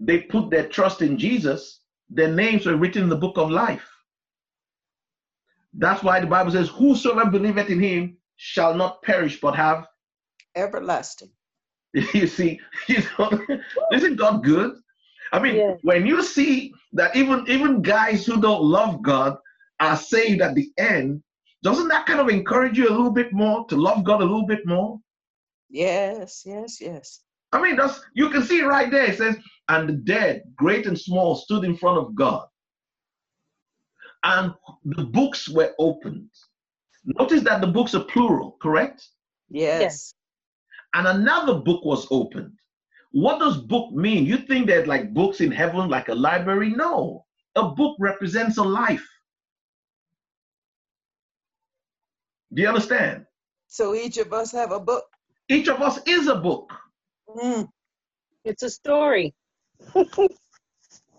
they 0.00 0.20
put 0.20 0.50
their 0.50 0.68
trust 0.68 1.02
in 1.02 1.18
Jesus, 1.18 1.80
their 2.10 2.32
names 2.32 2.66
were 2.66 2.76
written 2.76 3.02
in 3.04 3.08
the 3.08 3.16
book 3.16 3.36
of 3.38 3.50
life. 3.50 3.88
That's 5.74 6.02
why 6.02 6.20
the 6.20 6.26
Bible 6.26 6.50
says, 6.52 6.68
Whosoever 6.68 7.30
believeth 7.30 7.70
in 7.70 7.80
him 7.80 8.16
shall 8.36 8.74
not 8.74 9.02
perish 9.02 9.40
but 9.40 9.54
have 9.56 9.86
Everlasting. 10.56 11.30
you 11.92 12.26
see, 12.26 12.60
you 12.88 13.02
know, 13.18 13.30
isn't 13.92 14.16
God 14.16 14.44
good? 14.44 14.76
I 15.32 15.38
mean, 15.38 15.56
Yeah. 15.56 15.74
when 15.82 16.06
you 16.06 16.22
see 16.22 16.72
that 16.94 17.14
even 17.14 17.44
even 17.48 17.82
guys 17.82 18.24
who 18.26 18.40
don't 18.40 18.62
love 18.62 19.02
God 19.02 19.36
are 19.80 19.96
saved 19.96 20.40
at 20.40 20.54
the 20.54 20.70
end, 20.78 21.22
doesn't 21.62 21.88
that 21.88 22.06
kind 22.06 22.20
of 22.20 22.28
encourage 22.28 22.78
you 22.78 22.88
a 22.88 22.90
little 22.96 23.10
bit 23.12 23.32
more 23.32 23.66
to 23.66 23.76
love 23.76 24.04
God 24.04 24.20
a 24.20 24.24
little 24.24 24.46
bit 24.46 24.66
more? 24.66 24.98
Yes, 25.68 26.44
yes, 26.46 26.80
yes. 26.80 27.20
I 27.52 27.60
mean, 27.62 27.76
that's 27.76 28.00
you 28.14 28.30
can 28.30 28.42
see 28.42 28.62
right 28.62 28.90
there. 28.90 29.06
It 29.06 29.18
says, 29.18 29.36
"And 29.68 29.88
the 29.88 29.94
dead, 29.94 30.42
great 30.56 30.86
and 30.86 30.98
small, 30.98 31.34
stood 31.36 31.64
in 31.64 31.76
front 31.76 31.98
of 31.98 32.14
God, 32.14 32.46
and 34.24 34.54
the 34.84 35.04
books 35.04 35.48
were 35.48 35.74
opened." 35.78 36.30
Notice 37.04 37.42
that 37.44 37.60
the 37.62 37.66
books 37.66 37.94
are 37.94 38.04
plural, 38.04 38.56
correct? 38.60 39.08
Yes. 39.50 40.14
and 40.94 41.06
another 41.06 41.54
book 41.54 41.84
was 41.84 42.06
opened. 42.10 42.52
What 43.12 43.38
does 43.38 43.56
book 43.58 43.92
mean? 43.92 44.26
You 44.26 44.38
think 44.38 44.66
there's 44.66 44.86
like 44.86 45.14
books 45.14 45.40
in 45.40 45.50
heaven, 45.50 45.88
like 45.88 46.08
a 46.08 46.14
library? 46.14 46.70
No. 46.70 47.24
A 47.56 47.68
book 47.70 47.96
represents 48.00 48.58
a 48.58 48.62
life. 48.62 49.06
Do 52.52 52.62
you 52.62 52.68
understand? 52.68 53.26
So 53.66 53.94
each 53.94 54.16
of 54.18 54.32
us 54.32 54.52
have 54.52 54.72
a 54.72 54.80
book. 54.80 55.04
Each 55.48 55.68
of 55.68 55.80
us 55.82 56.00
is 56.06 56.28
a 56.28 56.36
book. 56.36 56.72
Mm. 57.28 57.68
It's 58.44 58.62
a 58.62 58.70
story. 58.70 59.34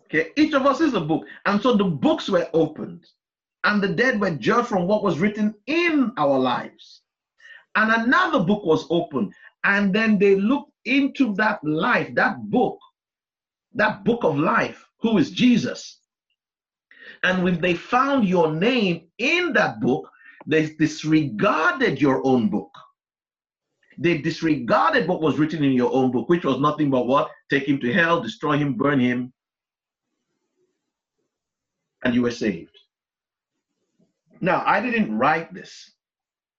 Okay, 0.06 0.32
each 0.36 0.54
of 0.54 0.66
us 0.66 0.82
is 0.82 0.96
a 0.96 1.02
book. 1.02 1.26
And 1.46 1.62
so 1.62 1.76
the 1.76 1.84
books 1.84 2.30
were 2.30 2.50
opened, 2.54 3.06
and 3.64 3.82
the 3.82 3.90
dead 3.90 4.20
were 4.20 4.32
judged 4.32 4.68
from 4.68 4.88
what 4.88 5.04
was 5.04 5.20
written 5.20 5.54
in 5.68 6.12
our 6.18 6.40
lives. 6.40 7.02
And 7.76 7.92
another 7.92 8.40
book 8.40 8.66
was 8.66 8.88
opened, 8.90 9.34
and 9.64 9.94
then 9.94 10.18
they 10.18 10.36
looked 10.36 10.72
into 10.86 11.36
that 11.36 11.64
life, 11.64 12.14
that 12.16 12.50
book, 12.50 12.80
that 13.76 14.04
book 14.04 14.24
of 14.24 14.38
life, 14.38 14.84
who 15.02 15.18
is 15.20 15.32
Jesus. 15.32 16.00
And 17.24 17.44
when 17.44 17.62
they 17.62 17.76
found 17.76 18.28
your 18.28 18.52
name 18.52 19.10
in 19.20 19.54
that 19.54 19.80
book, 19.80 20.10
they 20.48 20.68
disregarded 20.72 22.02
your 22.02 22.26
own 22.26 22.50
book. 22.50 22.72
They 24.02 24.18
disregarded 24.18 25.10
what 25.10 25.22
was 25.22 25.38
written 25.38 25.62
in 25.62 25.74
your 25.74 25.94
own 25.94 26.12
book, 26.12 26.30
which 26.30 26.46
was 26.46 26.62
nothing 26.62 26.90
but 26.90 27.06
what? 27.06 27.30
Take 27.50 27.68
him 27.68 27.80
to 27.82 27.92
hell, 27.92 28.22
destroy 28.22 28.58
him, 28.58 28.76
burn 28.76 28.98
him, 28.98 29.34
and 32.06 32.16
you 32.16 32.22
were 32.22 32.32
saved. 32.32 32.78
Now, 34.40 34.64
I 34.66 34.80
didn't 34.80 35.18
write 35.18 35.54
this. 35.54 35.92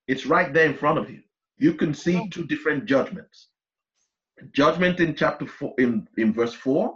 It's 0.06 0.26
right 0.26 0.52
there 0.52 0.66
in 0.66 0.76
front 0.76 0.98
of 0.98 1.08
you. 1.08 1.22
You 1.56 1.72
can 1.72 1.94
see 1.94 2.28
two 2.28 2.44
different 2.44 2.84
judgments. 2.84 3.48
Judgment 4.52 5.00
in 5.00 5.14
chapter 5.14 5.46
4 5.46 5.74
in, 5.78 6.06
in 6.18 6.34
verse 6.34 6.52
4 6.52 6.94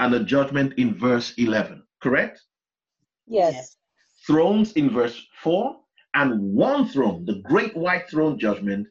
and 0.00 0.14
a 0.14 0.24
judgment 0.24 0.72
in 0.78 0.94
verse 0.94 1.34
11, 1.36 1.82
correct? 2.00 2.40
Yes. 3.26 3.76
Thrones 4.26 4.72
in 4.72 4.88
verse 4.88 5.26
4 5.42 5.76
and 6.14 6.40
one 6.54 6.88
throne, 6.88 7.26
the 7.26 7.40
great 7.44 7.76
white 7.76 8.08
throne 8.08 8.38
judgment 8.38 8.86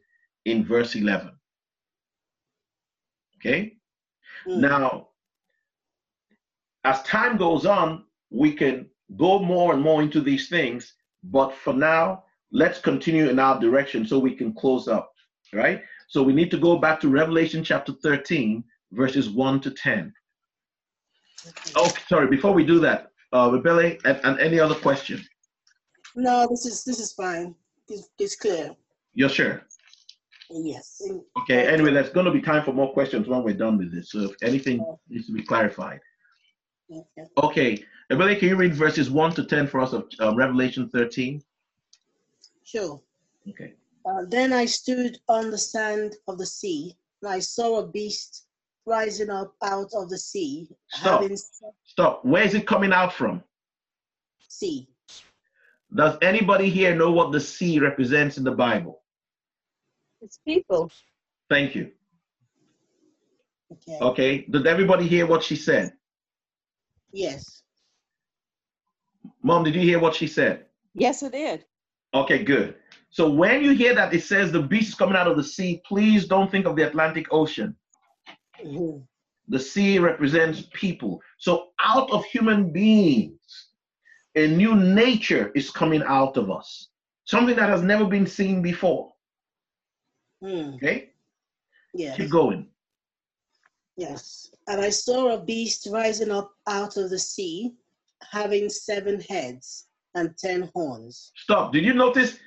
in 0.46 0.66
verse 0.66 0.96
11. 0.96 1.32
Okay. 3.38 3.78
Mm. 4.48 4.60
Now, 4.60 5.10
as 6.84 7.02
time 7.04 7.38
goes 7.38 7.66
on, 7.66 8.06
we 8.30 8.54
can 8.54 8.90
go 9.18 9.40
more 9.40 9.74
and 9.74 9.82
more 9.82 10.02
into 10.02 10.22
these 10.22 10.50
things. 10.50 10.94
But 11.24 11.54
for 11.54 11.74
now, 11.74 12.24
let's 12.52 12.80
continue 12.80 13.30
in 13.30 13.40
our 13.40 13.60
direction 13.60 14.06
so 14.06 14.20
we 14.20 14.36
can 14.36 14.54
close 14.54 14.88
up. 14.88 15.12
Right. 15.54 15.82
So 16.08 16.24
we 16.24 16.34
need 16.34 16.52
to 16.52 16.58
go 16.58 16.78
back 16.78 17.00
to 17.02 17.10
Revelation 17.10 17.64
chapter 17.64 17.94
13, 17.94 18.64
verses 18.92 19.30
1 19.30 19.62
to 19.62 19.72
10. 19.72 20.14
Okay. 21.48 21.72
Oh, 21.76 21.92
sorry. 22.08 22.28
Before 22.28 22.54
we 22.54 22.66
do 22.66 22.80
that, 22.80 23.12
uh, 23.34 23.50
Rebele, 23.50 24.00
and, 24.06 24.20
and 24.24 24.40
any 24.40 24.60
other 24.60 24.76
question? 24.76 25.24
No, 26.16 26.48
this 26.50 26.66
is 26.66 26.84
this 26.84 27.00
is 27.00 27.14
fine. 27.14 27.56
It's, 27.88 28.10
it's 28.20 28.36
clear. 28.36 28.76
You're 29.14 29.30
sure? 29.30 29.64
Yes. 30.54 31.02
Okay. 31.42 31.68
Anyway, 31.68 31.92
there's 31.92 32.10
going 32.10 32.26
to 32.26 32.32
be 32.32 32.42
time 32.42 32.64
for 32.64 32.74
more 32.74 32.92
questions 32.94 33.28
when 33.28 33.44
we're 33.44 33.54
done 33.54 33.78
with 33.78 33.92
this. 33.94 34.12
So 34.12 34.20
if 34.20 34.36
anything 34.44 34.86
needs 35.10 35.28
to 35.28 35.34
be 35.34 35.44
clarified. 35.44 36.00
Okay. 36.92 37.30
Okay. 37.38 37.86
Can 38.10 38.50
you 38.50 38.56
read 38.58 38.74
verses 38.74 39.10
1 39.10 39.34
to 39.36 39.46
10 39.46 39.68
for 39.68 39.80
us 39.80 39.94
of 39.94 40.06
uh, 40.20 40.36
Revelation 40.36 40.90
13? 40.90 41.42
Sure. 42.64 43.02
Okay. 43.50 43.74
Uh, 44.06 44.26
then 44.28 44.52
I 44.52 44.66
stood 44.66 45.20
on 45.30 45.52
the 45.52 45.58
sand 45.58 46.16
of 46.28 46.38
the 46.38 46.46
sea, 46.46 46.98
and 47.22 47.32
I 47.32 47.40
saw 47.40 47.80
a 47.80 47.88
beast 47.88 48.48
rising 48.86 49.30
up 49.30 49.54
out 49.64 49.90
of 49.94 50.10
the 50.10 50.18
sea, 50.18 50.68
Stop. 50.90 51.22
having 51.22 51.38
Stop. 51.86 52.26
Where 52.26 52.44
is 52.44 52.54
it 52.54 52.68
coming 52.68 52.92
out 52.92 53.14
from? 53.14 53.44
sea. 54.62 54.88
Does 55.94 56.18
anybody 56.22 56.70
here 56.70 56.96
know 56.96 57.12
what 57.12 57.32
the 57.32 57.40
sea 57.40 57.80
represents 57.80 58.38
in 58.38 58.44
the 58.44 58.52
Bible? 58.52 59.01
It's 60.22 60.40
people. 60.46 60.92
Thank 61.50 61.76
you. 61.76 61.92
Okay. 63.72 63.98
Okay. 64.00 64.46
Did 64.50 64.68
everybody 64.68 65.08
hear 65.08 65.26
what 65.26 65.44
she 65.44 65.56
said? 65.56 65.94
Yes. 67.12 67.64
Mom, 69.44 69.64
did 69.64 69.76
you 69.76 69.82
hear 69.82 70.00
what 70.00 70.16
she 70.16 70.28
said? 70.28 70.66
Yes, 70.94 71.24
I 71.24 71.30
did. 71.30 71.66
Okay, 72.14 72.44
good. 72.44 72.76
So 73.10 73.30
when 73.30 73.64
you 73.64 73.72
hear 73.72 73.96
that 73.96 74.14
it 74.14 74.24
says 74.24 74.52
the 74.52 74.62
beast 74.62 74.90
is 74.90 74.96
coming 74.96 75.16
out 75.16 75.28
of 75.28 75.38
the 75.38 75.44
sea, 75.44 75.82
please 75.86 76.28
don't 76.28 76.52
think 76.52 76.66
of 76.66 76.76
the 76.76 76.88
Atlantic 76.88 77.28
Ocean. 77.32 77.76
Mhm. 78.64 79.06
The 79.48 79.60
sea 79.60 80.00
represents 80.00 80.68
people. 80.74 81.22
So 81.38 81.72
out 81.80 82.10
of 82.12 82.24
human 82.26 82.72
beings, 82.72 83.70
a 84.36 84.48
new 84.48 84.76
nature 84.76 85.52
is 85.56 85.72
coming 85.72 86.04
out 86.04 86.38
of 86.38 86.52
us. 86.52 86.90
Something 87.26 87.56
that 87.56 87.70
has 87.70 87.82
never 87.82 88.06
been 88.06 88.28
seen 88.28 88.62
before. 88.62 89.14
Mm. 90.44 90.76
Okay? 90.76 91.10
Yes. 91.94 92.18
Keep 92.18 92.30
going. 92.30 92.68
Yes. 93.98 94.52
And 94.68 94.82
I 94.82 94.90
saw 94.90 95.34
a 95.34 95.44
beast 95.44 95.88
rising 95.92 96.32
up 96.32 96.52
out 96.68 96.98
of 96.98 97.10
the 97.10 97.20
sea, 97.20 97.74
having 98.32 98.70
seven 98.70 99.20
heads 99.22 99.88
and 100.16 100.36
ten 100.38 100.70
horns. 100.74 101.32
Stop. 101.36 101.74
Did 101.74 101.84
you 101.84 101.94
notice? 101.94 102.40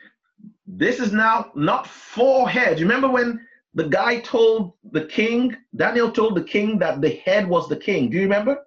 This 0.66 0.98
is 1.00 1.12
now 1.12 1.52
not 1.54 1.86
four 1.86 2.48
heads. 2.48 2.80
Remember 2.82 3.08
when 3.08 3.46
the 3.74 3.88
guy 3.88 4.20
told 4.20 4.74
the 4.92 5.04
king, 5.06 5.56
Daniel 5.76 6.10
told 6.10 6.36
the 6.36 6.44
king 6.44 6.78
that 6.78 7.00
the 7.00 7.20
head 7.24 7.48
was 7.48 7.68
the 7.68 7.76
king. 7.76 8.10
Do 8.10 8.16
you 8.16 8.22
remember? 8.22 8.62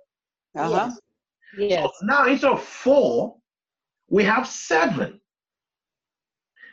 Uh 0.56 0.70
huh. 0.70 0.92
Yes. 0.92 1.00
Yes. 1.58 1.84
So 2.00 2.06
now 2.06 2.26
instead 2.28 2.52
of 2.52 2.64
four, 2.64 3.36
we 4.10 4.24
have 4.24 4.48
seven. 4.48 5.20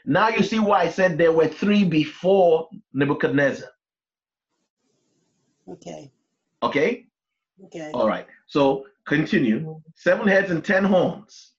Now 0.05 0.29
you 0.29 0.43
see 0.43 0.59
why 0.59 0.83
I 0.83 0.91
said 0.91 1.17
there 1.17 1.33
were 1.33 1.49
three 1.49 1.85
before 1.85 2.69
Nebuchadnezzar. 2.93 3.69
Okay. 5.69 6.13
Okay? 6.63 7.07
Okay. 7.65 7.91
All 7.93 8.07
right. 8.07 8.27
So 8.47 8.87
continue. 9.07 9.81
Seven 9.97 10.29
heads 10.29 10.51
and 10.51 10.63
ten 10.65 10.85
horns. 10.85 11.53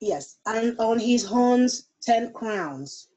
Yes. 0.00 0.36
And 0.46 0.78
on 0.78 0.98
his 0.98 1.24
horns, 1.24 1.88
ten 2.02 2.32
crowns, 2.32 3.08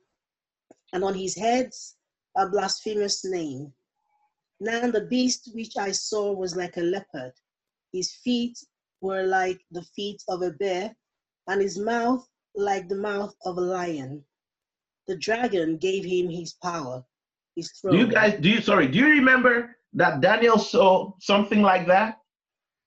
and 0.94 1.04
on 1.04 1.14
his 1.16 1.36
heads, 1.36 1.98
a 2.38 2.48
blasphemous 2.48 3.26
name. 3.26 3.74
Now 4.62 4.90
the 4.90 5.02
beast 5.02 5.50
which 5.54 5.76
I 5.78 5.92
saw 5.92 6.32
was 6.32 6.56
like 6.56 6.78
a 6.78 6.82
leopard. 6.82 7.34
His 7.92 8.14
feet 8.24 8.58
were 9.02 9.24
like 9.24 9.60
the 9.72 9.84
feet 9.96 10.22
of 10.30 10.44
a 10.44 10.52
bear, 10.52 10.96
and 11.48 11.62
his 11.62 11.78
mouth 11.78 12.26
like 12.56 12.88
the 12.88 12.96
mouth 12.96 13.36
of 13.44 13.58
a 13.58 13.62
lion. 13.62 14.24
The 15.08 15.18
dragon 15.18 15.78
gave 15.78 16.06
him 16.06 16.30
his 16.30 16.54
power, 16.54 17.04
his 17.56 17.72
throne. 17.72 17.94
Do 17.94 18.00
you 18.00 18.08
guys 18.08 18.40
do 18.40 18.50
you 18.50 18.62
sorry, 18.62 18.88
do 18.88 18.98
you 19.00 19.08
remember 19.08 19.76
that 19.94 20.22
Daniel 20.22 20.58
saw 20.58 21.14
something 21.20 21.62
like 21.62 21.88
that? 21.88 22.20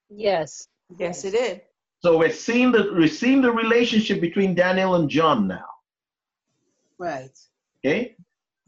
Yes. 0.08 0.68
Yes, 0.98 1.24
it 1.24 1.32
did. 1.32 1.62
So 2.00 2.18
we're 2.18 2.30
seeing 2.30 2.70
the 2.70 2.92
we're 2.94 3.08
seeing 3.08 3.40
the 3.40 3.50
relationship 3.50 4.20
between 4.20 4.54
Daniel 4.54 4.94
and 4.96 5.08
John 5.08 5.48
now. 5.48 5.64
Right. 6.98 7.36
Okay? 7.78 8.16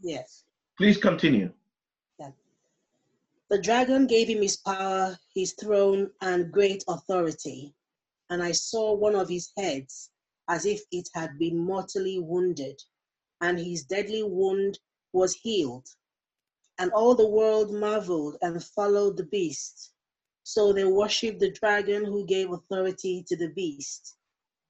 Yes. 0.01 0.43
Please 0.77 0.97
continue. 0.97 1.51
The 3.49 3.61
dragon 3.61 4.07
gave 4.07 4.27
him 4.27 4.41
his 4.41 4.57
power, 4.57 5.17
his 5.33 5.53
throne, 5.53 6.11
and 6.19 6.51
great 6.51 6.83
authority. 6.89 7.73
And 8.29 8.43
I 8.43 8.51
saw 8.51 8.93
one 8.93 9.15
of 9.15 9.29
his 9.29 9.53
heads 9.55 10.09
as 10.49 10.65
if 10.65 10.81
it 10.91 11.07
had 11.13 11.39
been 11.39 11.57
mortally 11.57 12.19
wounded, 12.19 12.81
and 13.41 13.59
his 13.59 13.83
deadly 13.83 14.23
wound 14.23 14.79
was 15.13 15.33
healed. 15.35 15.87
And 16.79 16.91
all 16.91 17.15
the 17.15 17.27
world 17.27 17.73
marveled 17.73 18.37
and 18.41 18.63
followed 18.63 19.17
the 19.17 19.25
beast. 19.25 19.91
So 20.43 20.73
they 20.73 20.85
worshipped 20.85 21.39
the 21.39 21.51
dragon 21.51 22.05
who 22.05 22.25
gave 22.25 22.51
authority 22.51 23.23
to 23.27 23.35
the 23.35 23.49
beast. 23.49 24.15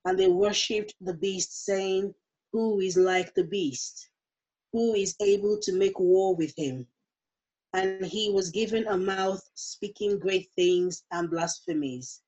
And 0.06 0.18
they 0.18 0.28
worshipped 0.28 0.96
the 1.02 1.14
beast, 1.14 1.66
saying, 1.66 2.16
Who 2.54 2.80
is 2.80 2.98
like 2.98 3.34
the 3.36 3.44
beast? 3.44 4.10
Who 4.74 4.96
is 4.96 5.16
able 5.22 5.60
to 5.60 5.74
make 5.74 6.00
war 6.00 6.36
with 6.36 6.54
him? 6.58 6.88
and 7.74 8.06
he 8.06 8.30
was 8.30 8.50
given 8.50 8.88
a 8.88 8.98
mouth 8.98 9.44
speaking 9.54 10.18
great 10.20 10.50
things 10.56 11.04
and 11.12 11.30
blasphemies. 11.30 12.22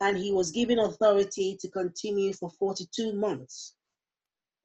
And 0.00 0.16
he 0.16 0.32
was 0.32 0.52
given 0.52 0.78
authority 0.78 1.58
to 1.60 1.68
continue 1.68 2.32
for 2.32 2.50
42 2.50 3.12
months. 3.12 3.74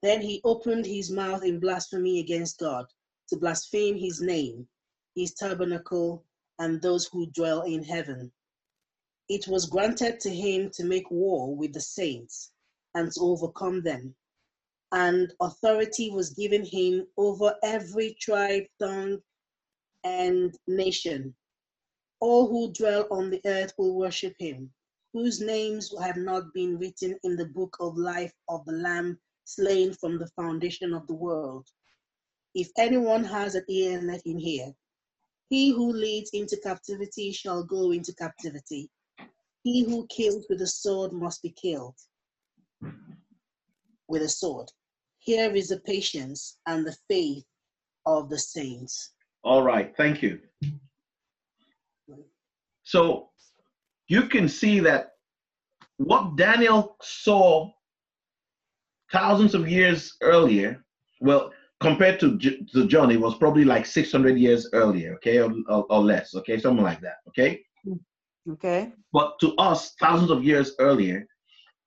Then 0.03 0.19
he 0.19 0.41
opened 0.43 0.85
his 0.85 1.09
mouth 1.09 1.45
in 1.45 1.61
blasphemy 1.61 2.19
against 2.19 2.57
God, 2.59 2.87
to 3.29 3.37
blaspheme 3.37 3.97
his 3.97 4.19
name, 4.19 4.67
his 5.15 5.33
tabernacle, 5.33 6.25
and 6.59 6.81
those 6.81 7.05
who 7.07 7.27
dwell 7.27 7.61
in 7.61 7.81
heaven. 7.81 8.29
It 9.29 9.47
was 9.47 9.65
granted 9.65 10.19
to 10.19 10.29
him 10.29 10.69
to 10.71 10.83
make 10.83 11.09
war 11.09 11.55
with 11.55 11.71
the 11.71 11.79
saints 11.79 12.51
and 12.93 13.13
to 13.13 13.21
overcome 13.21 13.81
them. 13.81 14.13
And 14.91 15.33
authority 15.39 16.09
was 16.11 16.31
given 16.31 16.65
him 16.65 17.07
over 17.15 17.55
every 17.63 18.15
tribe, 18.15 18.65
tongue, 18.79 19.23
and 20.03 20.53
nation. 20.67 21.33
All 22.19 22.49
who 22.49 22.73
dwell 22.73 23.07
on 23.09 23.29
the 23.29 23.39
earth 23.45 23.71
will 23.77 23.95
worship 23.95 24.35
him, 24.37 24.73
whose 25.13 25.39
names 25.39 25.93
have 25.97 26.17
not 26.17 26.53
been 26.53 26.77
written 26.77 27.17
in 27.23 27.37
the 27.37 27.45
book 27.45 27.77
of 27.79 27.97
life 27.97 28.33
of 28.49 28.65
the 28.65 28.73
Lamb 28.73 29.17
slain 29.45 29.93
from 29.93 30.17
the 30.17 30.27
foundation 30.35 30.93
of 30.93 31.07
the 31.07 31.13
world. 31.13 31.67
If 32.55 32.69
anyone 32.77 33.23
has 33.23 33.55
an 33.55 33.65
ear, 33.69 34.01
let 34.01 34.25
him 34.25 34.37
hear. 34.37 34.73
He 35.49 35.71
who 35.71 35.91
leads 35.91 36.31
into 36.31 36.57
captivity 36.57 37.31
shall 37.31 37.63
go 37.63 37.91
into 37.91 38.13
captivity. 38.15 38.89
He 39.63 39.83
who 39.83 40.07
kills 40.07 40.45
with 40.49 40.61
a 40.61 40.67
sword 40.67 41.13
must 41.13 41.41
be 41.41 41.51
killed 41.51 41.95
with 44.07 44.21
a 44.21 44.29
sword. 44.29 44.69
Here 45.19 45.51
is 45.53 45.69
the 45.69 45.79
patience 45.79 46.59
and 46.67 46.85
the 46.85 46.95
faith 47.09 47.45
of 48.05 48.29
the 48.29 48.39
saints. 48.39 49.13
All 49.43 49.63
right, 49.63 49.93
thank 49.95 50.21
you. 50.21 50.39
So 52.83 53.29
you 54.07 54.23
can 54.23 54.49
see 54.49 54.79
that 54.81 55.11
what 55.97 56.35
Daniel 56.35 56.97
saw 57.01 57.71
thousands 59.13 59.55
of 59.55 59.69
years 59.69 60.17
earlier, 60.21 60.83
well, 61.21 61.53
compared 61.79 62.19
to, 62.19 62.37
to 62.39 62.87
John, 62.87 63.11
it 63.11 63.21
was 63.21 63.35
probably 63.35 63.63
like 63.63 63.85
600 63.85 64.37
years 64.37 64.67
earlier, 64.73 65.13
okay, 65.15 65.39
or, 65.39 65.53
or, 65.69 65.85
or 65.89 66.01
less, 66.01 66.33
okay, 66.35 66.59
something 66.59 66.83
like 66.83 66.99
that, 67.01 67.17
okay? 67.29 67.61
Okay. 68.49 68.91
But 69.13 69.39
to 69.39 69.55
us, 69.55 69.93
thousands 69.99 70.31
of 70.31 70.43
years 70.43 70.73
earlier, 70.79 71.25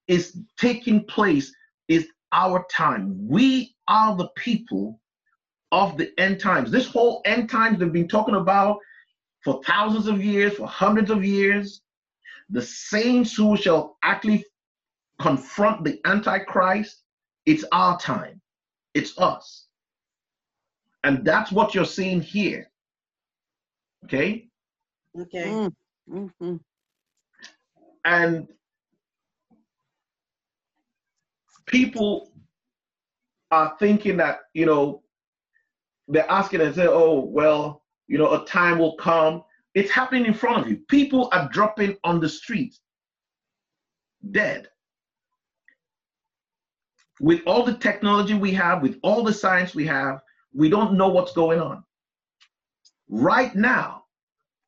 is 0.09 0.39
taking 0.57 1.05
place, 1.05 1.53
is 1.89 2.09
our 2.33 2.65
time. 2.71 3.15
We 3.29 3.75
are 3.89 4.17
the 4.17 4.29
people 4.37 5.01
of 5.73 5.97
the 5.99 6.13
end 6.19 6.41
times. 6.41 6.71
This 6.71 6.87
whole 6.87 7.23
end 7.25 7.51
times 7.51 7.79
they've 7.79 7.93
been 7.93 8.09
talking 8.09 8.37
about 8.37 8.79
for 9.45 9.61
thousands 9.65 10.07
of 10.07 10.25
years, 10.25 10.55
for 10.55 10.67
hundreds 10.67 11.11
of 11.11 11.25
years. 11.25 11.83
The 12.51 12.63
saints 12.63 13.35
who 13.37 13.57
shall 13.57 13.97
actually 14.05 14.45
confront 15.21 15.85
the 15.85 16.01
Antichrist, 16.05 17.03
it's 17.47 17.65
our 17.73 17.99
time. 17.99 18.41
It's 18.95 19.17
us. 19.19 19.67
And 21.05 21.25
that's 21.25 21.53
what 21.53 21.75
you're 21.75 21.85
seeing 21.85 22.21
here. 22.21 22.69
Okay? 24.05 24.49
Okay. 25.19 25.45
Mm, 25.45 25.73
mhm. 26.41 26.61
And 28.05 28.49
people 31.67 32.33
are 33.51 33.77
thinking 33.79 34.17
that, 34.17 34.41
you 34.55 34.67
know, 34.67 35.03
they're 36.09 36.31
asking 36.31 36.61
and 36.61 36.75
say, 36.75 36.87
oh, 36.87 37.21
well, 37.21 37.83
you 38.07 38.19
know, 38.19 38.33
a 38.35 38.47
time 38.47 38.79
will 38.79 38.97
come. 38.97 39.43
It's 39.75 39.91
happening 39.91 40.25
in 40.27 40.35
front 40.35 40.63
of 40.63 40.71
you. 40.71 40.79
People 40.89 41.29
are 41.33 41.49
dropping 41.51 41.97
on 42.05 42.21
the 42.21 42.29
street, 42.29 42.77
dead. 44.31 44.69
With 47.21 47.41
all 47.47 47.65
the 47.65 47.75
technology 47.75 48.35
we 48.35 48.53
have, 48.53 48.83
with 48.83 48.99
all 49.03 49.23
the 49.23 49.33
science 49.33 49.75
we 49.75 49.87
have, 49.87 50.21
we 50.53 50.69
don't 50.69 50.95
know 50.95 51.09
what's 51.09 51.33
going 51.33 51.61
on. 51.61 51.83
Right 53.09 53.55
now, 53.55 54.05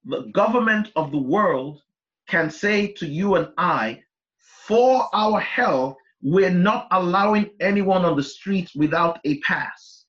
the 0.05 0.23
government 0.33 0.91
of 0.97 1.11
the 1.11 1.19
world 1.19 1.83
can 2.29 2.51
say 2.51 2.89
to 2.93 3.07
you 3.07 3.35
and 3.35 3.49
I, 3.59 4.03
for 4.39 5.09
our 5.13 5.41
health, 5.41 5.97
we're 6.23 6.51
not 6.51 6.89
allowing 6.91 7.51
anyone 7.61 8.05
on 8.05 8.17
the 8.17 8.23
streets 8.23 8.75
without 8.75 9.19
a 9.25 9.39
pass. 9.41 10.05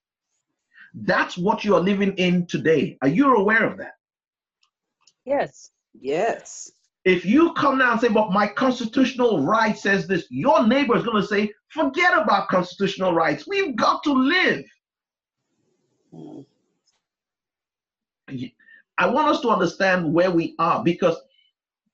That's 0.93 1.37
what 1.37 1.63
you 1.63 1.75
are 1.75 1.81
living 1.81 2.13
in 2.13 2.47
today. 2.47 2.97
Are 3.01 3.07
you 3.07 3.35
aware 3.35 3.65
of 3.65 3.77
that? 3.77 3.93
Yes. 5.25 5.71
Yes. 5.93 6.71
If 7.05 7.25
you 7.25 7.53
come 7.53 7.77
now 7.77 7.93
and 7.93 8.01
say, 8.01 8.09
but 8.09 8.31
my 8.31 8.47
constitutional 8.47 9.45
right 9.45 9.77
says 9.77 10.05
this, 10.05 10.25
your 10.29 10.67
neighbor 10.67 10.97
is 10.97 11.03
going 11.03 11.21
to 11.21 11.27
say, 11.27 11.51
forget 11.69 12.17
about 12.17 12.49
constitutional 12.49 13.13
rights. 13.13 13.47
We've 13.47 13.75
got 13.75 14.03
to 14.03 14.13
live. 14.13 14.63
I 18.97 19.07
want 19.07 19.29
us 19.29 19.41
to 19.41 19.49
understand 19.49 20.13
where 20.13 20.29
we 20.29 20.55
are 20.59 20.83
because 20.83 21.17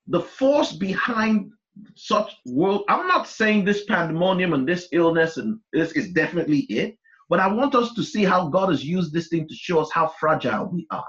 the 0.08 0.22
force 0.22 0.74
behind 0.74 1.52
such 1.96 2.36
world, 2.46 2.84
I'm 2.90 3.08
not 3.08 3.28
saying 3.28 3.66
this 3.66 3.86
pandemonium 3.86 4.54
and 4.54 4.68
this 4.68 4.88
illness 4.92 5.38
and 5.38 5.60
this 5.72 5.92
is 5.92 6.12
definitely 6.14 6.62
it, 6.62 6.98
but 7.30 7.40
I 7.40 7.48
want 7.48 7.76
us 7.76 7.94
to 7.94 8.04
see 8.04 8.24
how 8.24 8.50
God 8.50 8.70
has 8.70 8.84
used 8.84 9.14
this 9.14 9.28
thing 9.28 9.48
to 9.48 9.54
show 9.54 9.80
us 9.80 9.92
how 9.92 10.08
fragile 10.08 10.66
we 10.66 10.88
are, 10.90 11.06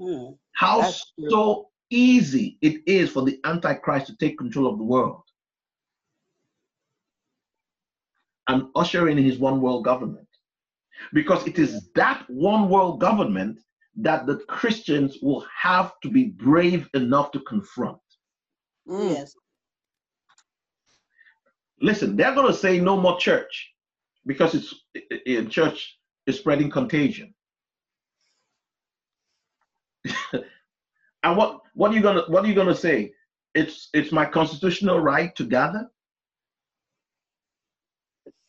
Mm. 0.00 0.38
how 0.52 0.82
so 1.28 1.69
easy 1.90 2.58
it 2.62 2.82
is 2.86 3.10
for 3.10 3.22
the 3.22 3.38
Antichrist 3.44 4.06
to 4.06 4.16
take 4.16 4.38
control 4.38 4.66
of 4.66 4.78
the 4.78 4.84
world 4.84 5.22
and 8.50 8.68
usher 8.74 9.08
in 9.08 9.18
his 9.18 9.38
one 9.38 9.60
world 9.60 9.84
government. 9.84 10.26
Because 11.12 11.46
it 11.46 11.58
is 11.58 11.88
that 11.94 12.24
one 12.28 12.68
world 12.68 13.00
government 13.00 13.58
that 13.96 14.26
the 14.26 14.36
Christians 14.48 15.18
will 15.22 15.46
have 15.56 15.92
to 16.02 16.10
be 16.10 16.24
brave 16.24 16.88
enough 16.94 17.30
to 17.32 17.40
confront. 17.40 17.98
Mm. 18.88 19.10
Yes. 19.14 19.34
Listen, 21.80 22.16
they're 22.16 22.34
going 22.34 22.46
to 22.48 22.58
say 22.58 22.78
no 22.80 22.96
more 22.96 23.18
church 23.18 23.72
because 24.26 24.54
it's 24.54 24.74
in 25.26 25.48
church 25.48 25.96
is 26.26 26.38
spreading 26.38 26.70
contagion. 26.70 27.32
and 31.22 31.36
what 31.36 31.60
what 31.74 31.90
are 31.92 31.94
you 31.94 32.02
gonna 32.02 32.22
what 32.28 32.44
are 32.44 32.48
you 32.48 32.54
gonna 32.54 32.74
say? 32.74 33.12
It's 33.54 33.88
it's 33.94 34.12
my 34.12 34.24
constitutional 34.24 35.00
right 35.00 35.34
to 35.36 35.44
gather, 35.44 35.90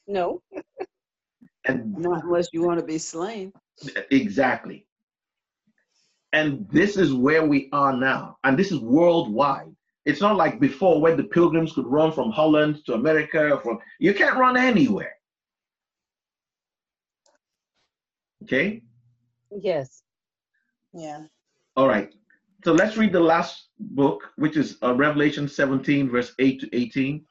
No. 0.07 0.41
and 1.65 1.97
Not 1.97 2.24
unless 2.24 2.49
you 2.53 2.61
want 2.63 2.80
to 2.80 2.86
be 2.86 2.97
slain. 2.97 3.51
exactly. 4.11 4.86
And 6.34 6.67
this 6.69 6.95
is 6.97 7.13
where 7.13 7.45
we 7.45 7.67
are 7.74 7.93
now, 7.93 8.38
and 8.43 8.57
this 8.57 8.72
is 8.72 8.80
worldwide. 8.80 9.76
It's 10.05 10.22
not 10.22 10.36
like 10.38 10.59
before 10.59 10.99
when 11.01 11.17
the 11.17 11.24
pilgrims 11.26 11.74
could 11.74 11.86
run 11.86 12.11
from 12.11 12.32
Holland 12.32 12.84
to 12.86 12.93
America. 12.93 13.59
From 13.61 13.80
you 13.99 14.13
can't 14.13 14.38
run 14.38 14.55
anywhere. 14.57 15.13
Okay. 18.43 18.82
Yes. 19.51 20.03
Yeah. 20.93 21.24
All 21.76 21.88
right. 21.88 22.13
So 22.64 22.74
let's 22.74 22.95
read 22.95 23.12
the 23.12 23.20
last 23.20 23.70
book, 23.80 24.32
which 24.36 24.55
is 24.55 24.78
uh, 24.84 24.93
Revelation 24.93 25.47
17, 25.47 26.09
verse 26.09 26.34
8 26.38 26.62
to 26.62 26.76
18. 26.76 27.26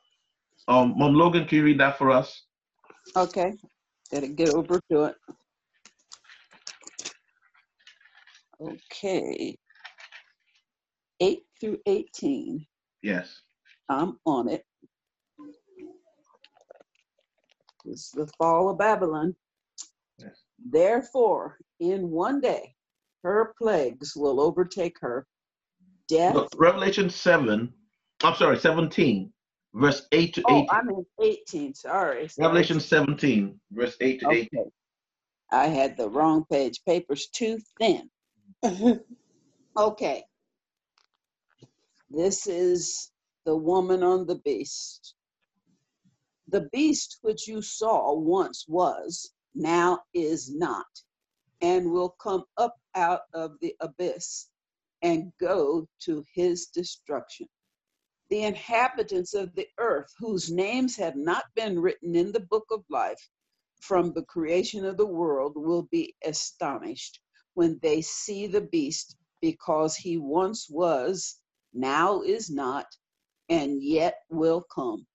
Um, 0.66 0.94
Mom 0.96 1.14
Logan, 1.14 1.46
can 1.46 1.58
you 1.58 1.64
read 1.64 1.80
that 1.80 1.98
for 1.98 2.10
us? 2.10 2.46
Okay. 3.16 3.52
Gotta 4.12 4.28
get 4.28 4.50
over 4.50 4.80
to 4.90 5.04
it. 5.04 5.14
Okay. 8.60 9.56
8 11.20 11.42
through 11.60 11.78
18. 11.86 12.66
Yes. 13.02 13.40
I'm 13.88 14.18
on 14.26 14.48
it. 14.48 14.64
This 17.84 18.06
is 18.06 18.10
the 18.10 18.26
fall 18.36 18.70
of 18.70 18.78
Babylon. 18.78 19.34
Yes. 20.18 20.42
Therefore, 20.70 21.58
in 21.78 22.10
one 22.10 22.40
day, 22.40 22.74
her 23.22 23.54
plagues 23.58 24.14
will 24.16 24.40
overtake 24.40 24.96
her. 25.00 25.26
Death. 26.08 26.34
Look, 26.34 26.48
Revelation 26.56 27.08
7, 27.08 27.72
I'm 28.22 28.34
sorry, 28.34 28.58
17, 28.58 29.32
verse 29.74 30.06
8 30.12 30.34
to 30.34 30.40
18. 30.40 30.66
oh, 30.70 30.74
I'm 30.74 30.88
in 30.88 31.06
18. 31.20 31.74
Sorry. 31.74 32.28
sorry. 32.28 32.46
Revelation 32.46 32.80
17, 32.80 33.60
verse 33.72 33.96
8 34.00 34.20
to 34.20 34.30
18. 34.30 34.48
Okay. 34.54 34.70
I 35.52 35.66
had 35.66 35.96
the 35.96 36.08
wrong 36.08 36.44
page. 36.50 36.80
Paper's 36.86 37.28
too 37.28 37.58
thin. 37.78 38.10
Okay. 39.76 40.24
This 42.10 42.46
is 42.46 43.12
the 43.46 43.56
woman 43.56 44.02
on 44.02 44.26
the 44.26 44.40
beast. 44.44 45.14
The 46.48 46.68
beast 46.72 47.18
which 47.22 47.46
you 47.46 47.62
saw 47.62 48.12
once 48.12 48.66
was, 48.68 49.30
now 49.54 50.00
is 50.12 50.52
not, 50.52 50.86
and 51.62 51.90
will 51.92 52.10
come 52.22 52.44
up 52.58 52.76
out 52.94 53.22
of 53.34 53.52
the 53.60 53.74
abyss 53.80 54.48
and 55.02 55.32
go 55.40 55.86
to 56.00 56.24
his 56.34 56.66
destruction. 56.66 57.46
The 58.30 58.44
inhabitants 58.44 59.34
of 59.34 59.54
the 59.54 59.66
earth, 59.78 60.12
whose 60.18 60.50
names 60.50 60.96
have 60.96 61.16
not 61.16 61.44
been 61.56 61.80
written 61.80 62.16
in 62.16 62.32
the 62.32 62.40
book 62.40 62.66
of 62.72 62.84
life 62.90 63.20
from 63.80 64.12
the 64.12 64.24
creation 64.24 64.84
of 64.84 64.96
the 64.96 65.06
world, 65.06 65.54
will 65.56 65.88
be 65.90 66.14
astonished 66.24 67.20
when 67.54 67.78
they 67.82 68.02
see 68.02 68.46
the 68.46 68.62
beast, 68.62 69.16
because 69.42 69.96
he 69.96 70.18
once 70.18 70.68
was, 70.70 71.40
now 71.74 72.22
is 72.22 72.50
not, 72.50 72.86
and 73.48 73.82
yet 73.82 74.16
will 74.30 74.64
come. 74.74 75.06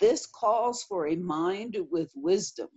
This 0.00 0.26
calls 0.26 0.82
for 0.84 1.08
a 1.08 1.16
mind 1.16 1.78
with 1.90 2.10
wisdom. 2.16 2.68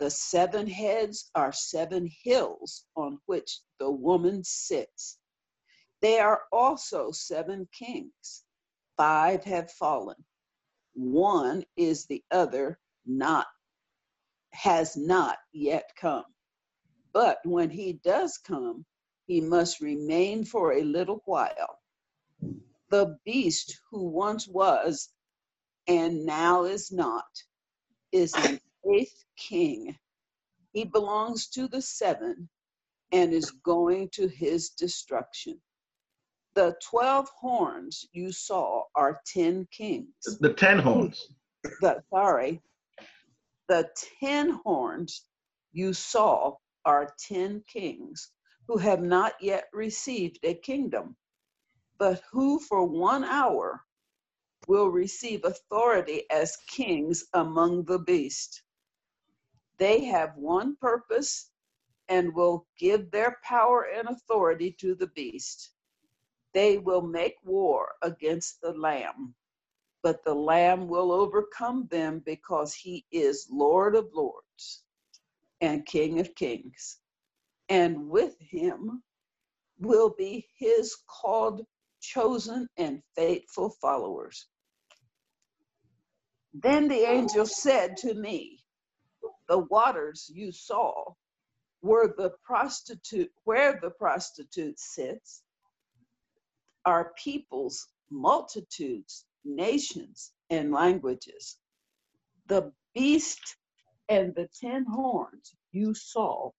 The 0.00 0.10
seven 0.10 0.66
heads 0.66 1.30
are 1.36 1.52
seven 1.52 2.10
hills 2.24 2.86
on 2.96 3.20
which 3.26 3.60
the 3.78 3.90
woman 3.92 4.44
sits. 4.44 5.18
They 6.00 6.18
are 6.20 6.42
also 6.52 7.12
seven 7.12 7.68
kings. 7.72 8.44
Five 8.96 9.44
have 9.44 9.70
fallen. 9.72 10.16
One 10.94 11.64
is 11.76 12.06
the 12.06 12.24
other 12.30 12.80
not 13.06 13.46
has 14.52 14.96
not 14.96 15.38
yet 15.52 15.90
come. 15.96 16.24
But 17.12 17.38
when 17.44 17.70
he 17.70 17.94
does 17.94 18.38
come, 18.38 18.86
he 19.26 19.40
must 19.40 19.80
remain 19.80 20.44
for 20.44 20.72
a 20.72 20.82
little 20.82 21.22
while. 21.26 21.78
The 22.90 23.18
beast 23.24 23.78
who 23.90 24.08
once 24.08 24.48
was 24.48 25.10
and 25.86 26.24
now 26.24 26.64
is 26.64 26.90
not 26.90 27.26
is 28.12 28.34
an 28.34 28.60
eighth 28.92 29.24
king. 29.36 29.96
He 30.72 30.84
belongs 30.84 31.48
to 31.50 31.68
the 31.68 31.82
seven 31.82 32.48
and 33.12 33.32
is 33.32 33.50
going 33.50 34.08
to 34.12 34.28
his 34.28 34.70
destruction. 34.70 35.60
The 36.54 36.76
12 36.90 37.28
horns 37.28 38.04
you 38.12 38.32
saw 38.32 38.84
are 38.94 39.20
10 39.26 39.68
kings. 39.70 40.14
The 40.40 40.52
10 40.52 40.78
horns. 40.78 41.28
The, 41.80 42.02
sorry, 42.10 42.60
the 43.68 43.88
10 44.20 44.50
horns 44.64 45.26
you 45.72 45.92
saw 45.92 46.56
are 46.84 47.14
10 47.28 47.62
kings 47.72 48.32
who 48.66 48.78
have 48.78 49.02
not 49.02 49.34
yet 49.40 49.64
received 49.72 50.38
a 50.42 50.54
kingdom, 50.54 51.16
but 51.98 52.22
who 52.32 52.58
for 52.58 52.84
one 52.84 53.24
hour 53.24 53.82
will 54.66 54.88
receive 54.88 55.44
authority 55.44 56.24
as 56.30 56.56
kings 56.68 57.24
among 57.34 57.84
the 57.84 57.98
beast. 57.98 58.62
They 59.80 60.04
have 60.04 60.36
one 60.36 60.76
purpose 60.76 61.50
and 62.08 62.34
will 62.34 62.66
give 62.78 63.10
their 63.10 63.38
power 63.42 63.88
and 63.94 64.08
authority 64.08 64.76
to 64.80 64.94
the 64.94 65.06
beast. 65.08 65.72
They 66.52 66.78
will 66.78 67.02
make 67.02 67.36
war 67.44 67.94
against 68.02 68.60
the 68.60 68.72
Lamb, 68.72 69.34
but 70.02 70.22
the 70.22 70.34
Lamb 70.34 70.86
will 70.86 71.10
overcome 71.10 71.88
them 71.90 72.22
because 72.26 72.74
he 72.74 73.06
is 73.10 73.48
Lord 73.50 73.96
of 73.96 74.10
lords 74.12 74.82
and 75.62 75.86
King 75.86 76.20
of 76.20 76.34
kings. 76.34 76.98
And 77.70 78.10
with 78.10 78.38
him, 78.38 79.02
will 79.78 80.10
be 80.10 80.46
his 80.58 80.94
called, 81.08 81.64
chosen, 82.02 82.68
and 82.76 83.02
faithful 83.16 83.70
followers. 83.80 84.46
Then 86.52 86.88
the 86.88 87.08
angel 87.08 87.46
said 87.46 87.96
to 87.98 88.12
me, 88.14 88.59
The 89.50 89.58
waters 89.58 90.30
you 90.32 90.52
saw 90.52 91.14
were 91.82 92.14
the 92.16 92.30
prostitute, 92.44 93.32
where 93.42 93.80
the 93.82 93.90
prostitute 93.90 94.78
sits, 94.78 95.42
are 96.84 97.12
peoples, 97.18 97.88
multitudes, 98.10 99.26
nations, 99.44 100.32
and 100.50 100.70
languages. 100.70 101.58
The 102.46 102.72
beast 102.94 103.56
and 104.08 104.32
the 104.36 104.48
ten 104.54 104.84
horns 104.84 105.56
you 105.72 105.94
saw 105.94 106.52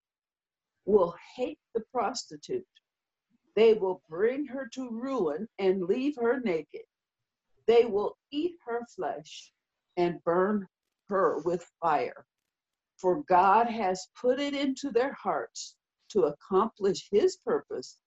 will 0.83 1.15
hate 1.37 1.59
the 1.73 1.85
prostitute. 1.93 2.67
They 3.55 3.73
will 3.73 4.01
bring 4.09 4.45
her 4.47 4.67
to 4.73 4.89
ruin 4.89 5.47
and 5.59 5.85
leave 5.85 6.17
her 6.17 6.41
naked. 6.41 6.83
They 7.67 7.85
will 7.85 8.17
eat 8.31 8.57
her 8.65 8.85
flesh 8.93 9.53
and 9.95 10.21
burn 10.25 10.67
her 11.07 11.39
with 11.45 11.65
fire. 11.79 12.25
For 13.01 13.23
God 13.23 13.65
has 13.65 14.07
put 14.15 14.39
it 14.39 14.53
into 14.53 14.91
their 14.91 15.13
hearts 15.13 15.75
to 16.09 16.25
accomplish 16.25 17.09
his 17.09 17.37
purpose 17.37 17.97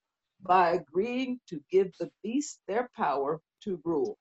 by 0.40 0.74
agreeing 0.74 1.40
to 1.48 1.60
give 1.68 1.90
the 1.98 2.12
beast 2.22 2.60
their 2.68 2.88
power 2.96 3.40
to 3.64 3.80
rule 3.84 4.18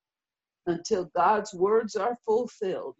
until 0.65 1.11
God's 1.15 1.53
words 1.53 1.95
are 1.95 2.17
fulfilled. 2.25 2.95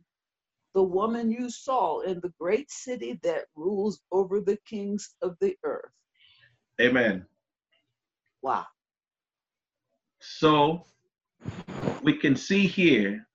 The 0.76 0.84
woman 0.84 1.32
you 1.32 1.50
saw 1.50 2.02
in 2.02 2.20
the 2.20 2.34
great 2.40 2.70
city 2.70 3.20
that 3.24 3.46
rules 3.56 4.02
over 4.12 4.40
the 4.40 4.58
kings 4.68 5.16
of 5.22 5.36
the 5.40 5.56
earth. 5.64 5.92
Amen. 6.80 7.26
Wow. 8.44 8.68
So 10.20 10.86
we 12.04 12.18
can 12.18 12.36
see 12.36 12.68
here 12.68 13.28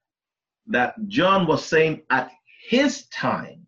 that 0.67 0.95
John 1.09 1.47
was 1.47 1.65
saying 1.65 2.03
at 2.11 2.31
his 2.69 3.07
time, 3.07 3.68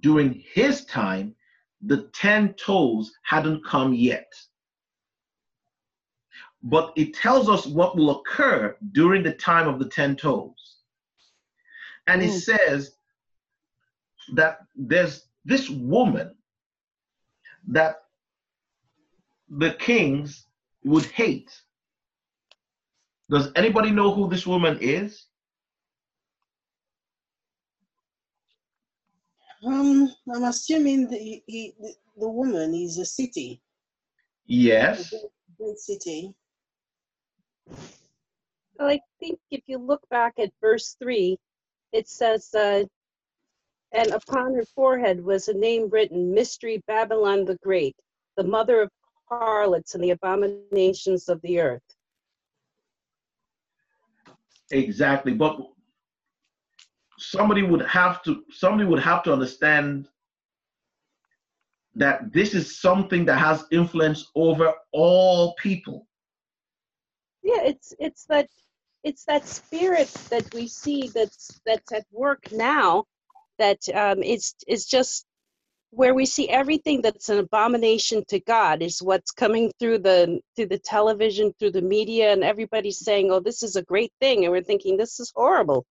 during 0.00 0.44
his 0.52 0.84
time, 0.84 1.34
the 1.82 2.08
10 2.12 2.54
toes 2.54 3.12
hadn't 3.22 3.64
come 3.64 3.94
yet. 3.94 4.32
But 6.62 6.92
it 6.96 7.14
tells 7.14 7.48
us 7.48 7.66
what 7.66 7.96
will 7.96 8.10
occur 8.10 8.76
during 8.92 9.22
the 9.22 9.34
time 9.34 9.68
of 9.68 9.78
the 9.78 9.88
10 9.88 10.16
toes. 10.16 10.76
And 12.08 12.22
it 12.22 12.30
Mm. 12.30 12.40
says 12.40 12.96
that 14.34 14.66
there's 14.74 15.28
this 15.44 15.70
woman 15.70 16.34
that 17.68 18.04
the 19.48 19.72
kings 19.74 20.46
would 20.84 21.06
hate. 21.06 21.50
Does 23.30 23.52
anybody 23.56 23.90
know 23.90 24.12
who 24.12 24.28
this 24.28 24.46
woman 24.46 24.78
is? 24.80 25.27
Um, 29.64 30.12
I'm 30.32 30.44
assuming 30.44 31.08
the, 31.08 31.18
he, 31.18 31.74
the, 31.80 31.92
the 32.16 32.28
woman 32.28 32.74
is 32.74 32.98
a 32.98 33.04
city, 33.04 33.60
a 33.60 34.44
Yes. 34.46 35.10
great, 35.10 35.22
great 35.58 35.78
city. 35.78 36.34
Well, 38.78 38.88
I 38.88 39.00
think 39.18 39.40
if 39.50 39.62
you 39.66 39.78
look 39.78 40.08
back 40.10 40.34
at 40.38 40.52
verse 40.60 40.96
3, 41.00 41.36
it 41.92 42.08
says, 42.08 42.54
uh, 42.54 42.84
And 43.92 44.10
upon 44.12 44.54
her 44.54 44.64
forehead 44.64 45.22
was 45.24 45.48
a 45.48 45.54
name 45.54 45.88
written 45.90 46.32
Mystery 46.32 46.82
Babylon 46.86 47.44
the 47.44 47.56
Great, 47.56 47.96
the 48.36 48.44
mother 48.44 48.82
of 48.82 48.90
harlots 49.28 49.94
and 49.94 50.04
the 50.04 50.10
abominations 50.10 51.28
of 51.28 51.40
the 51.42 51.58
earth. 51.60 51.82
Exactly. 54.70 55.32
But 55.32 55.58
somebody 57.18 57.62
would 57.62 57.82
have 57.82 58.22
to 58.24 58.44
somebody 58.50 58.84
would 58.84 59.00
have 59.00 59.22
to 59.24 59.32
understand 59.32 60.08
that 61.96 62.32
this 62.32 62.54
is 62.54 62.80
something 62.80 63.24
that 63.24 63.38
has 63.38 63.64
influence 63.72 64.30
over 64.34 64.72
all 64.92 65.54
people. 65.56 66.06
Yeah, 67.42 67.62
it's 67.64 67.94
it's 67.98 68.24
that 68.26 68.48
it's 69.04 69.24
that 69.24 69.46
spirit 69.46 70.08
that 70.30 70.52
we 70.54 70.68
see 70.68 71.08
that's 71.08 71.60
that's 71.66 71.92
at 71.92 72.06
work 72.12 72.52
now 72.52 73.04
that 73.58 73.78
um, 73.94 74.22
is 74.22 74.54
is 74.66 74.86
just 74.86 75.26
where 75.90 76.14
we 76.14 76.26
see 76.26 76.48
everything 76.48 77.00
that's 77.00 77.28
an 77.30 77.38
abomination 77.38 78.22
to 78.28 78.40
God 78.40 78.82
is 78.82 79.02
what's 79.02 79.30
coming 79.30 79.72
through 79.78 79.98
the 80.00 80.40
through 80.54 80.66
the 80.66 80.78
television, 80.78 81.52
through 81.58 81.72
the 81.72 81.82
media, 81.82 82.32
and 82.32 82.44
everybody's 82.44 82.98
saying, 82.98 83.30
"Oh, 83.30 83.40
this 83.40 83.62
is 83.62 83.76
a 83.76 83.82
great 83.82 84.12
thing," 84.20 84.44
and 84.44 84.52
we're 84.52 84.62
thinking, 84.62 84.96
"This 84.96 85.20
is 85.20 85.32
horrible." 85.34 85.86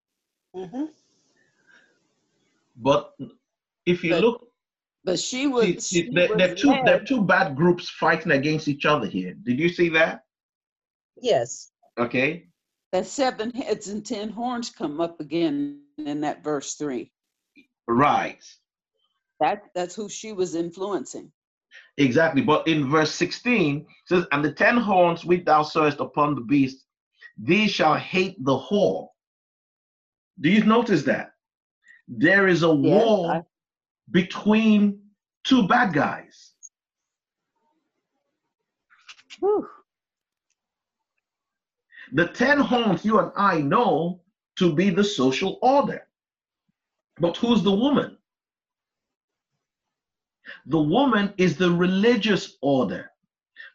hmm 0.54 0.86
But 2.78 3.12
if 3.86 4.04
you 4.04 4.10
But 4.10 4.22
look, 4.22 4.48
But 5.04 5.18
she 5.18 5.46
was, 5.46 5.86
see, 5.86 6.04
she 6.04 6.10
there, 6.12 6.28
there 6.36 6.52
are 6.52 6.54
two 6.54 6.74
there 6.84 7.00
are 7.00 7.04
two 7.04 7.22
bad 7.22 7.56
groups 7.56 7.88
fighting 7.90 8.32
against 8.32 8.68
each 8.68 8.84
other 8.84 9.06
here. 9.06 9.34
Did 9.42 9.58
you 9.58 9.68
see 9.68 9.88
that? 9.90 10.22
Yes. 11.20 11.72
Okay. 11.98 12.46
that 12.92 13.06
seven 13.06 13.50
heads 13.50 13.88
and 13.88 14.04
ten 14.06 14.28
horns 14.30 14.70
come 14.70 15.00
up 15.00 15.20
again 15.20 15.80
in 15.98 16.20
that 16.20 16.44
verse 16.44 16.74
three. 16.74 17.10
Right. 17.88 18.44
That 19.40 19.64
that's 19.74 19.94
who 19.94 20.08
she 20.08 20.32
was 20.32 20.54
influencing. 20.54 21.32
Exactly. 21.96 22.42
But 22.42 22.66
in 22.68 22.88
verse 22.88 23.12
16 23.12 23.78
it 23.78 23.86
says, 24.06 24.26
And 24.32 24.44
the 24.44 24.52
ten 24.52 24.76
horns 24.76 25.24
which 25.24 25.44
thou 25.44 25.62
sawest 25.62 26.00
upon 26.00 26.34
the 26.34 26.40
beast, 26.40 26.86
these 27.36 27.70
shall 27.70 27.94
hate 27.96 28.42
the 28.44 28.56
whore. 28.56 29.08
Do 30.40 30.48
you 30.48 30.64
notice 30.64 31.02
that? 31.04 31.32
There 32.08 32.48
is 32.48 32.62
a 32.62 32.68
Yes, 32.74 33.04
war 33.04 33.32
I- 33.32 33.44
between 34.10 35.02
two 35.44 35.68
bad 35.68 35.92
guys. 35.92 36.54
Whew. 39.40 39.68
The 42.12 42.26
ten 42.28 42.58
horns 42.58 43.04
you 43.04 43.18
and 43.18 43.30
I 43.36 43.60
know 43.60 44.22
to 44.56 44.74
be 44.74 44.90
the 44.90 45.04
social 45.04 45.58
order. 45.62 46.08
But 47.20 47.36
who's 47.36 47.62
the 47.62 47.74
woman? 47.74 48.16
The 50.66 50.80
woman 50.80 51.34
is 51.36 51.56
the 51.58 51.70
religious 51.70 52.56
order. 52.62 53.10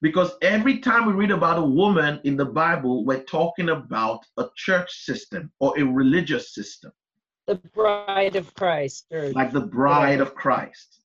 Because 0.01 0.33
every 0.41 0.79
time 0.79 1.05
we 1.05 1.13
read 1.13 1.31
about 1.31 1.59
a 1.59 1.65
woman 1.65 2.19
in 2.23 2.35
the 2.35 2.45
Bible, 2.45 3.05
we're 3.05 3.23
talking 3.23 3.69
about 3.69 4.25
a 4.37 4.49
church 4.55 4.91
system 4.91 5.51
or 5.59 5.77
a 5.79 5.83
religious 5.83 6.53
system, 6.53 6.91
The 7.47 7.55
bride 7.55 8.35
of 8.35 8.53
Christ. 8.53 9.05
Or, 9.11 9.31
like 9.33 9.51
the 9.51 9.61
bride 9.61 10.21
of 10.21 10.35
Christ. 10.35 11.01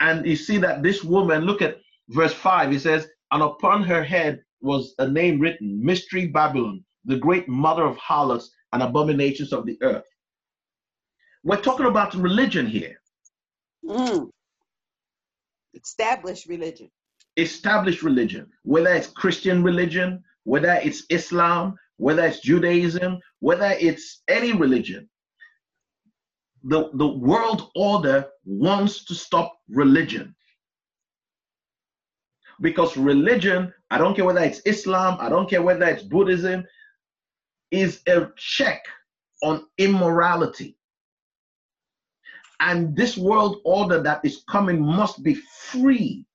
And 0.00 0.26
you 0.26 0.36
see 0.36 0.58
that 0.58 0.82
this 0.82 1.02
woman, 1.02 1.44
look 1.44 1.62
at 1.62 1.78
verse 2.10 2.32
5, 2.34 2.70
he 2.70 2.78
says, 2.78 3.08
And 3.32 3.42
upon 3.42 3.82
her 3.84 4.02
head 4.02 4.42
was 4.60 4.94
a 4.98 5.08
name 5.08 5.40
written, 5.40 5.84
Mystery 5.84 6.26
Babylon, 6.26 6.84
the 7.04 7.16
great 7.16 7.48
mother 7.48 7.84
of 7.84 7.96
harlots 7.96 8.50
and 8.72 8.82
abominations 8.82 9.52
of 9.52 9.66
the 9.66 9.78
earth. 9.82 10.04
We're 11.42 11.60
talking 11.60 11.86
about 11.86 12.14
religion 12.14 12.66
here. 12.66 13.00
Mm. 13.84 14.30
Established 15.74 16.46
religion. 16.48 16.90
established 17.36 18.02
religion, 18.02 18.50
whether 18.64 18.92
it's 18.92 19.06
Christian 19.08 19.62
religion, 19.62 20.22
whether 20.44 20.72
it's 20.82 21.04
Islam, 21.08 21.76
whether 21.98 22.24
it's 22.24 22.40
Judaism, 22.40 23.18
whether 23.40 23.76
it's 23.78 24.22
any 24.28 24.52
religion. 24.52 25.08
The, 26.64 26.90
the 26.94 27.06
world 27.06 27.70
order 27.76 28.26
wants 28.44 29.04
to 29.04 29.14
stop 29.14 29.52
religion. 29.68 30.34
Because 32.60 32.96
religion, 32.96 33.72
I 33.90 33.98
don't 33.98 34.16
care 34.16 34.24
whether 34.24 34.40
it's 34.40 34.60
Islam, 34.60 35.18
I 35.20 35.28
don't 35.28 35.48
care 35.48 35.62
whether 35.62 35.86
it's 35.86 36.02
Buddhism, 36.02 36.64
is 37.70 38.00
a 38.08 38.28
check 38.36 38.82
on 39.42 39.66
immorality. 39.78 40.76
And 42.60 42.96
this 42.96 43.16
world 43.16 43.60
order 43.64 44.02
that 44.02 44.24
is 44.24 44.42
coming 44.48 44.80
must 44.82 45.22
be 45.22 45.34
free 45.34 46.26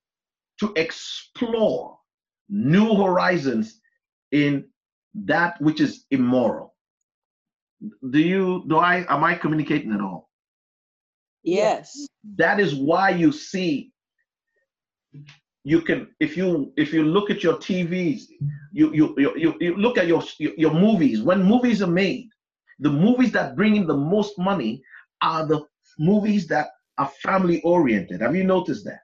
to 0.60 0.72
explore 0.76 1.98
new 2.48 2.94
horizons 2.94 3.80
in 4.32 4.64
that 5.14 5.60
which 5.60 5.80
is 5.80 6.04
immoral. 6.10 6.74
Do 8.10 8.18
you 8.18 8.64
do 8.68 8.78
I 8.78 9.04
am 9.08 9.24
I 9.24 9.34
communicating 9.34 9.92
at 9.92 10.00
all? 10.00 10.30
Yes. 11.42 12.06
That 12.36 12.58
is 12.60 12.74
why 12.74 13.10
you 13.10 13.32
see 13.32 13.92
you 15.64 15.80
can 15.80 16.08
if 16.20 16.36
you 16.36 16.72
if 16.76 16.92
you 16.92 17.04
look 17.04 17.30
at 17.30 17.42
your 17.42 17.54
TVs, 17.54 18.22
you 18.72 18.92
you 18.92 19.14
you, 19.18 19.54
you, 19.60 19.76
look 19.76 19.98
at 19.98 20.06
your 20.06 20.22
your 20.38 20.72
movies. 20.72 21.22
When 21.22 21.42
movies 21.42 21.82
are 21.82 21.90
made, 21.90 22.28
the 22.78 22.90
movies 22.90 23.32
that 23.32 23.56
bring 23.56 23.76
in 23.76 23.86
the 23.86 23.96
most 23.96 24.38
money 24.38 24.82
are 25.22 25.46
the 25.46 25.62
movies 25.98 26.46
that 26.48 26.68
are 26.98 27.10
family 27.22 27.60
oriented. 27.62 28.20
Have 28.20 28.36
you 28.36 28.44
noticed 28.44 28.84
that? 28.84 29.00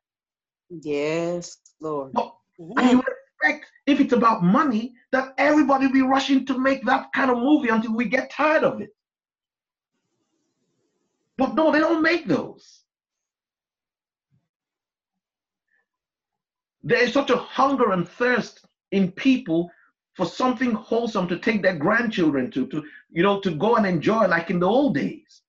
Yes, 0.69 1.57
Lord. 1.81 2.13
But 2.13 2.35
Mhm. 2.59 3.03
Expect, 3.43 3.67
if 3.87 4.01
it's 4.01 4.13
about 4.13 4.43
money, 4.43 4.95
that 5.13 5.35
everybody 5.39 5.87
will 5.87 5.93
be 5.93 6.03
rushing 6.03 6.45
to 6.47 6.59
make 6.59 6.85
that 6.85 7.13
kind 7.15 7.31
of 7.31 7.39
movie 7.39 7.69
until 7.69 7.95
we 7.95 8.05
get 8.07 8.31
tired 8.31 8.65
of 8.65 8.81
it. 8.81 8.95
But 11.37 11.55
no, 11.55 11.73
they 11.73 11.79
don't 11.79 12.03
make 12.03 12.27
those. 12.27 12.83
There 16.83 17.03
is 17.03 17.13
such 17.13 17.31
a 17.31 17.37
hunger 17.37 17.93
and 17.93 18.09
thirst 18.09 18.65
in 18.91 19.13
people 19.13 19.71
for 20.15 20.27
something 20.27 20.73
wholesome 20.73 21.29
to 21.29 21.39
take 21.39 21.63
their 21.63 21.77
grandchildren 21.77 22.51
to, 22.51 22.67
to 22.69 22.85
you 23.11 23.23
know, 23.23 23.41
to 23.41 23.53
go 23.53 23.77
and 23.77 23.87
enjoy 23.87 24.27
like 24.27 24.51
in 24.51 24.61
the 24.61 24.67
old 24.67 24.95
days. 24.95 25.43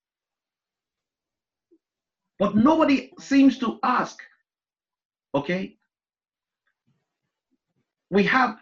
But 2.40 2.56
nobody 2.56 3.12
seems 3.20 3.60
to 3.60 3.80
ask, 3.84 4.18
okay? 5.36 5.78
We 8.12 8.24
have 8.26 8.60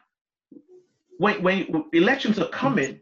when 1.17 1.43
when 1.43 1.85
elections 1.91 2.39
are 2.39 2.49
coming, 2.49 3.01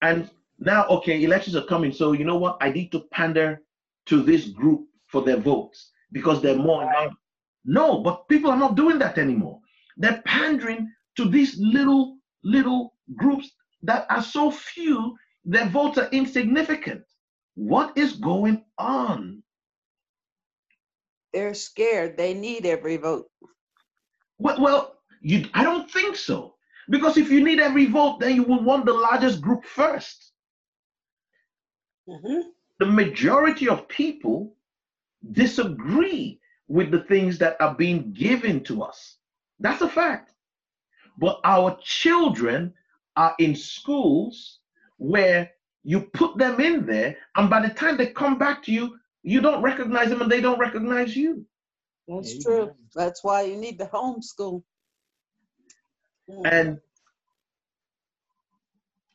and 0.00 0.30
now 0.58 0.86
okay, 0.88 1.22
elections 1.22 1.56
are 1.56 1.66
coming. 1.66 1.92
So 1.92 2.12
you 2.12 2.24
know 2.24 2.36
what? 2.38 2.56
I 2.60 2.70
need 2.70 2.90
to 2.92 3.00
pander 3.12 3.60
to 4.06 4.22
this 4.22 4.48
group 4.48 4.86
for 5.06 5.22
their 5.22 5.36
votes 5.36 5.90
because 6.12 6.40
they're 6.40 6.56
more. 6.56 6.84
involved. 6.84 7.16
No, 7.64 8.00
but 8.00 8.28
people 8.28 8.50
are 8.50 8.56
not 8.56 8.76
doing 8.76 8.98
that 9.00 9.18
anymore. 9.18 9.60
They're 9.96 10.22
pandering 10.24 10.90
to 11.16 11.28
these 11.28 11.58
little 11.58 12.18
little 12.44 12.94
groups 13.16 13.50
that 13.82 14.06
are 14.10 14.22
so 14.22 14.50
few. 14.50 15.16
Their 15.44 15.66
votes 15.66 15.98
are 15.98 16.08
insignificant. 16.10 17.02
What 17.54 17.96
is 17.98 18.12
going 18.14 18.64
on? 18.78 19.42
They're 21.32 21.54
scared. 21.54 22.16
They 22.16 22.34
need 22.34 22.64
every 22.64 22.96
vote. 22.96 23.26
Well, 24.38 24.60
well, 24.60 24.93
you, 25.24 25.48
I 25.54 25.64
don't 25.64 25.90
think 25.90 26.16
so. 26.16 26.54
Because 26.90 27.16
if 27.16 27.30
you 27.30 27.42
need 27.42 27.60
every 27.60 27.86
vote, 27.86 28.20
then 28.20 28.36
you 28.36 28.42
will 28.44 28.62
want 28.62 28.84
the 28.84 28.92
largest 28.92 29.40
group 29.40 29.64
first. 29.64 30.32
Mhm. 32.08 32.52
The 32.78 32.86
majority 32.86 33.68
of 33.68 33.88
people 33.88 34.54
disagree 35.32 36.40
with 36.68 36.90
the 36.90 37.00
things 37.04 37.38
that 37.38 37.56
are 37.60 37.74
being 37.74 38.12
given 38.12 38.62
to 38.64 38.82
us. 38.82 39.16
That's 39.60 39.80
a 39.80 39.88
fact. 39.88 40.34
But 41.18 41.40
our 41.44 41.78
children 41.82 42.74
are 43.16 43.34
in 43.38 43.56
schools 43.56 44.60
where 44.98 45.50
you 45.84 46.02
put 46.02 46.36
them 46.36 46.60
in 46.60 46.84
there, 46.84 47.16
and 47.36 47.48
by 47.48 47.66
the 47.66 47.72
time 47.72 47.96
they 47.96 48.08
come 48.08 48.36
back 48.38 48.62
to 48.64 48.72
you, 48.72 48.98
you 49.22 49.40
don't 49.40 49.62
recognize 49.62 50.10
them 50.10 50.20
and 50.20 50.30
they 50.30 50.40
don't 50.42 50.58
recognize 50.58 51.16
you. 51.16 51.46
That's 52.08 52.32
Amen. 52.32 52.42
true. 52.42 52.74
That's 52.94 53.24
why 53.24 53.42
you 53.42 53.56
need 53.56 53.78
the 53.78 53.86
homeschool. 53.86 54.62
And 56.44 56.78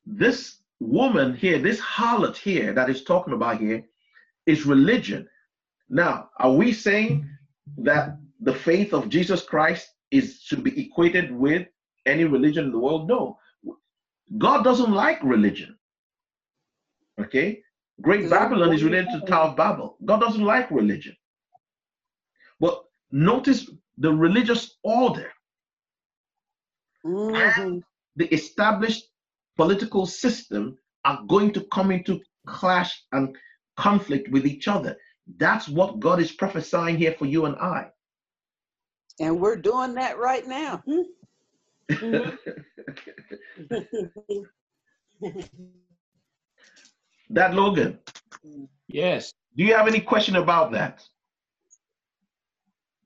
this 0.06 0.60
woman 0.80 1.36
here, 1.36 1.60
this 1.60 1.80
harlot 1.80 2.38
here 2.38 2.74
that 2.74 2.90
is 2.90 3.04
talking 3.04 3.34
about 3.34 3.60
here, 3.60 3.84
is 4.46 4.66
religion. 4.66 5.28
Now, 5.90 6.30
are 6.38 6.54
we 6.54 6.72
saying 6.74 7.28
that 7.78 8.18
the 8.40 8.54
faith 8.54 8.94
of 8.94 9.10
Jesus 9.10 9.44
Christ 9.44 9.90
is 10.12 10.42
should 10.42 10.64
be 10.64 10.80
equated 10.80 11.32
with 11.32 11.68
any 12.06 12.24
religion 12.24 12.66
in 12.66 12.72
the 12.72 12.80
world? 12.80 13.08
No. 13.08 13.38
God 14.38 14.64
doesn't 14.64 14.92
like 14.92 15.22
religion. 15.24 15.78
Okay? 17.20 17.62
Great 18.02 18.30
Babylon 18.30 18.74
is 18.74 18.84
related 18.84 19.12
to 19.12 19.26
Tower 19.26 19.50
of 19.50 19.58
Babel. 19.58 19.98
God 20.06 20.22
doesn't 20.22 20.44
like 20.44 20.72
religion. 20.72 21.16
But 22.60 22.84
notice 23.12 23.70
the 23.98 24.14
religious 24.14 24.78
order 24.84 25.32
Mhm. 27.06 27.84
the 28.16 28.34
established 28.34 29.06
political 29.58 30.06
system 30.06 30.78
are 31.06 31.22
going 31.28 31.52
to 31.54 31.66
come 31.74 31.92
into 31.92 32.20
clash 32.48 33.04
and 33.12 33.36
conflict 33.78 34.30
with 34.32 34.46
each 34.46 34.68
other. 34.68 34.96
That's 35.38 35.68
what 35.68 36.00
God 36.00 36.20
is 36.20 36.32
prophesying 36.32 36.98
here 36.98 37.16
for 37.18 37.26
you 37.26 37.46
and 37.46 37.56
I. 37.58 37.88
And 39.20 39.40
we're 39.40 39.58
doing 39.58 39.94
that 39.96 40.18
right 40.18 40.48
now. 40.48 40.84
Mhm. 40.88 41.06
that 47.30 47.54
Logan, 47.54 48.00
Yes. 48.88 49.34
do 49.56 49.64
you 49.64 49.76
have 49.76 49.88
any 49.88 50.00
question 50.02 50.36
about 50.38 50.72
that? 50.72 51.04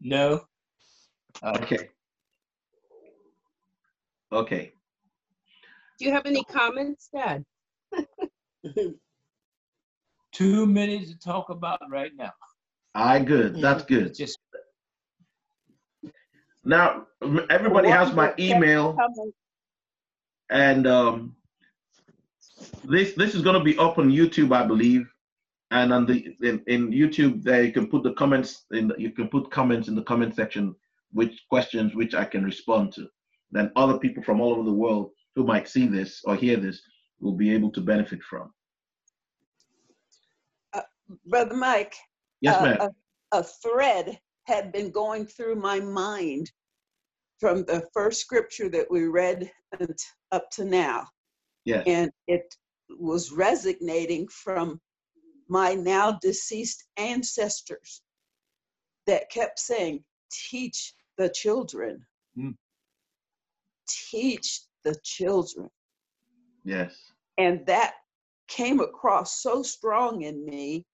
No. 0.02 0.46
Okay. 1.44 1.90
Okay. 4.34 4.74
Do 6.00 6.06
you 6.06 6.12
have 6.12 6.26
any 6.26 6.44
comments, 6.46 7.10
Dad? 7.14 7.46
too 10.32 10.66
many 10.66 11.06
to 11.06 11.18
talk 11.20 11.50
about 11.50 11.80
right 11.90 12.12
now. 12.18 12.32
I 12.96 13.20
good. 13.20 13.62
That's 13.62 13.84
good. 13.86 14.16
Just 14.16 14.40
Now 16.66 17.06
everybody 17.50 17.90
has 17.90 18.14
my 18.14 18.34
email 18.40 18.98
and 20.50 20.88
um 20.88 21.36
this 22.84 23.14
this 23.14 23.36
is 23.36 23.42
going 23.42 23.58
to 23.58 23.64
be 23.64 23.78
up 23.78 23.98
on 23.98 24.10
YouTube, 24.10 24.54
I 24.56 24.66
believe. 24.66 25.08
And 25.72 25.92
on 25.94 26.06
the 26.06 26.36
in, 26.42 26.64
in 26.68 26.92
YouTube, 26.92 27.44
there 27.44 27.64
you 27.64 27.72
can 27.72 27.88
put 27.88 28.04
the 28.04 28.14
comments 28.14 28.66
in. 28.72 28.88
The, 28.90 28.96
you 28.98 29.12
can 29.12 29.28
put 29.28 29.52
comments 29.52 29.88
in 29.88 29.96
the 29.96 30.04
comment 30.04 30.36
section, 30.36 30.76
which 31.12 31.44
questions 31.50 31.96
which 31.96 32.14
I 32.14 32.26
can 32.26 32.44
respond 32.44 32.94
to. 32.94 33.08
Then 33.54 33.72
other 33.76 34.00
people 34.00 34.24
from 34.24 34.42
all 34.42 34.54
over 34.54 34.64
the 34.64 34.74
world 34.74 35.12
who 35.36 35.46
might 35.46 35.68
see 35.70 35.86
this 35.88 36.22
or 36.26 36.36
hear 36.36 36.58
this 36.58 36.82
will 37.20 37.36
be 37.36 37.54
able 37.54 37.72
to 37.72 37.82
benefit 37.82 38.22
from. 38.24 38.52
Brother 41.28 41.56
Mike, 41.56 41.96
Yes, 42.42 42.56
uh, 42.58 42.64
ma'am. 42.64 42.78
a, 43.32 43.40
a 43.40 43.44
thread 43.44 44.20
had 44.46 44.72
been 44.72 44.90
going 44.92 45.26
through 45.28 45.56
my 45.56 45.80
mind 45.80 46.52
from 47.40 47.64
the 47.66 47.88
first 47.94 48.20
scripture 48.22 48.70
that 48.70 48.90
we 48.90 49.04
read 49.06 49.52
up 50.32 50.50
to 50.52 50.66
now. 50.66 51.08
yes. 51.66 51.84
And 51.86 52.10
it 52.28 52.56
was 53.00 53.32
resonating 53.32 54.28
from 54.30 54.82
my 55.48 55.74
now 55.76 56.18
deceased 56.22 56.86
ancestors 56.98 58.02
that 59.06 59.30
kept 59.30 59.60
saying, 59.60 60.04
Teach 60.50 60.94
the 61.18 61.30
children. 61.30 62.04
Hmm. 62.36 62.52
Teach 63.88 64.62
the 64.84 64.96
children. 65.04 65.70
Yes. 66.64 66.96
And 67.38 67.66
that 67.68 67.96
came 68.48 68.80
across 68.80 69.42
so 69.42 69.64
strong 69.64 70.22
in 70.24 70.46
me. 70.46 70.86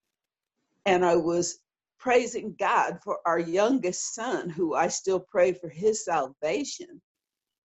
And 0.86 1.06
I 1.06 1.16
was 1.16 1.60
praising 2.00 2.56
God 2.58 3.00
for 3.04 3.20
our 3.26 3.40
youngest 3.40 4.16
son, 4.16 4.50
who 4.50 4.74
I 4.74 4.88
still 4.88 5.20
pray 5.20 5.54
for 5.54 5.70
his 5.70 6.06
salvation. 6.06 7.02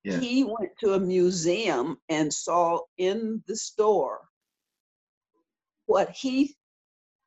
Yes. 0.02 0.20
He 0.20 0.44
went 0.44 0.72
to 0.80 0.94
a 0.94 1.00
museum 1.00 1.96
and 2.08 2.32
saw 2.32 2.80
in 2.98 3.42
the 3.46 3.56
store 3.56 4.28
what 5.86 6.10
he 6.10 6.56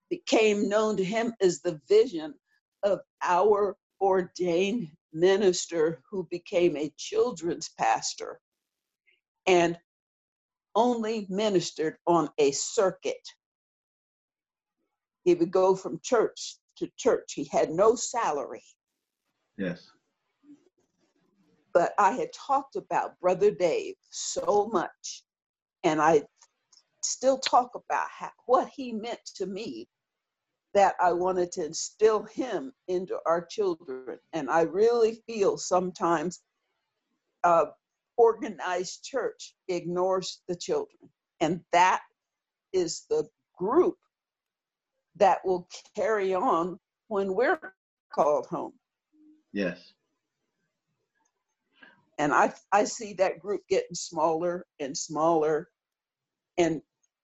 became 0.09 0.69
known 0.69 0.97
to 0.97 1.03
him 1.03 1.33
as 1.41 1.61
the 1.61 1.79
vision 1.87 2.33
of 2.83 2.99
our 3.21 3.75
ordained 3.99 4.89
minister 5.13 6.01
who 6.09 6.27
became 6.29 6.75
a 6.75 6.93
children's 6.97 7.69
pastor 7.77 8.39
and 9.45 9.77
only 10.75 11.25
ministered 11.29 11.97
on 12.05 12.29
a 12.37 12.51
circuit. 12.51 13.27
He 15.23 15.33
would 15.33 15.51
go 15.51 15.75
from 15.75 15.99
church 16.03 16.57
to 16.77 16.89
church. 16.97 17.33
He 17.33 17.45
had 17.45 17.71
no 17.71 17.95
salary. 17.95 18.63
Yes. 19.57 19.89
But 21.73 21.93
I 21.97 22.11
had 22.11 22.31
talked 22.33 22.75
about 22.75 23.19
Brother 23.19 23.51
Dave 23.51 23.95
so 24.09 24.69
much, 24.71 25.23
and 25.83 26.01
I 26.01 26.23
still 27.03 27.39
talk 27.39 27.71
about 27.75 28.07
how, 28.09 28.31
what 28.45 28.69
he 28.75 28.93
meant 28.93 29.19
to 29.35 29.45
me 29.45 29.87
that 30.73 30.95
I 30.99 31.13
wanted 31.13 31.51
to 31.53 31.65
instill 31.65 32.23
him 32.23 32.73
into 32.87 33.17
our 33.25 33.45
children. 33.45 34.19
And 34.33 34.49
I 34.49 34.61
really 34.61 35.21
feel 35.25 35.57
sometimes 35.57 36.41
uh, 37.43 37.65
organized 38.17 39.03
church 39.03 39.55
ignores 39.67 40.41
the 40.47 40.55
children. 40.55 41.09
And 41.39 41.61
that 41.71 42.01
is 42.73 43.05
the 43.09 43.27
group 43.57 43.97
that 45.15 45.39
will 45.45 45.67
carry 45.95 46.33
on 46.33 46.79
when 47.07 47.33
we're 47.33 47.59
called 48.13 48.45
home. 48.47 48.73
Yes. 49.53 49.93
And 52.19 52.33
I, 52.33 52.53
I 52.71 52.83
see 52.83 53.13
that 53.13 53.39
group 53.39 53.61
getting 53.69 53.95
smaller 53.95 54.65
and 54.79 54.97
smaller, 54.97 55.69
and 56.57 56.81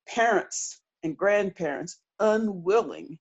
parents 0.08 0.82
and 1.02 1.18
grandparents 1.18 2.00
unwilling 2.20 3.18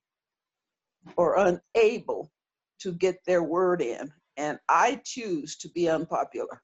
or 1.15 1.37
unable 1.37 2.31
to 2.79 2.91
get 2.93 3.19
their 3.25 3.43
word 3.43 3.81
in 3.81 4.11
and 4.37 4.59
I 4.69 5.01
choose 5.03 5.55
to 5.57 5.69
be 5.69 5.89
unpopular. 5.89 6.61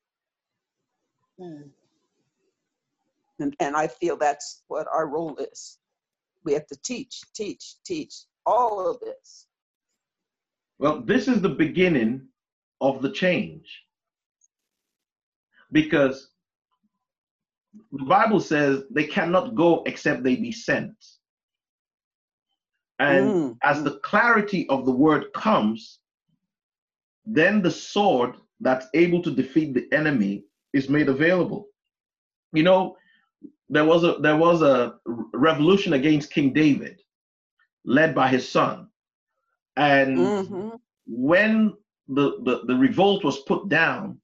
Mm. 1.40 1.70
And, 3.40 3.56
and 3.60 3.76
I 3.76 3.88
feel 3.88 4.18
that's 4.18 4.64
what 4.68 4.88
our 4.92 5.08
role 5.08 5.38
is. 5.38 5.78
We 6.44 6.54
have 6.54 6.68
to 6.68 6.78
teach, 6.84 7.22
teach, 7.34 7.76
teach 7.86 8.14
all 8.46 8.90
of 8.90 9.00
this. 9.00 9.48
Well, 10.78 11.02
this 11.02 11.28
is 11.28 11.42
the 11.42 11.50
beginning 11.50 12.28
of 12.82 13.02
the 13.02 13.12
change. 13.12 13.84
Because 15.72 16.30
the 17.92 18.06
Bible 18.06 18.40
says 18.40 18.84
they 18.90 19.04
cannot 19.04 19.56
go 19.56 19.84
except 19.86 20.24
they 20.24 20.36
be 20.36 20.52
sent. 20.52 20.96
And 23.00 23.38
Mm, 23.38 23.60
as 23.64 23.84
the 23.84 24.00
clarity 24.04 24.68
of 24.70 24.86
the 24.86 24.92
word 24.94 25.34
comes, 25.34 26.00
then 27.26 27.62
the 27.62 27.72
sword 27.72 28.36
that's 28.62 28.88
able 28.96 29.22
to 29.24 29.32
defeat 29.32 29.74
the 29.76 29.88
enemy 29.96 30.46
is 30.74 30.90
made 30.90 31.10
available. 31.10 31.68
You 32.54 32.64
know, 32.64 32.98
there 33.70 33.86
was 33.86 34.04
a 34.04 34.18
there 34.22 34.38
was 34.38 34.62
a 34.64 34.96
revolution 35.34 35.94
against 35.94 36.32
King 36.34 36.54
David, 36.54 37.02
led 37.86 38.16
by 38.16 38.30
his 38.30 38.50
son, 38.50 38.90
and 39.78 40.36
mhm, 40.44 40.80
when 41.08 41.76
the, 42.10 42.40
the, 42.44 42.62
the 42.68 42.76
revolt 42.76 43.24
was 43.26 43.40
put 43.42 43.70
down, 43.70 44.20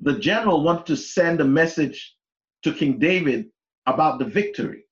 the 0.00 0.18
general 0.18 0.62
wanted 0.64 0.86
to 0.86 0.96
send 0.96 1.40
a 1.40 1.46
message 1.46 2.16
to 2.64 2.74
King 2.74 2.98
David 3.00 3.46
about 3.86 4.20
the 4.20 4.26
victory. 4.26 4.84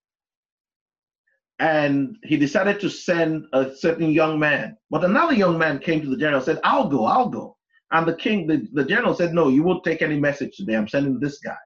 And 1.58 2.18
he 2.22 2.36
decided 2.36 2.80
to 2.80 2.90
send 2.90 3.46
a 3.52 3.74
certain 3.74 4.10
young 4.10 4.38
man. 4.38 4.76
But 4.90 5.04
another 5.04 5.34
young 5.34 5.56
man 5.56 5.78
came 5.78 6.02
to 6.02 6.08
the 6.08 6.16
general 6.16 6.36
and 6.36 6.44
said, 6.44 6.60
I'll 6.64 6.88
go, 6.88 7.06
I'll 7.06 7.30
go. 7.30 7.56
And 7.92 8.06
the 8.06 8.14
king, 8.14 8.46
the, 8.46 8.66
the 8.72 8.84
general 8.84 9.14
said, 9.14 9.32
No, 9.32 9.48
you 9.48 9.62
won't 9.62 9.84
take 9.84 10.02
any 10.02 10.18
message 10.18 10.56
today. 10.56 10.74
I'm 10.76 10.88
sending 10.88 11.18
this 11.18 11.38
guy. 11.38 11.56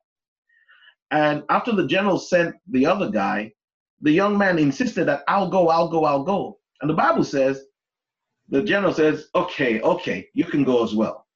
And 1.10 1.42
after 1.48 1.72
the 1.72 1.86
general 1.86 2.18
sent 2.18 2.54
the 2.68 2.86
other 2.86 3.10
guy, 3.10 3.52
the 4.02 4.12
young 4.12 4.38
man 4.38 4.58
insisted 4.58 5.06
that 5.06 5.24
I'll 5.28 5.48
go, 5.48 5.68
I'll 5.68 5.88
go, 5.88 6.04
I'll 6.04 6.24
go. 6.24 6.58
And 6.80 6.90
the 6.90 6.94
Bible 6.94 7.24
says 7.24 7.64
the 8.48 8.62
general 8.62 8.92
says, 8.92 9.28
Okay, 9.34 9.80
okay, 9.80 10.28
you 10.34 10.44
can 10.44 10.62
go 10.62 10.84
as 10.84 10.94
well. 10.94 11.26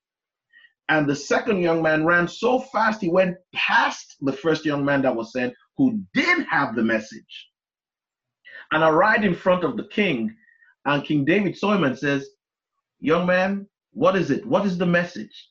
And 0.88 1.08
the 1.08 1.16
second 1.16 1.62
young 1.62 1.82
man 1.82 2.04
ran 2.04 2.28
so 2.28 2.60
fast 2.60 3.00
he 3.00 3.08
went 3.08 3.36
past 3.54 4.16
the 4.20 4.32
first 4.32 4.66
young 4.66 4.84
man 4.84 5.00
that 5.02 5.16
was 5.16 5.32
sent, 5.32 5.54
who 5.78 6.00
did 6.12 6.44
have 6.50 6.76
the 6.76 6.82
message, 6.82 7.48
and 8.72 8.82
arrived 8.82 9.24
in 9.24 9.34
front 9.34 9.64
of 9.64 9.76
the 9.76 9.88
king. 9.88 10.34
And 10.84 11.04
King 11.04 11.24
David 11.24 11.56
saw 11.56 11.72
him 11.72 11.84
and 11.84 11.98
says, 11.98 12.28
Young 13.00 13.26
man, 13.26 13.66
what 13.92 14.16
is 14.16 14.30
it? 14.30 14.44
What 14.46 14.66
is 14.66 14.78
the 14.78 14.86
message? 14.86 15.48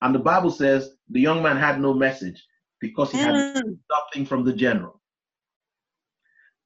And 0.00 0.14
the 0.14 0.18
Bible 0.18 0.50
says 0.50 0.90
the 1.10 1.20
young 1.20 1.42
man 1.42 1.56
had 1.56 1.80
no 1.80 1.94
message 1.94 2.44
because 2.80 3.12
he 3.12 3.18
had 3.18 3.34
mm. 3.34 3.78
nothing 3.90 4.26
from 4.26 4.44
the 4.44 4.52
general. 4.52 5.00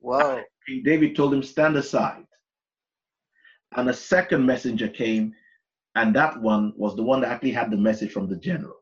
Whoa. 0.00 0.42
King 0.66 0.82
David 0.84 1.16
told 1.16 1.34
him, 1.34 1.42
Stand 1.42 1.76
aside. 1.76 2.24
And 3.76 3.90
a 3.90 3.94
second 3.94 4.46
messenger 4.46 4.88
came, 4.88 5.34
and 5.96 6.14
that 6.14 6.40
one 6.40 6.72
was 6.76 6.96
the 6.96 7.02
one 7.02 7.20
that 7.20 7.30
actually 7.30 7.52
had 7.52 7.70
the 7.70 7.76
message 7.76 8.12
from 8.12 8.28
the 8.28 8.36
general. 8.36 8.76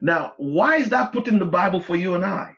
Now, 0.00 0.34
why 0.36 0.76
is 0.76 0.88
that 0.90 1.12
put 1.12 1.28
in 1.28 1.38
the 1.38 1.44
Bible 1.44 1.80
for 1.80 1.96
you 1.96 2.14
and 2.14 2.24
I? 2.24 2.54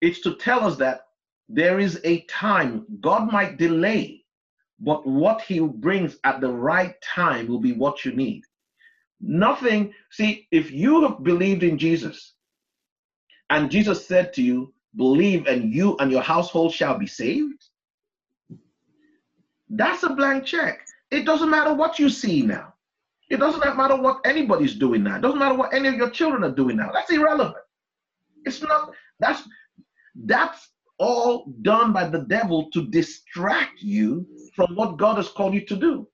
It's 0.00 0.20
to 0.22 0.34
tell 0.36 0.66
us 0.66 0.76
that 0.76 1.06
there 1.48 1.80
is 1.80 2.00
a 2.04 2.22
time 2.22 2.86
God 3.00 3.32
might 3.32 3.58
delay, 3.58 4.24
but 4.78 5.06
what 5.06 5.42
He 5.42 5.60
brings 5.60 6.16
at 6.24 6.40
the 6.40 6.52
right 6.52 6.94
time 7.02 7.48
will 7.48 7.58
be 7.58 7.72
what 7.72 8.04
you 8.04 8.12
need. 8.12 8.44
Nothing, 9.20 9.92
see, 10.10 10.48
if 10.50 10.70
you 10.70 11.02
have 11.02 11.22
believed 11.22 11.62
in 11.62 11.76
Jesus 11.76 12.34
and 13.50 13.70
Jesus 13.70 14.06
said 14.06 14.32
to 14.34 14.42
you, 14.42 14.72
Believe, 14.96 15.46
and 15.46 15.72
you 15.72 15.96
and 15.98 16.10
your 16.10 16.22
household 16.22 16.72
shall 16.74 16.98
be 16.98 17.06
saved, 17.06 17.64
that's 19.68 20.02
a 20.02 20.10
blank 20.10 20.44
check. 20.44 20.80
It 21.12 21.24
doesn't 21.24 21.50
matter 21.50 21.72
what 21.72 21.98
you 21.98 22.08
see 22.08 22.42
now. 22.42 22.74
It 23.28 23.38
doesn't 23.38 23.76
matter 23.76 23.94
what 23.94 24.20
anybody's 24.24 24.74
doing 24.74 25.04
now. 25.04 25.16
It 25.16 25.22
doesn't 25.22 25.38
matter 25.38 25.54
what 25.54 25.72
any 25.72 25.86
of 25.88 25.94
your 25.94 26.10
children 26.10 26.42
are 26.42 26.50
doing 26.50 26.76
now. 26.76 26.90
That's 26.92 27.12
irrelevant. 27.12 27.64
It's 28.44 28.60
not, 28.62 28.90
that's 29.20 29.44
that's 30.14 30.68
all 30.98 31.52
done 31.62 31.92
by 31.92 32.06
the 32.06 32.20
devil 32.20 32.70
to 32.72 32.86
distract 32.88 33.80
you 33.80 34.26
from 34.54 34.74
what 34.76 34.98
God 34.98 35.16
has 35.16 35.28
called 35.28 35.54
you 35.54 35.64
to 35.66 35.76
do. 35.76 36.08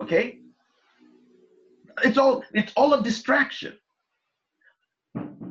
Okay? 0.00 0.38
It's 2.02 2.18
all 2.18 2.42
it's 2.54 2.72
all 2.74 2.94
a 2.94 3.02
distraction. 3.02 3.74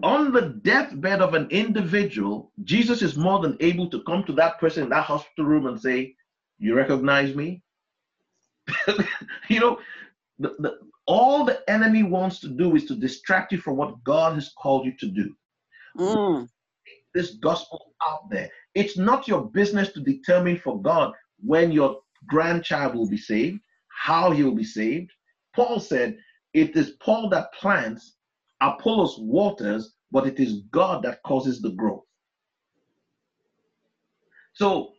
On 0.03 0.31
the 0.31 0.59
deathbed 0.63 1.21
of 1.21 1.35
an 1.35 1.47
individual, 1.51 2.51
Jesus 2.63 3.03
is 3.03 3.15
more 3.15 3.39
than 3.39 3.55
able 3.59 3.87
to 3.91 4.01
come 4.03 4.23
to 4.23 4.33
that 4.33 4.59
person 4.59 4.83
in 4.83 4.89
that 4.89 5.03
hospital 5.03 5.45
room 5.45 5.67
and 5.67 5.79
say, 5.79 6.15
You 6.57 6.75
recognize 6.75 7.35
me? 7.35 7.61
you 9.49 9.59
know, 9.59 9.79
the, 10.39 10.55
the, 10.57 10.79
all 11.05 11.45
the 11.45 11.61
enemy 11.69 12.01
wants 12.01 12.39
to 12.39 12.47
do 12.47 12.75
is 12.75 12.85
to 12.85 12.95
distract 12.95 13.51
you 13.51 13.59
from 13.59 13.77
what 13.77 14.03
God 14.03 14.33
has 14.35 14.51
called 14.57 14.85
you 14.85 14.93
to 14.97 15.07
do. 15.07 15.35
Mm. 15.97 16.47
This 17.13 17.31
gospel 17.35 17.93
out 18.07 18.29
there. 18.29 18.49
It's 18.75 18.97
not 18.97 19.27
your 19.27 19.45
business 19.45 19.91
to 19.93 19.99
determine 20.01 20.57
for 20.57 20.81
God 20.81 21.13
when 21.43 21.71
your 21.71 22.01
grandchild 22.27 22.95
will 22.95 23.09
be 23.09 23.17
saved, 23.17 23.59
how 23.87 24.31
he 24.31 24.43
will 24.43 24.55
be 24.55 24.63
saved. 24.63 25.11
Paul 25.55 25.79
said, 25.79 26.17
It 26.53 26.75
is 26.75 26.91
Paul 27.03 27.29
that 27.29 27.53
plants, 27.53 28.15
Apollos 28.61 29.17
waters, 29.19 29.95
but 30.11 30.27
it 30.27 30.39
is 30.39 30.61
God 30.71 31.03
that 31.03 31.21
causes 31.23 31.61
the 31.61 31.71
growth. 31.71 32.03
So 34.53 34.93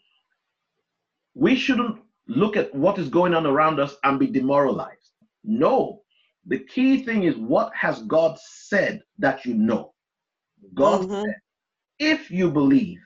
we 1.34 1.56
shouldn't 1.56 2.00
look 2.28 2.56
at 2.56 2.74
what 2.74 2.98
is 2.98 3.08
going 3.08 3.34
on 3.34 3.46
around 3.46 3.80
us 3.80 3.96
and 4.04 4.18
be 4.18 4.26
demoralized. 4.26 5.10
No, 5.44 6.02
the 6.46 6.58
key 6.58 7.04
thing 7.04 7.24
is 7.24 7.36
what 7.36 7.74
has 7.74 8.02
God 8.02 8.38
said 8.38 9.02
that 9.18 9.44
you 9.44 9.54
know. 9.54 9.94
God 10.74 11.02
Mhm. 11.02 11.22
said, 11.22 11.34
if 12.02 12.30
you 12.30 12.50
believe, 12.50 12.98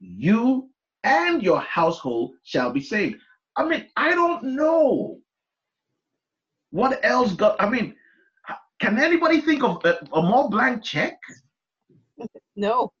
you 0.00 0.68
and 1.02 1.42
your 1.42 1.60
household 1.60 2.32
shall 2.42 2.70
be 2.70 2.80
saved. 2.80 3.16
I 3.56 3.64
mean, 3.64 3.86
I 3.96 4.10
don't 4.10 4.42
know 4.44 5.18
what 6.70 7.02
else 7.04 7.32
God. 7.32 7.56
I 7.58 7.68
mean, 7.68 7.94
can 8.80 8.98
anybody 8.98 9.40
think 9.40 9.62
of 9.62 9.82
a, 9.84 9.96
a 10.12 10.22
more 10.22 10.50
blank 10.50 10.82
check? 10.82 11.18
No. 12.56 12.92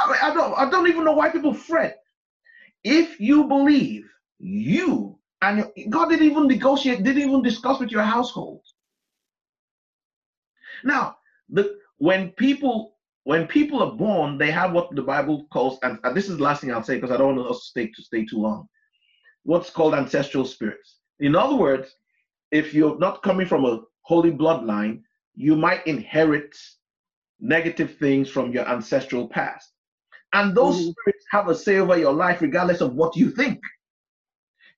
I, 0.00 0.06
mean, 0.08 0.18
I 0.22 0.34
don't. 0.34 0.54
I 0.58 0.70
don't 0.70 0.88
even 0.88 1.04
know 1.04 1.12
why 1.12 1.28
people 1.30 1.52
fret. 1.52 1.98
If 2.84 3.20
you 3.20 3.44
believe, 3.44 4.04
you 4.38 5.18
and 5.42 5.66
God 5.90 6.08
didn't 6.08 6.26
even 6.26 6.46
negotiate, 6.46 7.02
didn't 7.02 7.22
even 7.22 7.42
discuss 7.42 7.80
with 7.80 7.90
your 7.90 8.02
household. 8.02 8.62
Now, 10.84 11.16
the 11.48 11.76
when 11.98 12.30
people 12.30 12.97
when 13.28 13.46
people 13.46 13.82
are 13.82 13.92
born, 13.92 14.38
they 14.38 14.50
have 14.50 14.72
what 14.72 14.88
the 14.96 15.02
Bible 15.02 15.46
calls, 15.52 15.78
and, 15.82 15.98
and 16.02 16.16
this 16.16 16.30
is 16.30 16.38
the 16.38 16.42
last 16.42 16.62
thing 16.62 16.72
I'll 16.72 16.82
say 16.82 16.94
because 16.94 17.10
I 17.10 17.18
don't 17.18 17.36
want 17.36 17.50
us 17.50 17.58
to 17.58 17.64
stay 17.66 17.86
to 17.88 18.02
stay 18.02 18.24
too 18.24 18.38
long. 18.38 18.66
What's 19.42 19.68
called 19.68 19.92
ancestral 19.92 20.46
spirits. 20.46 20.96
In 21.20 21.36
other 21.36 21.54
words, 21.54 21.94
if 22.52 22.72
you're 22.72 22.98
not 22.98 23.22
coming 23.22 23.46
from 23.46 23.66
a 23.66 23.82
holy 24.00 24.32
bloodline, 24.32 25.02
you 25.34 25.56
might 25.56 25.86
inherit 25.86 26.56
negative 27.38 27.98
things 27.98 28.30
from 28.30 28.50
your 28.50 28.66
ancestral 28.66 29.28
past. 29.28 29.74
And 30.32 30.56
those 30.56 30.76
Mhm. 30.76 30.92
spirits 30.92 31.26
have 31.30 31.48
a 31.48 31.54
say 31.54 31.76
over 31.76 31.98
your 31.98 32.14
life 32.14 32.40
regardless 32.40 32.80
of 32.80 32.94
what 32.94 33.14
you 33.14 33.30
think. 33.30 33.60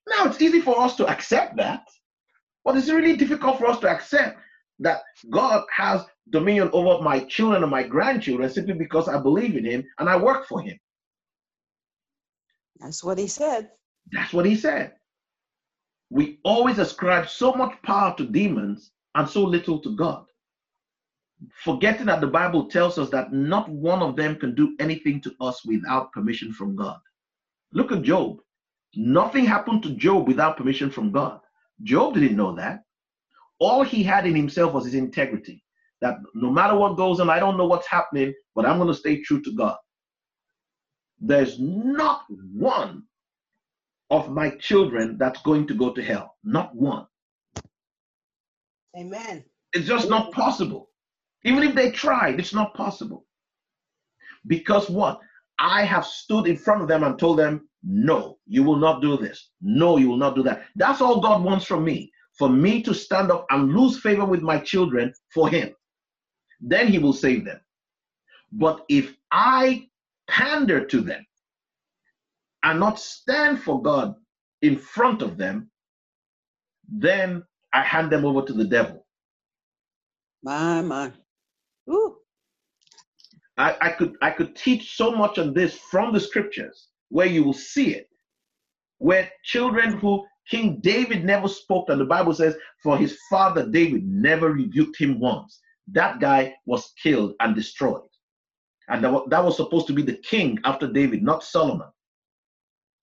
Now, 0.08 0.24
it's 0.24 0.42
easy 0.42 0.60
for 0.60 0.76
us 0.80 0.96
to 0.96 1.06
accept 1.06 1.56
that, 1.58 1.86
but 2.64 2.76
it's 2.76 2.90
really 2.90 3.16
difficult 3.16 3.58
for 3.58 3.68
us 3.68 3.78
to 3.78 3.88
accept 3.88 4.40
that 4.80 5.02
God 5.30 5.64
has 5.72 6.04
dominion 6.28 6.70
over 6.72 7.02
my 7.02 7.20
children 7.20 7.62
and 7.62 7.70
my 7.70 7.82
grandchildren 7.82 8.48
simply 8.50 8.74
because 8.74 9.08
I 9.08 9.18
believe 9.18 9.56
in 9.56 9.64
Him 9.64 9.84
and 9.98 10.08
I 10.08 10.16
work 10.16 10.46
for 10.46 10.60
Him. 10.60 10.78
That's 12.78 13.02
what 13.02 13.18
he 13.18 13.26
said. 13.26 13.70
That's 14.12 14.32
what 14.32 14.46
He 14.46 14.56
said. 14.56 14.94
We 16.10 16.40
always 16.44 16.78
ascribe 16.78 17.28
so 17.28 17.52
much 17.52 17.80
power 17.82 18.14
to 18.16 18.26
demons 18.26 18.90
and 19.14 19.28
so 19.28 19.44
little 19.44 19.78
to 19.80 19.96
God. 19.96 20.24
Forgetting 21.64 22.06
that 22.06 22.20
the 22.20 22.26
Bible 22.26 22.66
tells 22.68 22.98
us 22.98 23.08
that 23.10 23.32
not 23.32 23.68
one 23.68 24.02
of 24.02 24.16
them 24.16 24.36
can 24.36 24.54
do 24.54 24.76
anything 24.78 25.20
to 25.22 25.34
us 25.40 25.64
without 25.64 26.12
permission 26.12 26.52
from 26.52 26.76
God. 26.76 26.98
Look 27.72 27.92
at 27.92 28.02
Job. 28.02 28.40
Nothing 28.94 29.44
happened 29.44 29.82
to 29.84 29.90
Job 29.90 30.26
without 30.26 30.56
permission 30.56 30.90
from 30.90 31.12
God. 31.12 31.40
Job 31.82 32.14
didn't 32.14 32.36
know 32.36 32.54
that. 32.56 32.82
All 33.58 33.82
he 33.82 34.02
had 34.02 34.26
in 34.26 34.34
himself 34.34 34.72
was 34.74 34.84
his 34.84 34.94
integrity. 34.94 35.62
That 36.00 36.16
no 36.34 36.50
matter 36.50 36.76
what 36.76 36.96
goes 36.96 37.20
on, 37.20 37.28
I 37.30 37.38
don't 37.38 37.56
know 37.56 37.66
what's 37.66 37.86
happening, 37.88 38.32
but 38.54 38.66
I'm 38.66 38.78
going 38.78 38.88
to 38.88 38.94
stay 38.94 39.20
true 39.22 39.42
to 39.42 39.52
God. 39.54 39.76
There's 41.20 41.58
not 41.60 42.24
one 42.28 43.04
of 44.10 44.30
my 44.30 44.50
children 44.56 45.18
that's 45.18 45.42
going 45.42 45.66
to 45.68 45.74
go 45.74 45.92
to 45.92 46.02
hell. 46.02 46.36
Not 46.42 46.74
one. 46.74 47.06
Amen. 48.96 49.44
It's 49.72 49.86
just 49.86 50.08
not 50.08 50.32
possible. 50.32 50.90
Even 51.44 51.62
if 51.62 51.74
they 51.74 51.90
tried, 51.90 52.40
it's 52.40 52.54
not 52.54 52.74
possible. 52.74 53.26
Because 54.46 54.90
what? 54.90 55.20
I 55.58 55.84
have 55.84 56.06
stood 56.06 56.46
in 56.46 56.56
front 56.56 56.82
of 56.82 56.88
them 56.88 57.04
and 57.04 57.18
told 57.18 57.38
them, 57.38 57.68
no, 57.82 58.38
you 58.46 58.62
will 58.62 58.76
not 58.76 59.00
do 59.02 59.16
this. 59.16 59.50
No, 59.60 59.96
you 59.98 60.08
will 60.08 60.16
not 60.16 60.34
do 60.34 60.42
that. 60.42 60.64
That's 60.76 61.00
all 61.00 61.20
God 61.20 61.42
wants 61.42 61.66
from 61.66 61.84
me. 61.84 62.10
For 62.38 62.48
me 62.48 62.82
to 62.82 62.94
stand 62.94 63.30
up 63.30 63.46
and 63.50 63.74
lose 63.74 64.00
favor 64.00 64.24
with 64.24 64.40
my 64.40 64.58
children 64.58 65.12
for 65.32 65.48
Him. 65.48 65.74
Then 66.60 66.88
He 66.88 66.98
will 66.98 67.12
save 67.12 67.44
them. 67.44 67.60
But 68.52 68.84
if 68.88 69.14
I 69.30 69.88
pander 70.28 70.84
to 70.86 71.00
them 71.00 71.26
and 72.62 72.80
not 72.80 72.98
stand 72.98 73.62
for 73.62 73.80
God 73.82 74.14
in 74.62 74.76
front 74.76 75.22
of 75.22 75.36
them, 75.36 75.70
then 76.88 77.44
I 77.72 77.82
hand 77.82 78.10
them 78.10 78.24
over 78.24 78.42
to 78.42 78.52
the 78.52 78.64
devil. 78.64 79.06
My, 80.42 80.82
my. 80.82 81.12
Ooh. 81.88 82.16
I, 83.58 83.76
I 83.80 83.88
could 83.90 84.16
I 84.22 84.30
could 84.30 84.56
teach 84.56 84.96
so 84.96 85.12
much 85.12 85.38
on 85.38 85.52
this 85.52 85.78
from 85.90 86.12
the 86.12 86.20
scriptures 86.20 86.88
where 87.10 87.26
you 87.26 87.44
will 87.44 87.52
see 87.52 87.94
it. 87.94 88.08
Where 88.98 89.30
children 89.44 89.98
who 89.98 90.26
King 90.48 90.80
David 90.80 91.24
never 91.24 91.46
spoke, 91.46 91.88
and 91.90 92.00
the 92.00 92.04
Bible 92.06 92.34
says, 92.34 92.56
for 92.82 92.96
his 92.98 93.18
father 93.30 93.68
David 93.68 94.04
never 94.04 94.50
rebuked 94.52 94.98
him 94.98 95.20
once. 95.20 95.60
That 95.92 96.20
guy 96.20 96.54
was 96.66 96.92
killed 97.02 97.34
and 97.40 97.54
destroyed. 97.54 98.02
And 98.88 99.04
that 99.04 99.44
was, 99.44 99.56
supposed 99.56 99.86
to 99.86 99.92
be 99.92 100.02
the 100.02 100.16
king 100.16 100.58
after 100.64 100.90
David, 100.92 101.22
not 101.22 101.44
Solomon. 101.44 101.88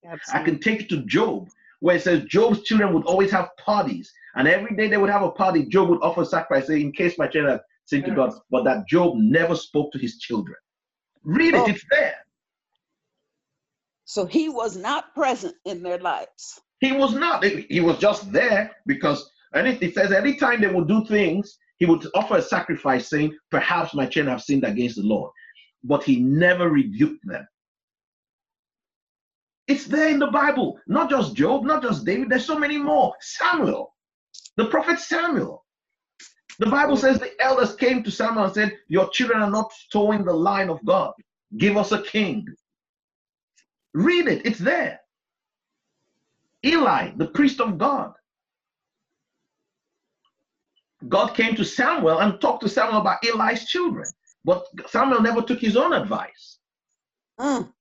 Absolutely. 0.06 0.42
I 0.42 0.44
can 0.44 0.60
take 0.60 0.82
it 0.82 0.90
to 0.90 1.06
Job, 1.06 1.50
where 1.80 1.96
it 1.96 2.02
says 2.02 2.24
Job's 2.26 2.64
children 2.64 2.94
would 2.94 3.06
always 3.06 3.32
have 3.32 3.50
parties, 3.58 4.12
and 4.36 4.48
every 4.48 4.76
day 4.76 4.88
they 4.90 4.98
would 4.98 5.10
have 5.10 5.24
a 5.24 5.32
party. 5.32 5.66
Job 5.66 5.90
would 5.90 6.02
offer 6.02 6.26
sacrifice, 6.26 6.68
say, 6.68 6.82
in 6.82 6.92
case 6.92 7.18
my 7.18 7.28
children 7.28 7.60
sing 7.86 8.04
to 8.04 8.12
God, 8.12 8.34
but 8.52 8.66
that 8.66 8.88
Job 8.88 9.16
never 9.18 9.56
spoke 9.56 9.92
to 9.94 9.98
his 9.98 10.18
children. 10.20 10.58
Read 11.24 11.54
it, 11.54 11.62
Oh. 11.62 11.70
it's 11.70 11.84
there. 11.90 12.18
So 14.06 14.26
he 14.26 14.50
was 14.50 14.78
not 14.78 15.14
present 15.14 15.56
in 15.66 15.84
their 15.84 16.00
lives. 16.00 16.62
He 16.80 16.92
was 16.92 17.14
not. 17.14 17.44
He 17.44 17.66
he 17.70 17.80
was 17.82 17.98
just 17.98 18.32
there 18.32 18.76
because, 18.86 19.30
and 19.54 19.68
it, 19.68 19.82
it 19.82 19.94
says 19.96 20.12
anytime 20.12 20.62
they 20.62 20.68
would 20.68 20.88
do 20.88 21.06
things, 21.06 21.58
he 21.78 21.86
would 21.86 22.06
offer 22.16 22.38
a 22.38 22.42
sacrifice, 22.42 23.10
saying, 23.10 23.38
"Perhaps 23.52 23.94
my 23.94 24.06
children 24.06 24.34
have 24.34 24.44
sinned 24.44 24.64
against 24.64 24.98
the 24.98 25.04
Lord," 25.04 25.32
but 25.84 26.04
he 26.04 26.20
never 26.20 26.70
rebuked 26.70 27.26
them. 27.26 27.48
It's 29.68 29.86
there 29.86 30.10
in 30.10 30.20
the 30.20 30.28
Bible. 30.28 30.80
Not 30.88 31.10
just 31.10 31.36
Job, 31.36 31.66
not 31.66 31.84
just 31.84 32.06
David. 32.06 32.30
There's 32.30 32.46
so 32.46 32.58
many 32.58 32.78
more. 32.78 33.14
Samuel, 33.20 33.94
the 34.56 34.66
prophet 34.66 35.00
Samuel. 35.00 35.66
The 36.60 36.68
Bible 36.68 36.98
says 36.98 37.20
the 37.20 37.40
elders 37.40 37.76
came 37.76 38.02
to 38.04 38.10
Samuel 38.12 38.46
and 38.46 38.54
said, 38.54 38.78
"Your 38.88 39.10
children 39.10 39.42
are 39.42 39.52
not 39.52 39.72
toeing 39.92 40.24
the 40.26 40.34
line 40.34 40.70
of 40.70 40.84
God. 40.86 41.14
Give 41.58 41.78
us 41.78 41.92
a 41.92 42.02
king." 42.02 42.48
Read 43.94 44.28
it. 44.28 44.46
It's 44.46 44.60
there. 44.60 45.00
Eli, 46.66 47.12
the 47.18 47.28
priest 47.28 47.62
of 47.62 47.78
God. 47.78 48.14
God 51.08 51.34
came 51.36 51.56
to 51.56 51.64
Samuel 51.66 52.20
and 52.20 52.40
talked 52.42 52.64
to 52.64 52.70
Samuel 52.70 53.02
about 53.02 53.24
Eli's 53.24 53.66
children, 53.66 54.08
but 54.44 54.66
Samuel 54.88 55.22
never 55.22 55.42
took 55.42 55.60
his 55.60 55.78
own 55.78 55.94
advice. 55.94 56.60
Mm. 57.40 57.72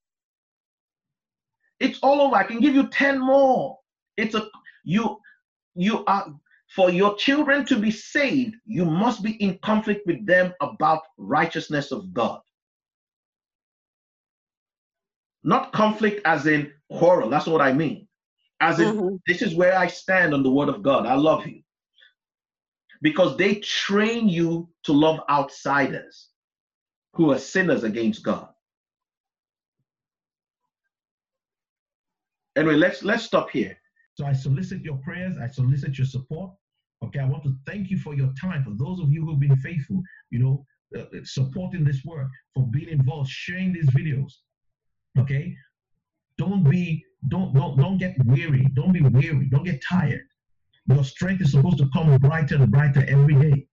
It's 1.79 1.99
all 2.01 2.21
over. 2.21 2.35
I 2.35 2.43
can 2.43 2.59
give 2.59 2.75
you 2.75 2.87
10 2.87 3.19
more. 3.19 3.77
It's 4.17 4.35
a 4.35 4.47
you 4.83 5.19
you 5.75 6.03
are 6.05 6.33
for 6.75 6.89
your 6.89 7.15
children 7.15 7.65
to 7.65 7.77
be 7.77 7.91
saved, 7.91 8.55
you 8.65 8.85
must 8.85 9.23
be 9.23 9.31
in 9.41 9.57
conflict 9.59 10.05
with 10.05 10.25
them 10.25 10.53
about 10.61 11.03
righteousness 11.17 11.91
of 11.91 12.13
God. 12.13 12.41
Not 15.43 15.71
conflict 15.71 16.21
as 16.25 16.45
in 16.45 16.73
quarrel. 16.91 17.29
That's 17.29 17.47
what 17.47 17.61
I 17.61 17.71
mean. 17.71 18.07
As 18.59 18.79
in, 18.79 18.97
Mhm. 18.97 19.19
this 19.27 19.41
is 19.41 19.55
where 19.55 19.77
I 19.77 19.87
stand 19.87 20.33
on 20.33 20.43
the 20.43 20.51
word 20.51 20.67
of 20.67 20.81
God. 20.83 21.05
I 21.05 21.13
love 21.13 21.47
you. 21.47 21.63
Because 23.01 23.37
they 23.37 23.55
train 23.55 24.27
you 24.27 24.69
to 24.83 24.93
love 24.93 25.19
outsiders 25.29 26.29
who 27.13 27.31
are 27.31 27.39
sinners 27.39 27.83
against 27.83 28.23
God. 28.23 28.49
Anyway, 32.55 32.75
let's 32.75 33.03
let's 33.03 33.23
stop 33.23 33.51
here. 33.51 33.77
So 34.15 34.25
I 34.25 34.33
solicit 34.33 34.81
your 34.81 34.97
prayers, 34.97 35.37
I 35.41 35.47
solicit 35.47 35.97
your 35.97 36.07
support. 36.07 36.51
Okay, 37.03 37.19
I 37.19 37.25
want 37.25 37.43
to 37.43 37.55
thank 37.67 37.91
you 37.91 37.99
for 37.99 38.15
your 38.15 38.33
time. 38.39 38.63
For 38.63 38.71
those 38.71 38.99
of 38.99 39.11
you 39.11 39.23
who've 39.23 39.39
been 39.39 39.55
faithful, 39.57 40.01
you 40.31 40.39
know, 40.39 40.65
uh, 40.99 41.05
supporting 41.23 41.83
this 41.83 42.03
work, 42.03 42.27
for 42.55 42.65
being 42.67 42.89
involved, 42.89 43.29
sharing 43.29 43.73
these 43.73 43.89
videos. 43.91 44.31
Okay, 45.19 45.55
don't 46.37 46.67
be 46.67 47.03
don't 47.27 47.53
don't 47.53 47.77
don't 47.77 47.97
get 47.97 48.15
weary. 48.25 48.67
Don't 48.73 48.93
be 48.93 49.01
weary. 49.01 49.47
Don't 49.51 49.63
get 49.63 49.81
tired. 49.83 50.25
Your 50.87 51.03
strength 51.03 51.41
is 51.41 51.51
supposed 51.51 51.77
to 51.79 51.89
come 51.93 52.17
brighter 52.17 52.55
and 52.55 52.71
brighter 52.71 53.05
every 53.07 53.35
day. 53.35 53.67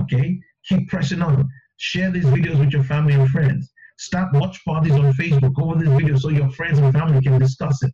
Okay, 0.00 0.38
keep 0.68 0.88
pressing 0.88 1.22
on. 1.22 1.48
Share 1.78 2.10
these 2.10 2.26
videos 2.26 2.58
with 2.58 2.72
your 2.72 2.84
family 2.84 3.14
and 3.14 3.28
friends. 3.28 3.72
Start 3.98 4.32
watch 4.34 4.62
parties 4.64 4.92
on 4.92 5.12
Facebook 5.14 5.60
over 5.60 5.82
this 5.82 5.88
video 5.88 6.16
so 6.16 6.28
your 6.28 6.50
friends 6.50 6.78
and 6.78 6.92
family 6.92 7.20
can 7.20 7.38
discuss 7.38 7.82
it. 7.82 7.92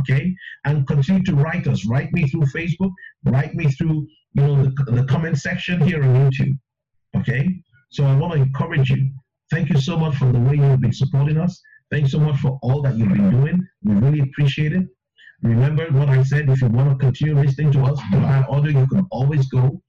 Okay, 0.00 0.34
and 0.64 0.86
continue 0.86 1.22
to 1.24 1.34
write 1.34 1.66
us. 1.66 1.86
Write 1.86 2.12
me 2.12 2.28
through 2.28 2.42
Facebook. 2.54 2.92
Write 3.24 3.54
me 3.54 3.70
through 3.72 4.06
you 4.34 4.42
know 4.42 4.64
the, 4.64 4.70
the 4.92 5.04
comment 5.04 5.38
section 5.38 5.80
here 5.80 6.02
on 6.02 6.30
YouTube. 6.30 6.58
Okay, 7.16 7.48
so 7.90 8.04
I 8.04 8.14
want 8.16 8.34
to 8.34 8.40
encourage 8.40 8.90
you. 8.90 9.10
Thank 9.50 9.70
you 9.70 9.80
so 9.80 9.96
much 9.96 10.16
for 10.16 10.30
the 10.30 10.38
way 10.38 10.56
you've 10.56 10.80
been 10.80 10.92
supporting 10.92 11.38
us. 11.38 11.60
Thanks 11.90 12.12
so 12.12 12.18
much 12.18 12.38
for 12.40 12.58
all 12.62 12.82
that 12.82 12.96
you've 12.96 13.08
been 13.08 13.30
doing. 13.30 13.66
We 13.82 13.94
really 13.94 14.20
appreciate 14.20 14.72
it. 14.74 14.86
Remember 15.42 15.86
what 15.90 16.08
I 16.08 16.22
said. 16.22 16.48
If 16.48 16.60
you 16.62 16.68
want 16.68 16.90
to 16.90 16.96
continue 16.96 17.36
listening 17.36 17.72
to 17.72 17.84
us 17.84 18.00
via 18.12 18.44
audio, 18.48 18.80
you 18.80 18.86
can 18.88 19.06
always 19.10 19.48
go, 19.48 19.80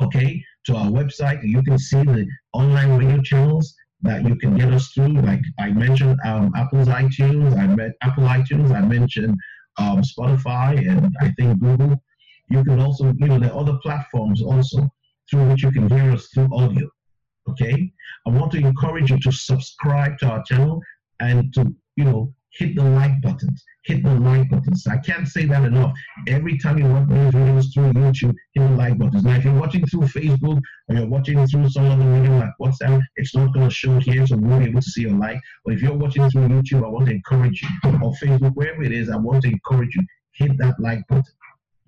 okay, 0.00 0.44
to 0.66 0.76
our 0.76 0.90
website. 0.90 1.40
You 1.42 1.62
can 1.62 1.78
see 1.78 2.02
the 2.02 2.26
online 2.52 2.98
radio 2.98 3.22
channels 3.22 3.74
that 4.02 4.26
you 4.26 4.36
can 4.36 4.56
get 4.56 4.72
us 4.72 4.88
through. 4.88 5.20
Like 5.22 5.40
I 5.58 5.70
mentioned, 5.70 6.18
um, 6.24 6.52
Apple's 6.54 6.88
iTunes. 6.88 7.58
I 7.58 7.66
met 7.66 7.92
Apple 8.02 8.24
iTunes. 8.24 8.70
I 8.70 8.82
mentioned 8.82 9.36
um, 9.78 10.02
Spotify 10.02 10.78
and 10.88 11.16
I 11.20 11.32
think 11.32 11.60
Google. 11.60 12.02
You 12.50 12.62
can 12.64 12.80
also, 12.80 13.12
you 13.16 13.26
know, 13.26 13.38
there 13.38 13.52
are 13.52 13.60
other 13.60 13.78
platforms 13.82 14.42
also 14.42 14.88
through 15.30 15.48
which 15.48 15.62
you 15.62 15.70
can 15.70 15.88
hear 15.88 16.12
us 16.12 16.28
through 16.28 16.48
audio. 16.54 16.88
Okay, 17.48 17.90
I 18.26 18.30
want 18.30 18.52
to 18.52 18.58
encourage 18.58 19.10
you 19.10 19.18
to 19.20 19.32
subscribe 19.32 20.18
to 20.18 20.26
our 20.26 20.42
channel 20.44 20.82
and 21.20 21.52
to, 21.54 21.74
you 21.96 22.04
know, 22.04 22.34
hit 22.52 22.76
the 22.76 22.84
like 22.84 23.20
buttons. 23.22 23.64
Hit 23.88 24.02
the 24.02 24.14
like 24.20 24.50
buttons. 24.50 24.86
I 24.86 24.98
can't 24.98 25.26
say 25.26 25.46
that 25.46 25.64
enough. 25.64 25.94
Every 26.26 26.58
time 26.58 26.76
you 26.76 26.84
watch 26.84 27.08
these 27.08 27.32
videos 27.32 27.72
through 27.72 27.92
YouTube, 27.94 28.34
hit 28.52 28.68
the 28.68 28.76
like 28.76 28.98
buttons. 28.98 29.24
Now, 29.24 29.36
if 29.36 29.44
you're 29.46 29.58
watching 29.58 29.86
through 29.86 30.02
Facebook 30.02 30.60
or 30.88 30.94
you're 30.94 31.06
watching 31.06 31.46
through 31.46 31.70
some 31.70 31.86
other 31.86 32.04
medium 32.04 32.38
like 32.38 32.50
WhatsApp, 32.60 33.00
it's 33.16 33.34
not 33.34 33.54
going 33.54 33.66
to 33.66 33.74
show 33.74 33.98
here, 33.98 34.26
so 34.26 34.36
we 34.36 34.46
won't 34.46 34.62
be 34.62 34.68
able 34.68 34.82
to 34.82 34.90
see 34.90 35.00
your 35.00 35.16
like. 35.16 35.40
But 35.64 35.72
if 35.72 35.80
you're 35.80 35.94
watching 35.94 36.28
through 36.28 36.48
YouTube, 36.48 36.84
I 36.84 36.88
want 36.88 37.06
to 37.06 37.12
encourage 37.12 37.62
you, 37.62 37.68
or 38.02 38.12
Facebook, 38.22 38.52
wherever 38.56 38.82
it 38.82 38.92
is, 38.92 39.08
I 39.08 39.16
want 39.16 39.42
to 39.44 39.48
encourage 39.48 39.96
you, 39.96 40.02
hit 40.32 40.58
that 40.58 40.78
like 40.78 41.00
button. 41.08 41.32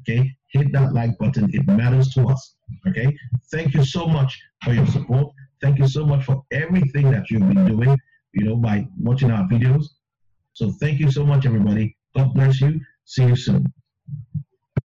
Okay, 0.01 0.35
hit 0.49 0.73
that 0.73 0.95
like 0.95 1.19
button. 1.19 1.51
It 1.53 1.67
matters 1.67 2.15
to 2.15 2.27
us. 2.29 2.55
Okay, 2.89 3.15
thank 3.53 3.75
you 3.75 3.85
so 3.85 4.07
much 4.07 4.41
for 4.65 4.73
your 4.73 4.87
support. 4.87 5.35
Thank 5.61 5.79
you 5.79 5.87
so 5.87 6.07
much 6.07 6.25
for 6.25 6.43
everything 6.51 7.11
that 7.11 7.31
you've 7.31 7.47
been 7.47 7.67
doing, 7.67 7.95
you 8.33 8.45
know, 8.47 8.57
by 8.57 8.87
watching 8.99 9.31
our 9.31 9.47
videos. 9.47 9.85
So 10.61 10.70
thank 10.73 11.01
you 11.01 11.11
so 11.11 11.24
much, 11.24 11.47
everybody. 11.47 11.97
God 12.15 12.35
bless 12.35 12.61
you. 12.61 12.82
See 13.07 13.24
you 13.24 13.35
soon. 13.35 13.73